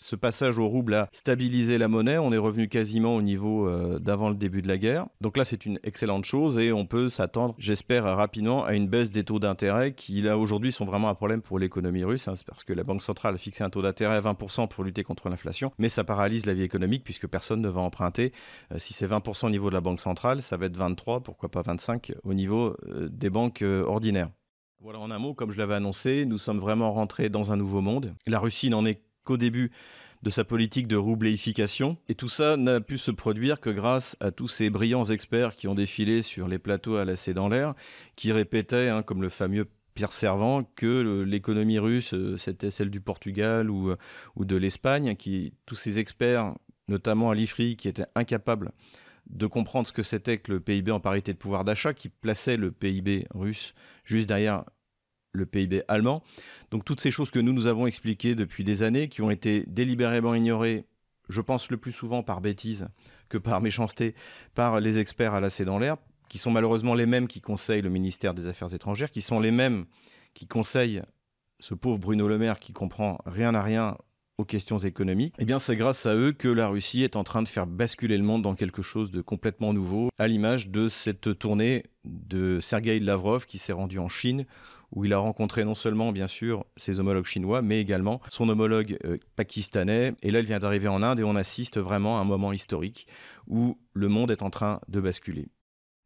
ce 0.03 0.17
passage 0.17 0.59
au 0.59 0.67
rouble 0.67 0.95
a 0.95 1.07
stabilisé 1.13 1.77
la 1.77 1.87
monnaie. 1.87 2.17
On 2.17 2.33
est 2.33 2.37
revenu 2.37 2.67
quasiment 2.67 3.15
au 3.15 3.21
niveau 3.21 3.67
euh, 3.67 3.99
d'avant 3.99 4.27
le 4.29 4.35
début 4.35 4.61
de 4.61 4.67
la 4.67 4.77
guerre. 4.77 5.07
Donc 5.21 5.37
là, 5.37 5.45
c'est 5.45 5.65
une 5.65 5.79
excellente 5.83 6.25
chose 6.25 6.57
et 6.57 6.73
on 6.73 6.85
peut 6.85 7.07
s'attendre, 7.07 7.55
j'espère, 7.57 8.03
rapidement 8.03 8.65
à 8.65 8.73
une 8.73 8.87
baisse 8.87 9.11
des 9.11 9.23
taux 9.23 9.39
d'intérêt 9.39 9.93
qui, 9.93 10.21
là, 10.21 10.37
aujourd'hui, 10.37 10.73
sont 10.73 10.83
vraiment 10.83 11.07
un 11.07 11.15
problème 11.15 11.41
pour 11.41 11.57
l'économie 11.57 12.03
russe. 12.03 12.27
Hein. 12.27 12.35
C'est 12.35 12.45
parce 12.45 12.65
que 12.65 12.73
la 12.73 12.83
Banque 12.83 13.01
centrale 13.01 13.35
a 13.35 13.37
fixé 13.37 13.63
un 13.63 13.69
taux 13.69 13.81
d'intérêt 13.81 14.15
à 14.15 14.21
20% 14.21 14.67
pour 14.67 14.83
lutter 14.83 15.03
contre 15.03 15.29
l'inflation. 15.29 15.71
Mais 15.79 15.87
ça 15.87 16.03
paralyse 16.03 16.45
la 16.45 16.53
vie 16.53 16.63
économique 16.63 17.05
puisque 17.05 17.27
personne 17.27 17.61
ne 17.61 17.69
va 17.69 17.79
emprunter. 17.79 18.33
Euh, 18.73 18.79
si 18.79 18.91
c'est 18.93 19.07
20% 19.07 19.47
au 19.47 19.49
niveau 19.49 19.69
de 19.69 19.75
la 19.75 19.81
Banque 19.81 20.01
centrale, 20.01 20.41
ça 20.41 20.57
va 20.57 20.65
être 20.65 20.75
23, 20.75 21.21
pourquoi 21.21 21.49
pas 21.49 21.61
25 21.61 22.11
au 22.23 22.33
niveau 22.33 22.75
euh, 22.89 23.07
des 23.09 23.29
banques 23.29 23.63
ordinaires. 23.63 24.29
Voilà, 24.81 24.99
en 24.99 25.11
un 25.11 25.19
mot, 25.19 25.33
comme 25.33 25.51
je 25.51 25.57
l'avais 25.57 25.75
annoncé, 25.75 26.25
nous 26.25 26.37
sommes 26.37 26.59
vraiment 26.59 26.91
rentrés 26.91 27.29
dans 27.29 27.53
un 27.53 27.55
nouveau 27.55 27.79
monde. 27.79 28.13
La 28.27 28.39
Russie 28.39 28.69
n'en 28.69 28.85
est 28.85 29.01
qu'au 29.23 29.37
début 29.37 29.71
de 30.23 30.29
sa 30.29 30.45
politique 30.45 30.87
de 30.87 30.95
roubléification. 30.95 31.97
Et 32.07 32.15
tout 32.15 32.29
ça 32.29 32.55
n'a 32.57 32.79
pu 32.79 32.97
se 32.97 33.11
produire 33.11 33.59
que 33.59 33.69
grâce 33.69 34.15
à 34.21 34.31
tous 34.31 34.47
ces 34.47 34.69
brillants 34.69 35.03
experts 35.03 35.55
qui 35.55 35.67
ont 35.67 35.75
défilé 35.75 36.21
sur 36.21 36.47
les 36.47 36.59
plateaux 36.59 36.95
à 36.95 37.05
lasser 37.05 37.33
dans 37.33 37.49
l'air, 37.49 37.73
qui 38.15 38.31
répétaient, 38.31 38.89
hein, 38.89 39.03
comme 39.03 39.21
le 39.21 39.29
fameux 39.29 39.67
Pierre 39.95 40.13
Servant, 40.13 40.63
que 40.75 41.23
l'économie 41.23 41.77
russe, 41.77 42.13
euh, 42.13 42.37
c'était 42.37 42.71
celle 42.71 42.89
du 42.89 43.01
Portugal 43.01 43.69
ou, 43.69 43.91
euh, 43.91 43.97
ou 44.35 44.45
de 44.45 44.55
l'Espagne, 44.55 45.15
qui 45.15 45.53
tous 45.65 45.75
ces 45.75 45.99
experts, 45.99 46.55
notamment 46.87 47.29
à 47.29 47.35
l'IFRI, 47.35 47.75
qui 47.75 47.87
étaient 47.87 48.07
incapables 48.15 48.71
de 49.29 49.47
comprendre 49.47 49.87
ce 49.87 49.93
que 49.93 50.03
c'était 50.03 50.37
que 50.37 50.51
le 50.51 50.59
PIB 50.59 50.91
en 50.91 50.99
parité 50.99 51.33
de 51.33 51.37
pouvoir 51.37 51.63
d'achat, 51.63 51.93
qui 51.93 52.09
plaçait 52.09 52.57
le 52.57 52.71
PIB 52.71 53.27
russe 53.33 53.73
juste 54.03 54.27
derrière 54.27 54.63
le 55.33 55.45
PIB 55.45 55.83
allemand. 55.87 56.23
Donc 56.71 56.85
toutes 56.85 57.01
ces 57.01 57.11
choses 57.11 57.31
que 57.31 57.39
nous 57.39 57.53
nous 57.53 57.67
avons 57.67 57.87
expliquées 57.87 58.35
depuis 58.35 58.63
des 58.63 58.83
années, 58.83 59.09
qui 59.09 59.21
ont 59.21 59.31
été 59.31 59.65
délibérément 59.67 60.33
ignorées, 60.33 60.85
je 61.29 61.41
pense 61.41 61.69
le 61.69 61.77
plus 61.77 61.91
souvent 61.91 62.23
par 62.23 62.41
bêtise 62.41 62.87
que 63.29 63.37
par 63.37 63.61
méchanceté, 63.61 64.15
par 64.53 64.79
les 64.79 64.99
experts 64.99 65.33
à 65.33 65.39
lasser 65.39 65.65
dans 65.65 65.79
l'air, 65.79 65.97
qui 66.29 66.37
sont 66.37 66.51
malheureusement 66.51 66.93
les 66.93 67.05
mêmes 67.05 67.27
qui 67.27 67.41
conseillent 67.41 67.81
le 67.81 67.89
ministère 67.89 68.33
des 68.33 68.47
Affaires 68.47 68.73
étrangères, 68.73 69.11
qui 69.11 69.21
sont 69.21 69.39
les 69.39 69.51
mêmes 69.51 69.85
qui 70.33 70.47
conseillent 70.47 71.01
ce 71.59 71.73
pauvre 71.73 71.97
Bruno 71.97 72.27
Le 72.27 72.37
Maire 72.37 72.59
qui 72.59 72.73
comprend 72.73 73.19
rien 73.25 73.55
à 73.55 73.61
rien 73.61 73.97
aux 74.39 74.45
questions 74.45 74.79
économiques, 74.79 75.35
eh 75.37 75.45
bien 75.45 75.59
c'est 75.59 75.75
grâce 75.75 76.07
à 76.07 76.15
eux 76.15 76.31
que 76.31 76.47
la 76.47 76.67
Russie 76.67 77.03
est 77.03 77.15
en 77.15 77.23
train 77.23 77.43
de 77.43 77.47
faire 77.47 77.67
basculer 77.67 78.17
le 78.17 78.23
monde 78.23 78.41
dans 78.41 78.55
quelque 78.55 78.81
chose 78.81 79.11
de 79.11 79.21
complètement 79.21 79.73
nouveau, 79.73 80.09
à 80.17 80.27
l'image 80.27 80.69
de 80.69 80.87
cette 80.87 81.37
tournée 81.37 81.83
de 82.03 82.59
Sergei 82.59 82.99
Lavrov 82.99 83.45
qui 83.45 83.59
s'est 83.59 83.73
rendu 83.73 83.99
en 83.99 84.09
Chine 84.09 84.45
où 84.95 85.05
il 85.05 85.13
a 85.13 85.17
rencontré 85.17 85.65
non 85.65 85.75
seulement, 85.75 86.11
bien 86.11 86.27
sûr, 86.27 86.65
ses 86.77 86.99
homologues 86.99 87.25
chinois, 87.25 87.61
mais 87.61 87.79
également 87.79 88.21
son 88.29 88.47
homologue 88.49 88.97
euh, 89.05 89.17
pakistanais. 89.35 90.13
Et 90.21 90.31
là, 90.31 90.39
il 90.39 90.45
vient 90.45 90.59
d'arriver 90.59 90.87
en 90.87 91.01
Inde 91.03 91.19
et 91.19 91.23
on 91.23 91.35
assiste 91.35 91.79
vraiment 91.79 92.19
à 92.19 92.21
un 92.21 92.25
moment 92.25 92.53
historique 92.53 93.07
où 93.47 93.77
le 93.93 94.07
monde 94.07 94.31
est 94.31 94.41
en 94.41 94.49
train 94.49 94.79
de 94.87 95.01
basculer. 95.01 95.47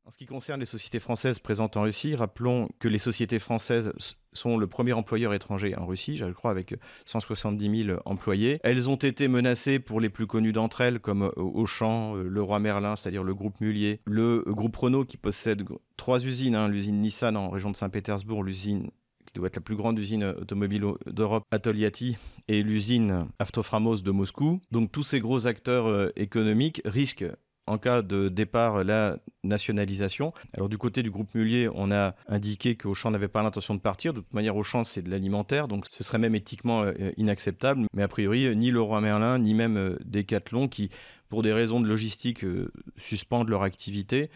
En 0.08 0.10
ce 0.10 0.18
qui 0.18 0.26
concerne 0.26 0.62
les 0.62 0.66
sociétés 0.66 1.02
françaises 1.02 1.38
présentes 1.38 1.76
en 1.76 1.82
Russie, 1.82 2.16
rappelons 2.16 2.70
que 2.80 2.88
les 2.88 2.98
sociétés 2.98 3.40
françaises 3.40 3.92
sont 4.32 4.56
le 4.56 4.66
premier 4.66 4.94
employeur 4.94 5.34
étranger 5.34 5.76
en 5.76 5.86
Russie, 5.86 6.16
je 6.16 6.24
crois, 6.28 6.50
avec 6.50 6.76
170 7.04 7.84
000 7.84 8.00
employés. 8.06 8.62
Elles 8.64 8.90
ont 8.90 8.96
été 8.96 9.28
menacées 9.28 9.80
pour 9.80 10.00
les 10.00 10.08
plus 10.08 10.26
connues 10.26 10.54
d'entre 10.54 10.80
elles, 10.80 11.02
comme 11.02 11.24
euh, 11.24 11.32
Auchan, 11.36 12.16
euh, 12.16 12.24
le 12.24 12.42
Roi 12.42 12.60
Merlin, 12.60 12.96
c'est-à-dire 12.96 13.26
le 13.26 13.36
groupe 13.36 13.60
Mullier, 13.60 14.00
le 14.06 14.46
groupe 14.48 14.78
Renault 14.78 15.04
qui 15.04 15.18
possède 15.18 15.66
trois 15.98 16.24
usines, 16.24 16.56
hein, 16.56 16.70
l'usine 16.70 17.02
Nissan 17.02 17.36
en 17.36 17.50
région 17.50 17.72
de 17.72 17.76
Saint-Pétersbourg, 17.76 18.44
l'usine 18.44 18.90
qui 19.26 19.34
doit 19.34 19.48
être 19.48 19.58
la 19.58 19.62
plus 19.62 19.76
grande 19.76 20.00
usine 20.00 20.24
automobile 20.24 20.86
d'Europe, 21.06 21.44
Atoliati, 21.52 22.16
et 22.48 22.64
l'usine 22.64 23.28
Aftoframos 23.40 23.98
de 23.98 24.12
Moscou. 24.12 24.62
Donc 24.72 24.90
tous 24.90 25.04
ces 25.04 25.20
gros 25.20 25.48
acteurs 25.48 25.88
euh, 25.88 26.12
économiques 26.16 26.82
risquent 26.86 27.26
en 27.68 27.78
cas 27.78 28.02
de 28.02 28.30
départ 28.30 28.84
la 28.84 29.18
nationalisation. 29.44 30.34
Alors 30.54 30.70
du 30.70 30.78
côté 30.78 31.04
du 31.04 31.12
groupe 31.12 31.34
Mullier, 31.36 31.70
on 31.74 31.92
a 31.92 32.16
indiqué 32.28 32.76
qu'Auchan 32.76 33.12
n'avait 33.12 33.28
pas 33.28 33.44
l'intention 33.44 33.76
de 33.76 33.80
partir. 33.80 34.14
De 34.14 34.22
toute 34.22 34.34
manière, 34.34 34.56
Auchan, 34.56 34.84
c'est 34.84 35.02
de 35.02 35.10
l'alimentaire, 35.10 35.68
donc 35.68 35.86
ce 35.90 36.04
serait 36.04 36.18
même 36.18 36.36
éthiquement 36.36 36.84
euh, 36.84 36.94
inacceptable. 37.18 37.86
Mais 37.94 38.04
a 38.04 38.08
priori, 38.08 38.56
ni 38.56 38.72
Leroy 38.72 39.02
Merlin, 39.02 39.40
ni 39.40 39.54
même 39.54 39.78
euh, 39.78 39.98
Decathlon, 40.06 40.68
qui, 40.68 40.90
pour 41.30 41.44
des 41.44 41.54
raisons 41.54 41.80
de 41.80 41.88
logistique, 41.88 42.44
euh, 42.44 42.72
suspendent 42.96 43.50
leur 43.50 43.64
activité, 43.64 44.30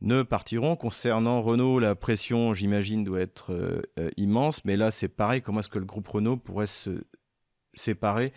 ne 0.00 0.22
partiront. 0.22 0.76
Concernant 0.76 1.42
Renault, 1.42 1.80
la 1.80 1.96
pression, 1.96 2.54
j'imagine, 2.54 3.02
doit 3.02 3.20
être 3.20 3.82
immense. 4.16 4.64
Mais 4.64 4.76
là, 4.76 4.92
c'est 4.92 5.08
pareil. 5.08 5.42
Comment 5.42 5.58
est-ce 5.58 5.68
que 5.68 5.80
le 5.80 5.84
groupe 5.84 6.06
Renault 6.06 6.36
pourrait 6.36 6.68
se 6.68 7.02
séparer 7.74 8.32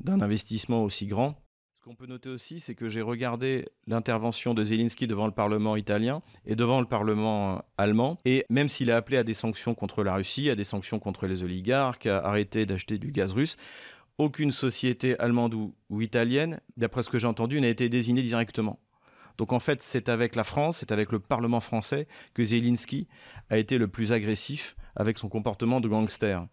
d'un 0.00 0.20
investissement 0.20 0.82
aussi 0.82 1.06
grand 1.06 1.43
qu'on 1.84 1.94
peut 1.94 2.06
noter 2.06 2.30
aussi, 2.30 2.60
c'est 2.60 2.74
que 2.74 2.88
j'ai 2.88 3.02
regardé 3.02 3.66
l'intervention 3.86 4.54
de 4.54 4.64
Zelensky 4.64 5.06
devant 5.06 5.26
le 5.26 5.32
Parlement 5.32 5.76
italien 5.76 6.22
et 6.46 6.56
devant 6.56 6.80
le 6.80 6.86
Parlement 6.86 7.62
allemand. 7.76 8.18
Et 8.24 8.46
même 8.48 8.70
s'il 8.70 8.90
a 8.90 8.96
appelé 8.96 9.18
à 9.18 9.22
des 9.22 9.34
sanctions 9.34 9.74
contre 9.74 10.02
la 10.02 10.14
Russie, 10.14 10.48
à 10.48 10.54
des 10.54 10.64
sanctions 10.64 10.98
contre 10.98 11.26
les 11.26 11.42
oligarques, 11.42 12.06
à 12.06 12.24
arrêter 12.24 12.64
d'acheter 12.64 12.96
du 12.96 13.12
gaz 13.12 13.32
russe, 13.32 13.56
aucune 14.16 14.50
société 14.50 15.18
allemande 15.18 15.52
ou, 15.52 16.00
italienne, 16.00 16.58
d'après 16.78 17.02
ce 17.02 17.10
que 17.10 17.18
j'ai 17.18 17.26
entendu, 17.26 17.60
n'a 17.60 17.68
été 17.68 17.90
désignée 17.90 18.22
directement. 18.22 18.80
Donc 19.36 19.52
en 19.52 19.60
fait, 19.60 19.82
c'est 19.82 20.08
avec 20.08 20.36
la 20.36 20.44
France, 20.44 20.78
c'est 20.78 20.90
avec 20.90 21.12
le 21.12 21.18
Parlement 21.18 21.60
français 21.60 22.08
que 22.32 22.42
Zelensky 22.42 23.08
a 23.50 23.58
été 23.58 23.76
le 23.76 23.88
plus 23.88 24.10
agressif 24.10 24.74
avec 24.96 25.18
son 25.18 25.28
comportement 25.28 25.82
de 25.82 25.88
gangster. 25.88 26.46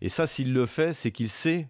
Et 0.00 0.08
ça, 0.08 0.26
s'il 0.26 0.54
le 0.54 0.64
fait, 0.64 0.94
c'est 0.94 1.10
qu'il 1.10 1.28
sait 1.28 1.68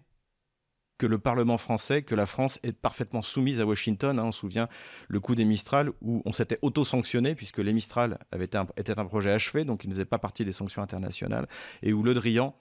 que 0.99 1.07
le 1.07 1.17
Parlement 1.17 1.57
français, 1.57 2.03
que 2.03 2.13
la 2.13 2.27
France 2.27 2.59
est 2.61 2.73
parfaitement 2.73 3.23
soumise 3.23 3.59
à 3.59 3.65
Washington. 3.65 4.19
Hein. 4.19 4.25
on 4.25 4.31
se 4.31 4.41
souvient 4.41 4.67
le 5.07 5.19
coup 5.19 5.33
des 5.33 5.45
Mistral 5.45 5.91
où 6.01 6.21
on 6.25 6.33
s'était 6.33 6.59
auto-sanctionné 6.61 7.33
puisque 7.33 7.57
les 7.57 7.73
Mistral 7.73 8.19
avaient 8.31 8.55
un, 8.55 8.67
étaient 8.77 8.99
un 8.99 9.05
projet 9.05 9.31
achevé, 9.31 9.63
donc 9.63 9.83
il 9.85 9.89
ne 9.89 9.95
faisait 9.95 10.05
pas 10.05 10.19
partie 10.19 10.45
des 10.45 10.53
sanctions 10.53 10.83
internationales, 10.83 11.47
et 11.81 11.93
où 11.93 12.03
Le 12.03 12.13
Drian 12.13 12.55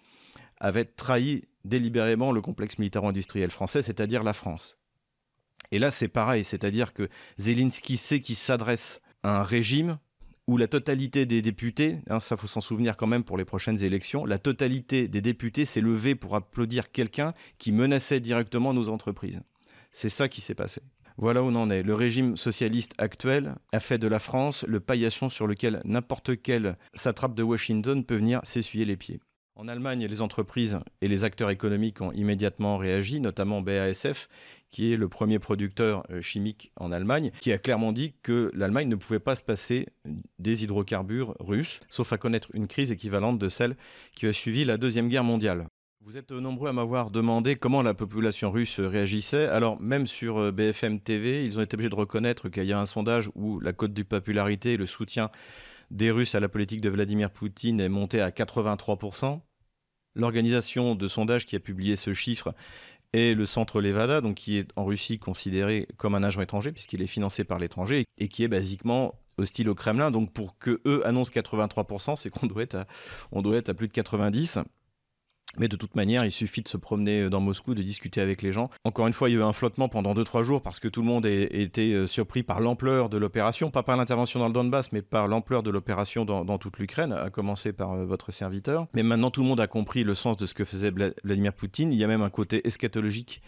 avait 0.60 0.84
trahi 0.84 1.44
délibérément 1.64 2.32
le 2.32 2.40
complexe 2.40 2.78
militaro-industriel 2.78 3.50
français, 3.50 3.82
c'est-à-dire 3.82 4.22
la 4.22 4.32
France. 4.32 4.78
Et 5.70 5.78
là, 5.78 5.90
c'est 5.90 6.08
pareil, 6.08 6.44
c'est-à-dire 6.44 6.94
que 6.94 7.08
Zelensky 7.38 7.96
sait 7.96 8.20
qu'il 8.20 8.36
s'adresse 8.36 9.02
à 9.22 9.40
un 9.40 9.42
régime 9.42 9.98
où 10.48 10.56
la 10.56 10.66
totalité 10.66 11.26
des 11.26 11.42
députés, 11.42 11.98
hein, 12.08 12.20
ça 12.20 12.38
faut 12.38 12.46
s'en 12.46 12.62
souvenir 12.62 12.96
quand 12.96 13.06
même 13.06 13.22
pour 13.22 13.36
les 13.36 13.44
prochaines 13.44 13.84
élections, 13.84 14.24
la 14.24 14.38
totalité 14.38 15.06
des 15.06 15.20
députés 15.20 15.66
s'est 15.66 15.82
levée 15.82 16.14
pour 16.14 16.34
applaudir 16.34 16.90
quelqu'un 16.90 17.34
qui 17.58 17.70
menaçait 17.70 18.18
directement 18.18 18.72
nos 18.72 18.88
entreprises. 18.88 19.40
C'est 19.92 20.08
ça 20.08 20.26
qui 20.26 20.40
s'est 20.40 20.54
passé. 20.54 20.80
Voilà 21.18 21.42
où 21.42 21.48
on 21.48 21.54
en 21.54 21.68
est. 21.68 21.82
Le 21.82 21.94
régime 21.94 22.36
socialiste 22.36 22.94
actuel 22.96 23.56
a 23.72 23.80
fait 23.80 23.98
de 23.98 24.08
la 24.08 24.18
France 24.18 24.64
le 24.66 24.80
paillasson 24.80 25.28
sur 25.28 25.46
lequel 25.46 25.82
n'importe 25.84 26.40
quel 26.40 26.78
satrape 26.94 27.34
de 27.34 27.42
Washington 27.42 28.02
peut 28.02 28.16
venir 28.16 28.40
s'essuyer 28.44 28.86
les 28.86 28.96
pieds. 28.96 29.20
En 29.60 29.66
Allemagne, 29.66 30.06
les 30.06 30.20
entreprises 30.20 30.78
et 31.00 31.08
les 31.08 31.24
acteurs 31.24 31.50
économiques 31.50 32.00
ont 32.00 32.12
immédiatement 32.12 32.78
réagi, 32.78 33.18
notamment 33.18 33.60
BASF, 33.60 34.28
qui 34.70 34.92
est 34.92 34.96
le 34.96 35.08
premier 35.08 35.40
producteur 35.40 36.04
euh, 36.10 36.20
chimique 36.20 36.70
en 36.76 36.92
Allemagne, 36.92 37.32
qui 37.40 37.50
a 37.50 37.58
clairement 37.58 37.90
dit 37.90 38.14
que 38.22 38.52
l'Allemagne 38.54 38.88
ne 38.88 38.94
pouvait 38.94 39.18
pas 39.18 39.34
se 39.34 39.42
passer 39.42 39.88
des 40.38 40.62
hydrocarbures 40.62 41.34
russes, 41.40 41.80
sauf 41.88 42.12
à 42.12 42.18
connaître 42.18 42.50
une 42.54 42.68
crise 42.68 42.92
équivalente 42.92 43.40
de 43.40 43.48
celle 43.48 43.76
qui 44.14 44.28
a 44.28 44.32
suivi 44.32 44.64
la 44.64 44.76
Deuxième 44.76 45.08
Guerre 45.08 45.24
mondiale. 45.24 45.66
Vous 46.02 46.16
êtes 46.16 46.30
nombreux 46.30 46.68
à 46.68 46.72
m'avoir 46.72 47.10
demandé 47.10 47.56
comment 47.56 47.82
la 47.82 47.94
population 47.94 48.52
russe 48.52 48.78
réagissait. 48.78 49.46
Alors 49.48 49.80
même 49.80 50.06
sur 50.06 50.38
euh, 50.38 50.52
BFM 50.52 51.00
TV, 51.00 51.44
ils 51.44 51.58
ont 51.58 51.62
été 51.62 51.74
obligés 51.74 51.90
de 51.90 51.96
reconnaître 51.96 52.48
qu'il 52.48 52.64
y 52.64 52.72
a 52.72 52.78
un 52.78 52.86
sondage 52.86 53.28
où 53.34 53.58
la 53.58 53.72
cote 53.72 53.92
de 53.92 54.04
popularité 54.04 54.74
et 54.74 54.76
le 54.76 54.86
soutien 54.86 55.32
des 55.90 56.12
Russes 56.12 56.34
à 56.36 56.40
la 56.40 56.48
politique 56.48 56.80
de 56.80 56.90
Vladimir 56.90 57.30
Poutine 57.30 57.80
est 57.80 57.88
monté 57.88 58.20
à 58.20 58.30
83%. 58.30 59.40
L'organisation 60.18 60.96
de 60.96 61.06
sondage 61.06 61.46
qui 61.46 61.54
a 61.54 61.60
publié 61.60 61.94
ce 61.94 62.12
chiffre 62.12 62.52
est 63.12 63.36
le 63.36 63.46
centre 63.46 63.80
Levada, 63.80 64.20
donc 64.20 64.34
qui 64.34 64.58
est 64.58 64.68
en 64.74 64.84
Russie 64.84 65.20
considéré 65.20 65.86
comme 65.96 66.16
un 66.16 66.24
agent 66.24 66.40
étranger 66.40 66.72
puisqu'il 66.72 67.00
est 67.02 67.06
financé 67.06 67.44
par 67.44 67.58
l'étranger 67.60 68.04
et 68.18 68.26
qui 68.26 68.42
est 68.42 68.48
basiquement 68.48 69.14
hostile 69.38 69.68
au 69.68 69.76
Kremlin. 69.76 70.10
Donc 70.10 70.32
pour 70.32 70.58
que 70.58 70.80
eux 70.86 71.06
annoncent 71.06 71.30
83%, 71.32 72.16
c'est 72.16 72.30
qu'on 72.30 72.46
doit 72.46 72.64
être 72.64 72.84
on 73.30 73.42
doit 73.42 73.56
être 73.56 73.68
à 73.68 73.74
plus 73.74 73.86
de 73.86 73.92
90. 73.92 74.58
Mais 75.56 75.68
de 75.68 75.76
toute 75.76 75.96
manière, 75.96 76.24
il 76.24 76.30
suffit 76.30 76.62
de 76.62 76.68
se 76.68 76.76
promener 76.76 77.30
dans 77.30 77.40
Moscou, 77.40 77.74
de 77.74 77.82
discuter 77.82 78.20
avec 78.20 78.42
les 78.42 78.52
gens. 78.52 78.70
Encore 78.84 79.06
une 79.06 79.12
fois, 79.12 79.28
il 79.28 79.32
y 79.32 79.36
a 79.36 79.40
eu 79.40 79.42
un 79.42 79.52
flottement 79.52 79.88
pendant 79.88 80.14
2-3 80.14 80.42
jours 80.42 80.62
parce 80.62 80.78
que 80.78 80.88
tout 80.88 81.00
le 81.00 81.06
monde 81.06 81.26
a 81.26 81.30
été 81.30 81.94
euh, 81.94 82.06
surpris 82.06 82.42
par 82.42 82.60
l'ampleur 82.60 83.08
de 83.08 83.16
l'opération, 83.16 83.70
pas 83.70 83.82
par 83.82 83.96
l'intervention 83.96 84.40
dans 84.40 84.46
le 84.46 84.52
Donbass, 84.52 84.92
mais 84.92 85.02
par 85.02 85.26
l'ampleur 85.26 85.62
de 85.62 85.70
l'opération 85.70 86.24
dans, 86.24 86.58
toute 86.58 86.78
l'Ukraine, 86.78 87.12
à 87.12 87.30
commencer 87.30 87.72
par 87.72 87.92
euh, 87.92 88.04
votre 88.04 88.30
serviteur. 88.30 88.86
Mais 88.94 89.02
maintenant, 89.02 89.30
tout 89.30 89.42
le 89.42 89.48
monde 89.48 89.60
a 89.60 89.66
compris 89.66 90.04
le 90.04 90.14
sens 90.14 90.36
de 90.36 90.46
ce 90.46 90.54
que 90.54 90.64
faisait 90.64 90.90
Vladimir 91.24 91.52
Poutine. 91.52 91.92
Il 91.92 91.98
y 91.98 92.04
a 92.04 92.08
même 92.08 92.22
un 92.22 92.30
côté 92.30 92.66
eschatologique 92.66 93.42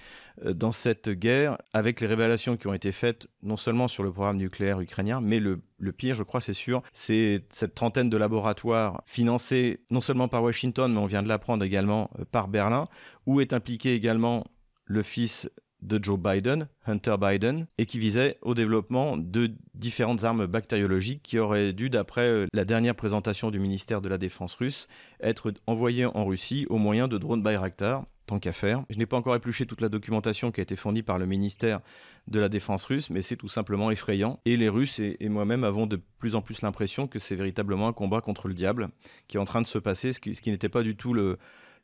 euh, 0.44 0.54
dans 0.54 0.72
cette 0.72 1.10
guerre, 1.10 1.58
avec 1.72 2.00
les 2.00 2.06
révélations 2.06 2.56
qui 2.56 2.66
ont 2.66 2.74
été 2.74 2.92
faites, 2.92 3.28
non 3.42 3.56
seulement 3.56 3.88
sur 3.88 4.02
le 4.02 4.10
programme 4.10 4.38
nucléaire 4.38 4.80
ukrainien, 4.80 5.20
mais 5.20 5.38
le 5.38 5.60
le 5.80 5.92
pire, 5.92 6.14
je 6.14 6.22
crois, 6.22 6.40
c'est 6.40 6.54
sûr, 6.54 6.82
c'est 6.92 7.44
cette 7.48 7.74
trentaine 7.74 8.10
de 8.10 8.16
laboratoires 8.16 9.02
financés 9.06 9.80
non 9.90 10.00
seulement 10.00 10.28
par 10.28 10.42
Washington, 10.42 10.92
mais 10.92 11.00
on 11.00 11.06
vient 11.06 11.22
de 11.22 11.28
l'apprendre 11.28 11.64
également 11.64 12.10
euh, 12.18 12.24
par 12.30 12.48
Berlin, 12.48 12.86
où 13.26 13.40
est 13.40 13.52
impliqué 13.52 13.94
également 13.94 14.44
le 14.84 15.02
fils 15.02 15.48
de 15.82 16.02
Joe 16.02 16.18
Biden, 16.18 16.68
Hunter 16.86 17.16
Biden, 17.18 17.66
et 17.78 17.86
qui 17.86 17.98
visait 17.98 18.36
au 18.42 18.54
développement 18.54 19.16
de 19.16 19.50
différentes 19.74 20.24
armes 20.24 20.46
bactériologiques 20.46 21.22
qui 21.22 21.38
auraient 21.38 21.72
dû, 21.72 21.88
d'après 21.88 22.28
euh, 22.28 22.46
la 22.52 22.64
dernière 22.64 22.94
présentation 22.94 23.50
du 23.50 23.58
ministère 23.58 24.02
de 24.02 24.08
la 24.08 24.18
Défense 24.18 24.54
russe, 24.54 24.88
être 25.22 25.52
envoyées 25.66 26.04
en 26.06 26.26
Russie 26.26 26.66
au 26.68 26.76
moyen 26.76 27.08
de 27.08 27.16
drones 27.16 27.42
Bayraktar, 27.42 28.04
qu'à 28.38 28.52
faire. 28.52 28.84
Je 28.90 28.98
n'ai 28.98 29.06
pas 29.06 29.16
encore 29.16 29.34
épluché 29.34 29.66
toute 29.66 29.80
la 29.80 29.88
documentation 29.88 30.50
qui 30.50 30.60
a 30.60 30.62
été 30.62 30.76
fournie 30.76 31.02
par 31.02 31.18
le 31.18 31.26
ministère 31.26 31.80
de 32.28 32.38
la 32.38 32.48
Défense 32.48 32.84
russe, 32.84 33.10
mais 33.10 33.22
c'est 33.22 33.36
tout 33.36 33.48
simplement 33.48 33.90
effrayant. 33.90 34.40
Et 34.44 34.56
les 34.56 34.68
Russes 34.68 35.00
et, 35.00 35.28
moi-même 35.28 35.64
avons 35.64 35.86
de 35.86 36.00
plus 36.18 36.34
en 36.34 36.42
plus 36.42 36.62
l'impression 36.62 37.06
que 37.06 37.18
c'est 37.18 37.36
véritablement 37.36 37.88
un 37.88 37.92
combat 37.92 38.20
contre 38.20 38.48
le 38.48 38.54
diable 38.54 38.88
qui 39.28 39.36
est 39.36 39.40
en 39.40 39.44
train 39.44 39.62
de 39.62 39.66
se 39.66 39.78
passer, 39.78 40.12
ce 40.12 40.20
qui, 40.20 40.50
n'était 40.50 40.68
pas 40.68 40.82
du 40.82 40.96
tout 40.96 41.14
le, 41.14 41.38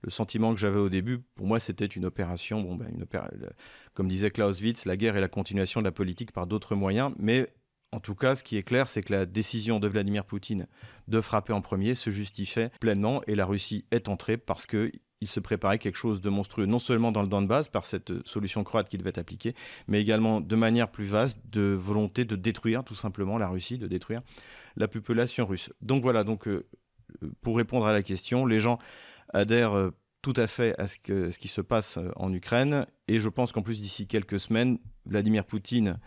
sentiment 0.09 0.55
que 0.55 0.61
j'avais 0.61 0.79
au 0.79 0.89
début. 0.89 1.19
Pour 1.35 1.49
moi, 1.49 1.59
c'était 1.59 1.87
une 1.87 2.05
opération, 2.05 2.77
ben, 2.77 3.05
comme 3.95 4.07
disait 4.07 4.31
Clausewitz, 4.31 4.85
la 4.85 4.97
guerre 4.97 5.17
est 5.17 5.21
la 5.21 5.29
continuation 5.29 5.81
de 5.81 5.85
la 5.85 5.91
politique 5.91 6.31
par 6.31 6.47
d'autres 6.47 6.77
moyens, 6.77 7.13
mais 7.19 7.49
en 7.93 8.01
tout 8.01 8.15
cas, 8.15 8.35
ce 8.35 8.45
qui 8.45 8.57
est 8.57 8.63
clair, 8.63 8.89
c'est 8.89 9.03
que 9.03 9.13
la 9.13 9.27
décision 9.27 9.81
de 9.81 9.89
Vladimir 9.89 10.25
Poutine 10.25 10.67
de 11.09 11.21
frapper 11.21 11.53
en 11.53 11.61
premier 11.61 11.95
se 11.95 12.11
justifiait 12.11 12.71
pleinement 12.81 13.23
et 13.27 13.35
la 13.35 13.47
Russie 13.47 13.85
est 13.91 14.09
entrée 14.09 14.37
parce 14.37 14.67
que 14.67 14.91
il 15.21 15.29
se 15.29 15.41
préparait 15.41 15.79
quelque 15.79 15.97
chose 15.97 16.21
de 16.21 16.29
monstrueux, 16.29 16.67
non 16.67 16.79
seulement 16.79 17.13
dans 17.13 17.23
le 17.23 17.29
Donbass, 17.29 17.69
par 17.69 17.85
cette 17.85 18.11
euh, 18.11 18.23
solution 18.25 18.65
croate 18.65 18.89
qui 18.89 18.99
devait 18.99 19.19
appliquer, 19.19 19.55
mais 19.89 20.01
également 20.01 20.41
de 20.41 20.57
manière 20.57 20.91
plus 20.91 21.07
vaste, 21.07 21.41
de 21.51 21.77
volonté 21.79 22.25
de 22.25 22.37
détruire 22.37 22.85
tout 22.85 22.95
simplement 22.95 23.39
la 23.39 23.49
Russie, 23.49 23.79
de 23.79 23.87
détruire 23.87 24.21
la 24.77 24.89
population 24.89 25.47
russe. 25.47 25.71
Donc 25.81 26.03
voilà, 26.03 26.25
donc, 26.25 26.47
euh, 26.49 26.67
pour 27.41 27.57
répondre 27.57 27.87
à 27.87 27.93
la 27.93 28.03
question, 28.03 28.45
les 28.45 28.61
gens 28.61 28.79
adhèrent 29.33 29.77
euh, 29.77 29.91
tout 30.21 30.35
à 30.37 30.47
fait 30.47 30.75
à 30.79 30.87
ce 30.89 31.39
qui 31.39 31.49
se 31.49 31.61
passe 31.61 32.01
en 32.17 32.33
Ukraine, 32.33 32.85
et 33.07 33.21
je 33.21 33.29
pense 33.29 33.53
qu'en 33.53 33.63
plus 33.63 33.81
d'ici 33.81 34.09
quelques 34.09 34.41
semaines, 34.41 34.79
Vladimir 35.05 35.45
Poutine 35.45 36.01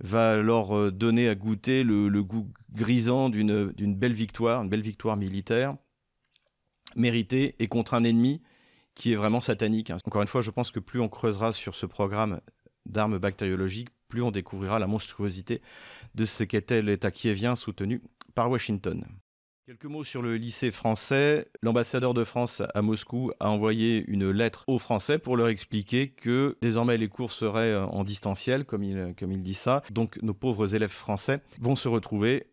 va 0.00 0.36
leur 0.36 0.90
donner 0.90 1.28
à 1.28 1.36
goûter 1.36 1.84
le, 1.84 2.08
le 2.08 2.24
goût 2.24 2.50
grisant 2.72 3.28
d'une 3.28 3.94
belle 3.94 4.14
victoire, 4.14 4.62
une 4.62 4.68
belle 4.68 4.80
victoire 4.82 5.16
militaire 5.16 5.76
mérité 6.96 7.54
et 7.58 7.66
contre 7.68 7.94
un 7.94 8.04
ennemi 8.04 8.42
qui 8.94 9.12
est 9.12 9.16
vraiment 9.16 9.40
satanique. 9.40 9.90
Hein. 9.90 9.98
Encore 10.04 10.22
une 10.22 10.28
fois, 10.28 10.42
je 10.42 10.50
pense 10.50 10.70
que 10.70 10.80
plus 10.80 11.00
on 11.00 11.08
creusera 11.08 11.52
sur 11.52 11.76
ce 11.76 11.86
programme 11.86 12.40
d'armes 12.86 13.18
bactériologiques, 13.18 13.90
plus 14.08 14.22
on 14.22 14.30
découvrira 14.30 14.78
la 14.78 14.86
monstruosité 14.86 15.60
de 16.14 16.24
ce 16.24 16.44
qu'était 16.44 16.82
l'État 16.82 17.10
kievien 17.10 17.56
soutenu 17.56 18.02
par 18.34 18.50
Washington. 18.50 19.04
Quelques 19.66 19.86
mots 19.86 20.04
sur 20.04 20.22
le 20.22 20.36
lycée 20.36 20.70
français. 20.70 21.48
L'ambassadeur 21.60 22.14
de 22.14 22.22
France 22.22 22.62
à 22.72 22.82
Moscou 22.82 23.32
a 23.40 23.50
envoyé 23.50 24.04
une 24.06 24.30
lettre 24.30 24.62
aux 24.68 24.78
Français 24.78 25.18
pour 25.18 25.36
leur 25.36 25.48
expliquer 25.48 26.10
que 26.10 26.56
désormais 26.62 26.96
les 26.96 27.08
cours 27.08 27.32
seraient 27.32 27.74
en 27.74 28.04
distanciel, 28.04 28.64
comme 28.64 28.84
il, 28.84 29.12
comme 29.18 29.32
il 29.32 29.42
dit 29.42 29.54
ça. 29.54 29.82
Donc 29.90 30.22
nos 30.22 30.34
pauvres 30.34 30.76
élèves 30.76 30.90
français 30.90 31.40
vont 31.60 31.74
se 31.74 31.88
retrouver 31.88 32.46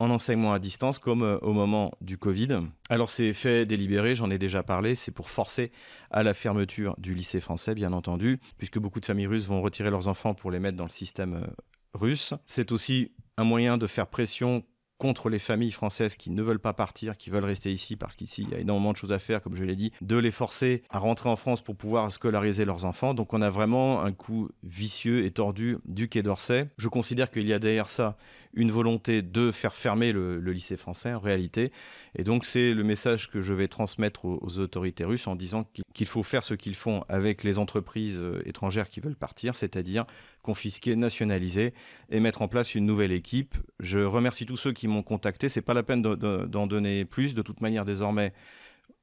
en 0.00 0.10
enseignement 0.10 0.52
à 0.52 0.58
distance 0.58 0.98
comme 0.98 1.22
euh, 1.22 1.38
au 1.42 1.52
moment 1.52 1.92
du 2.00 2.18
Covid. 2.18 2.58
Alors 2.88 3.08
c'est 3.08 3.32
fait 3.32 3.66
délibéré, 3.66 4.16
j'en 4.16 4.30
ai 4.30 4.38
déjà 4.38 4.64
parlé, 4.64 4.96
c'est 4.96 5.12
pour 5.12 5.30
forcer 5.30 5.70
à 6.10 6.22
la 6.24 6.34
fermeture 6.34 6.96
du 6.98 7.14
lycée 7.14 7.40
français 7.40 7.74
bien 7.74 7.92
entendu, 7.92 8.40
puisque 8.58 8.78
beaucoup 8.78 8.98
de 8.98 9.06
familles 9.06 9.28
russes 9.28 9.46
vont 9.46 9.60
retirer 9.60 9.90
leurs 9.90 10.08
enfants 10.08 10.34
pour 10.34 10.50
les 10.50 10.58
mettre 10.58 10.76
dans 10.76 10.84
le 10.84 10.90
système 10.90 11.34
euh, 11.34 11.46
russe. 11.94 12.34
C'est 12.46 12.72
aussi 12.72 13.12
un 13.36 13.44
moyen 13.44 13.78
de 13.78 13.86
faire 13.86 14.06
pression 14.06 14.64
contre 15.00 15.30
les 15.30 15.38
familles 15.38 15.72
françaises 15.72 16.14
qui 16.14 16.30
ne 16.30 16.42
veulent 16.42 16.60
pas 16.60 16.74
partir, 16.74 17.16
qui 17.16 17.30
veulent 17.30 17.46
rester 17.46 17.72
ici 17.72 17.96
parce 17.96 18.16
qu'ici 18.16 18.42
il 18.42 18.50
y 18.50 18.54
a 18.54 18.58
énormément 18.58 18.92
de 18.92 18.98
choses 18.98 19.12
à 19.12 19.18
faire, 19.18 19.40
comme 19.40 19.56
je 19.56 19.64
l'ai 19.64 19.74
dit, 19.74 19.92
de 20.02 20.16
les 20.18 20.30
forcer 20.30 20.82
à 20.90 20.98
rentrer 20.98 21.30
en 21.30 21.36
France 21.36 21.62
pour 21.62 21.74
pouvoir 21.74 22.12
scolariser 22.12 22.66
leurs 22.66 22.84
enfants. 22.84 23.14
Donc 23.14 23.32
on 23.32 23.40
a 23.40 23.48
vraiment 23.48 24.02
un 24.02 24.12
coup 24.12 24.50
vicieux 24.62 25.24
et 25.24 25.30
tordu 25.30 25.78
du 25.86 26.10
Quai 26.10 26.22
d'Orsay. 26.22 26.68
Je 26.76 26.88
considère 26.88 27.30
qu'il 27.30 27.48
y 27.48 27.54
a 27.54 27.58
derrière 27.58 27.88
ça 27.88 28.18
une 28.54 28.70
volonté 28.70 29.22
de 29.22 29.52
faire 29.52 29.74
fermer 29.74 30.12
le, 30.12 30.38
lycée 30.38 30.76
français 30.76 31.12
en 31.12 31.20
réalité. 31.20 31.70
Et 32.16 32.24
donc 32.24 32.44
c'est 32.44 32.74
le 32.74 32.82
message 32.82 33.30
que 33.30 33.40
je 33.40 33.52
vais 33.52 33.68
transmettre 33.68 34.24
aux, 34.24 34.58
autorités 34.58 35.04
russes 35.04 35.26
en 35.26 35.36
disant 35.36 35.68
qu'il 35.94 36.06
faut 36.06 36.22
faire 36.22 36.42
ce 36.42 36.54
qu'ils 36.54 36.74
font 36.74 37.04
avec 37.08 37.44
les 37.44 37.58
entreprises 37.58 38.18
euh, 38.20 38.42
étrangères 38.46 38.88
qui 38.88 39.00
veulent 39.00 39.16
partir, 39.16 39.54
c'est-à-dire 39.54 40.04
confisquer, 40.42 40.96
nationaliser 40.96 41.74
et 42.10 42.20
mettre 42.20 42.42
en 42.42 42.48
place 42.48 42.74
une 42.74 42.86
nouvelle 42.86 43.12
équipe. 43.12 43.56
Je 43.78 44.00
remercie 44.00 44.46
tous 44.46 44.56
ceux 44.56 44.72
qui 44.72 44.88
m'ont 44.88 45.02
contacté. 45.02 45.48
C'est 45.48 45.62
pas 45.62 45.74
la 45.74 45.82
peine 45.82 46.02
d'en 46.02 46.66
donner 46.66 47.04
plus. 47.04 47.34
De 47.34 47.42
toute 47.42 47.60
manière, 47.60 47.84
désormais, 47.84 48.32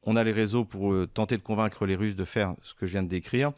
on 0.03 0.15
a 0.15 0.23
les 0.23 0.31
réseaux 0.31 0.65
pour 0.65 0.93
euh, 0.93 1.07
tenter 1.07 1.37
de 1.37 1.43
convaincre 1.43 1.85
les 1.85 1.95
Russes 1.95 2.15
de 2.15 2.25
faire 2.25 2.55
ce 2.61 2.73
que 2.73 2.85
je 2.85 2.93
viens 2.93 3.03
de 3.03 3.09
décrire. 3.09 3.51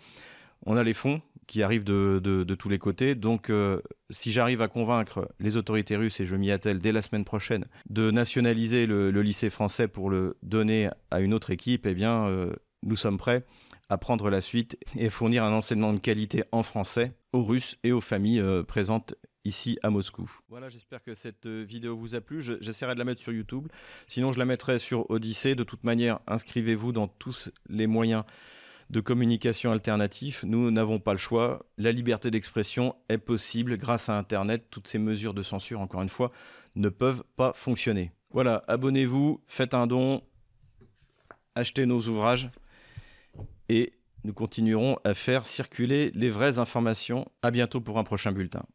On 0.65 0.75
a 0.75 0.83
les 0.83 0.93
fonds 0.93 1.21
qui 1.49 1.63
arrivent 1.63 1.83
de, 1.83 2.55
tous 2.57 2.69
les 2.69 2.77
côtés. 2.77 3.15
Donc, 3.15 3.49
euh, 3.49 3.81
si 4.11 4.31
j'arrive 4.31 4.61
à 4.61 4.67
convaincre 4.67 5.27
les 5.39 5.57
autorités 5.57 5.97
russes, 5.97 6.19
et 6.19 6.25
je 6.27 6.35
m'y 6.35 6.51
attelle 6.51 6.77
dès 6.77 6.91
la 6.91 7.01
semaine 7.01 7.25
prochaine, 7.25 7.65
de 7.89 8.11
nationaliser 8.11 8.85
le, 8.85 9.09
lycée 9.09 9.49
français 9.49 9.87
pour 9.87 10.11
le 10.11 10.37
donner 10.43 10.89
à 11.09 11.19
une 11.19 11.33
autre 11.33 11.49
équipe, 11.49 11.87
eh 11.87 11.95
bien, 11.95 12.27
euh, 12.27 12.53
nous 12.83 12.95
sommes 12.95 13.17
prêts 13.17 13.45
à 13.89 13.97
prendre 13.97 14.29
la 14.29 14.41
suite 14.41 14.77
et 14.95 15.09
fournir 15.09 15.43
un 15.43 15.51
enseignement 15.51 15.91
de 15.91 15.99
qualité 15.99 16.43
en 16.51 16.61
français 16.61 17.13
aux 17.33 17.43
Russes 17.43 17.77
et 17.83 17.91
aux 17.91 18.01
familles 18.01 18.41
euh, 18.41 18.61
présentes 18.61 19.15
ici 19.43 19.79
à 19.81 19.89
Moscou. 19.89 20.29
Voilà, 20.49 20.69
j'espère 20.69 21.01
que 21.01 21.15
cette 21.15 21.47
vidéo 21.47 21.97
vous 21.97 22.13
a 22.13 22.21
plu. 22.21 22.41
J'essaierai 22.41 22.93
de 22.93 22.99
la 22.99 23.05
mettre 23.05 23.21
sur 23.21 23.33
YouTube. 23.33 23.67
Sinon, 24.07 24.31
je 24.33 24.37
la 24.37 24.45
mettrai 24.45 24.77
sur 24.77 25.09
Odyssée. 25.09 25.55
De 25.55 25.63
toute 25.63 25.83
manière, 25.83 26.19
inscrivez-vous 26.27 26.91
dans 26.91 27.07
tous 27.07 27.49
les 27.67 27.87
moyens 27.87 28.23
de 28.89 28.99
communication 28.99 29.71
alternatif. 29.71 30.43
Nous 30.43 30.71
n'avons 30.71 30.99
pas 30.99 31.13
le 31.13 31.19
choix. 31.19 31.65
La 31.77 31.91
liberté 31.91 32.31
d'expression 32.31 32.95
est 33.07 33.17
possible 33.17 33.77
grâce 33.77 34.09
à 34.09 34.17
Internet. 34.17 34.65
Toutes 34.69 34.87
ces 34.87 34.97
mesures 34.97 35.33
de 35.33 35.43
censure, 35.43 35.81
encore 35.81 36.01
une 36.01 36.09
fois, 36.09 36.31
ne 36.75 36.89
peuvent 36.89 37.23
pas 37.35 37.53
fonctionner. 37.53 38.11
Voilà, 38.31 38.63
abonnez-vous, 38.67 39.41
faites 39.47 39.73
un 39.73 39.87
don, 39.87 40.21
achetez 41.55 41.85
nos 41.85 42.01
ouvrages 42.07 42.49
et 43.69 43.93
nous 44.23 44.33
continuerons 44.33 44.97
à 45.03 45.13
faire 45.13 45.45
circuler 45.45 46.11
les 46.13 46.29
vraies 46.29 46.59
informations. 46.59 47.27
À 47.41 47.51
bientôt 47.51 47.81
pour 47.81 47.97
un 47.97 48.03
prochain 48.03 48.31
bulletin. 48.31 48.65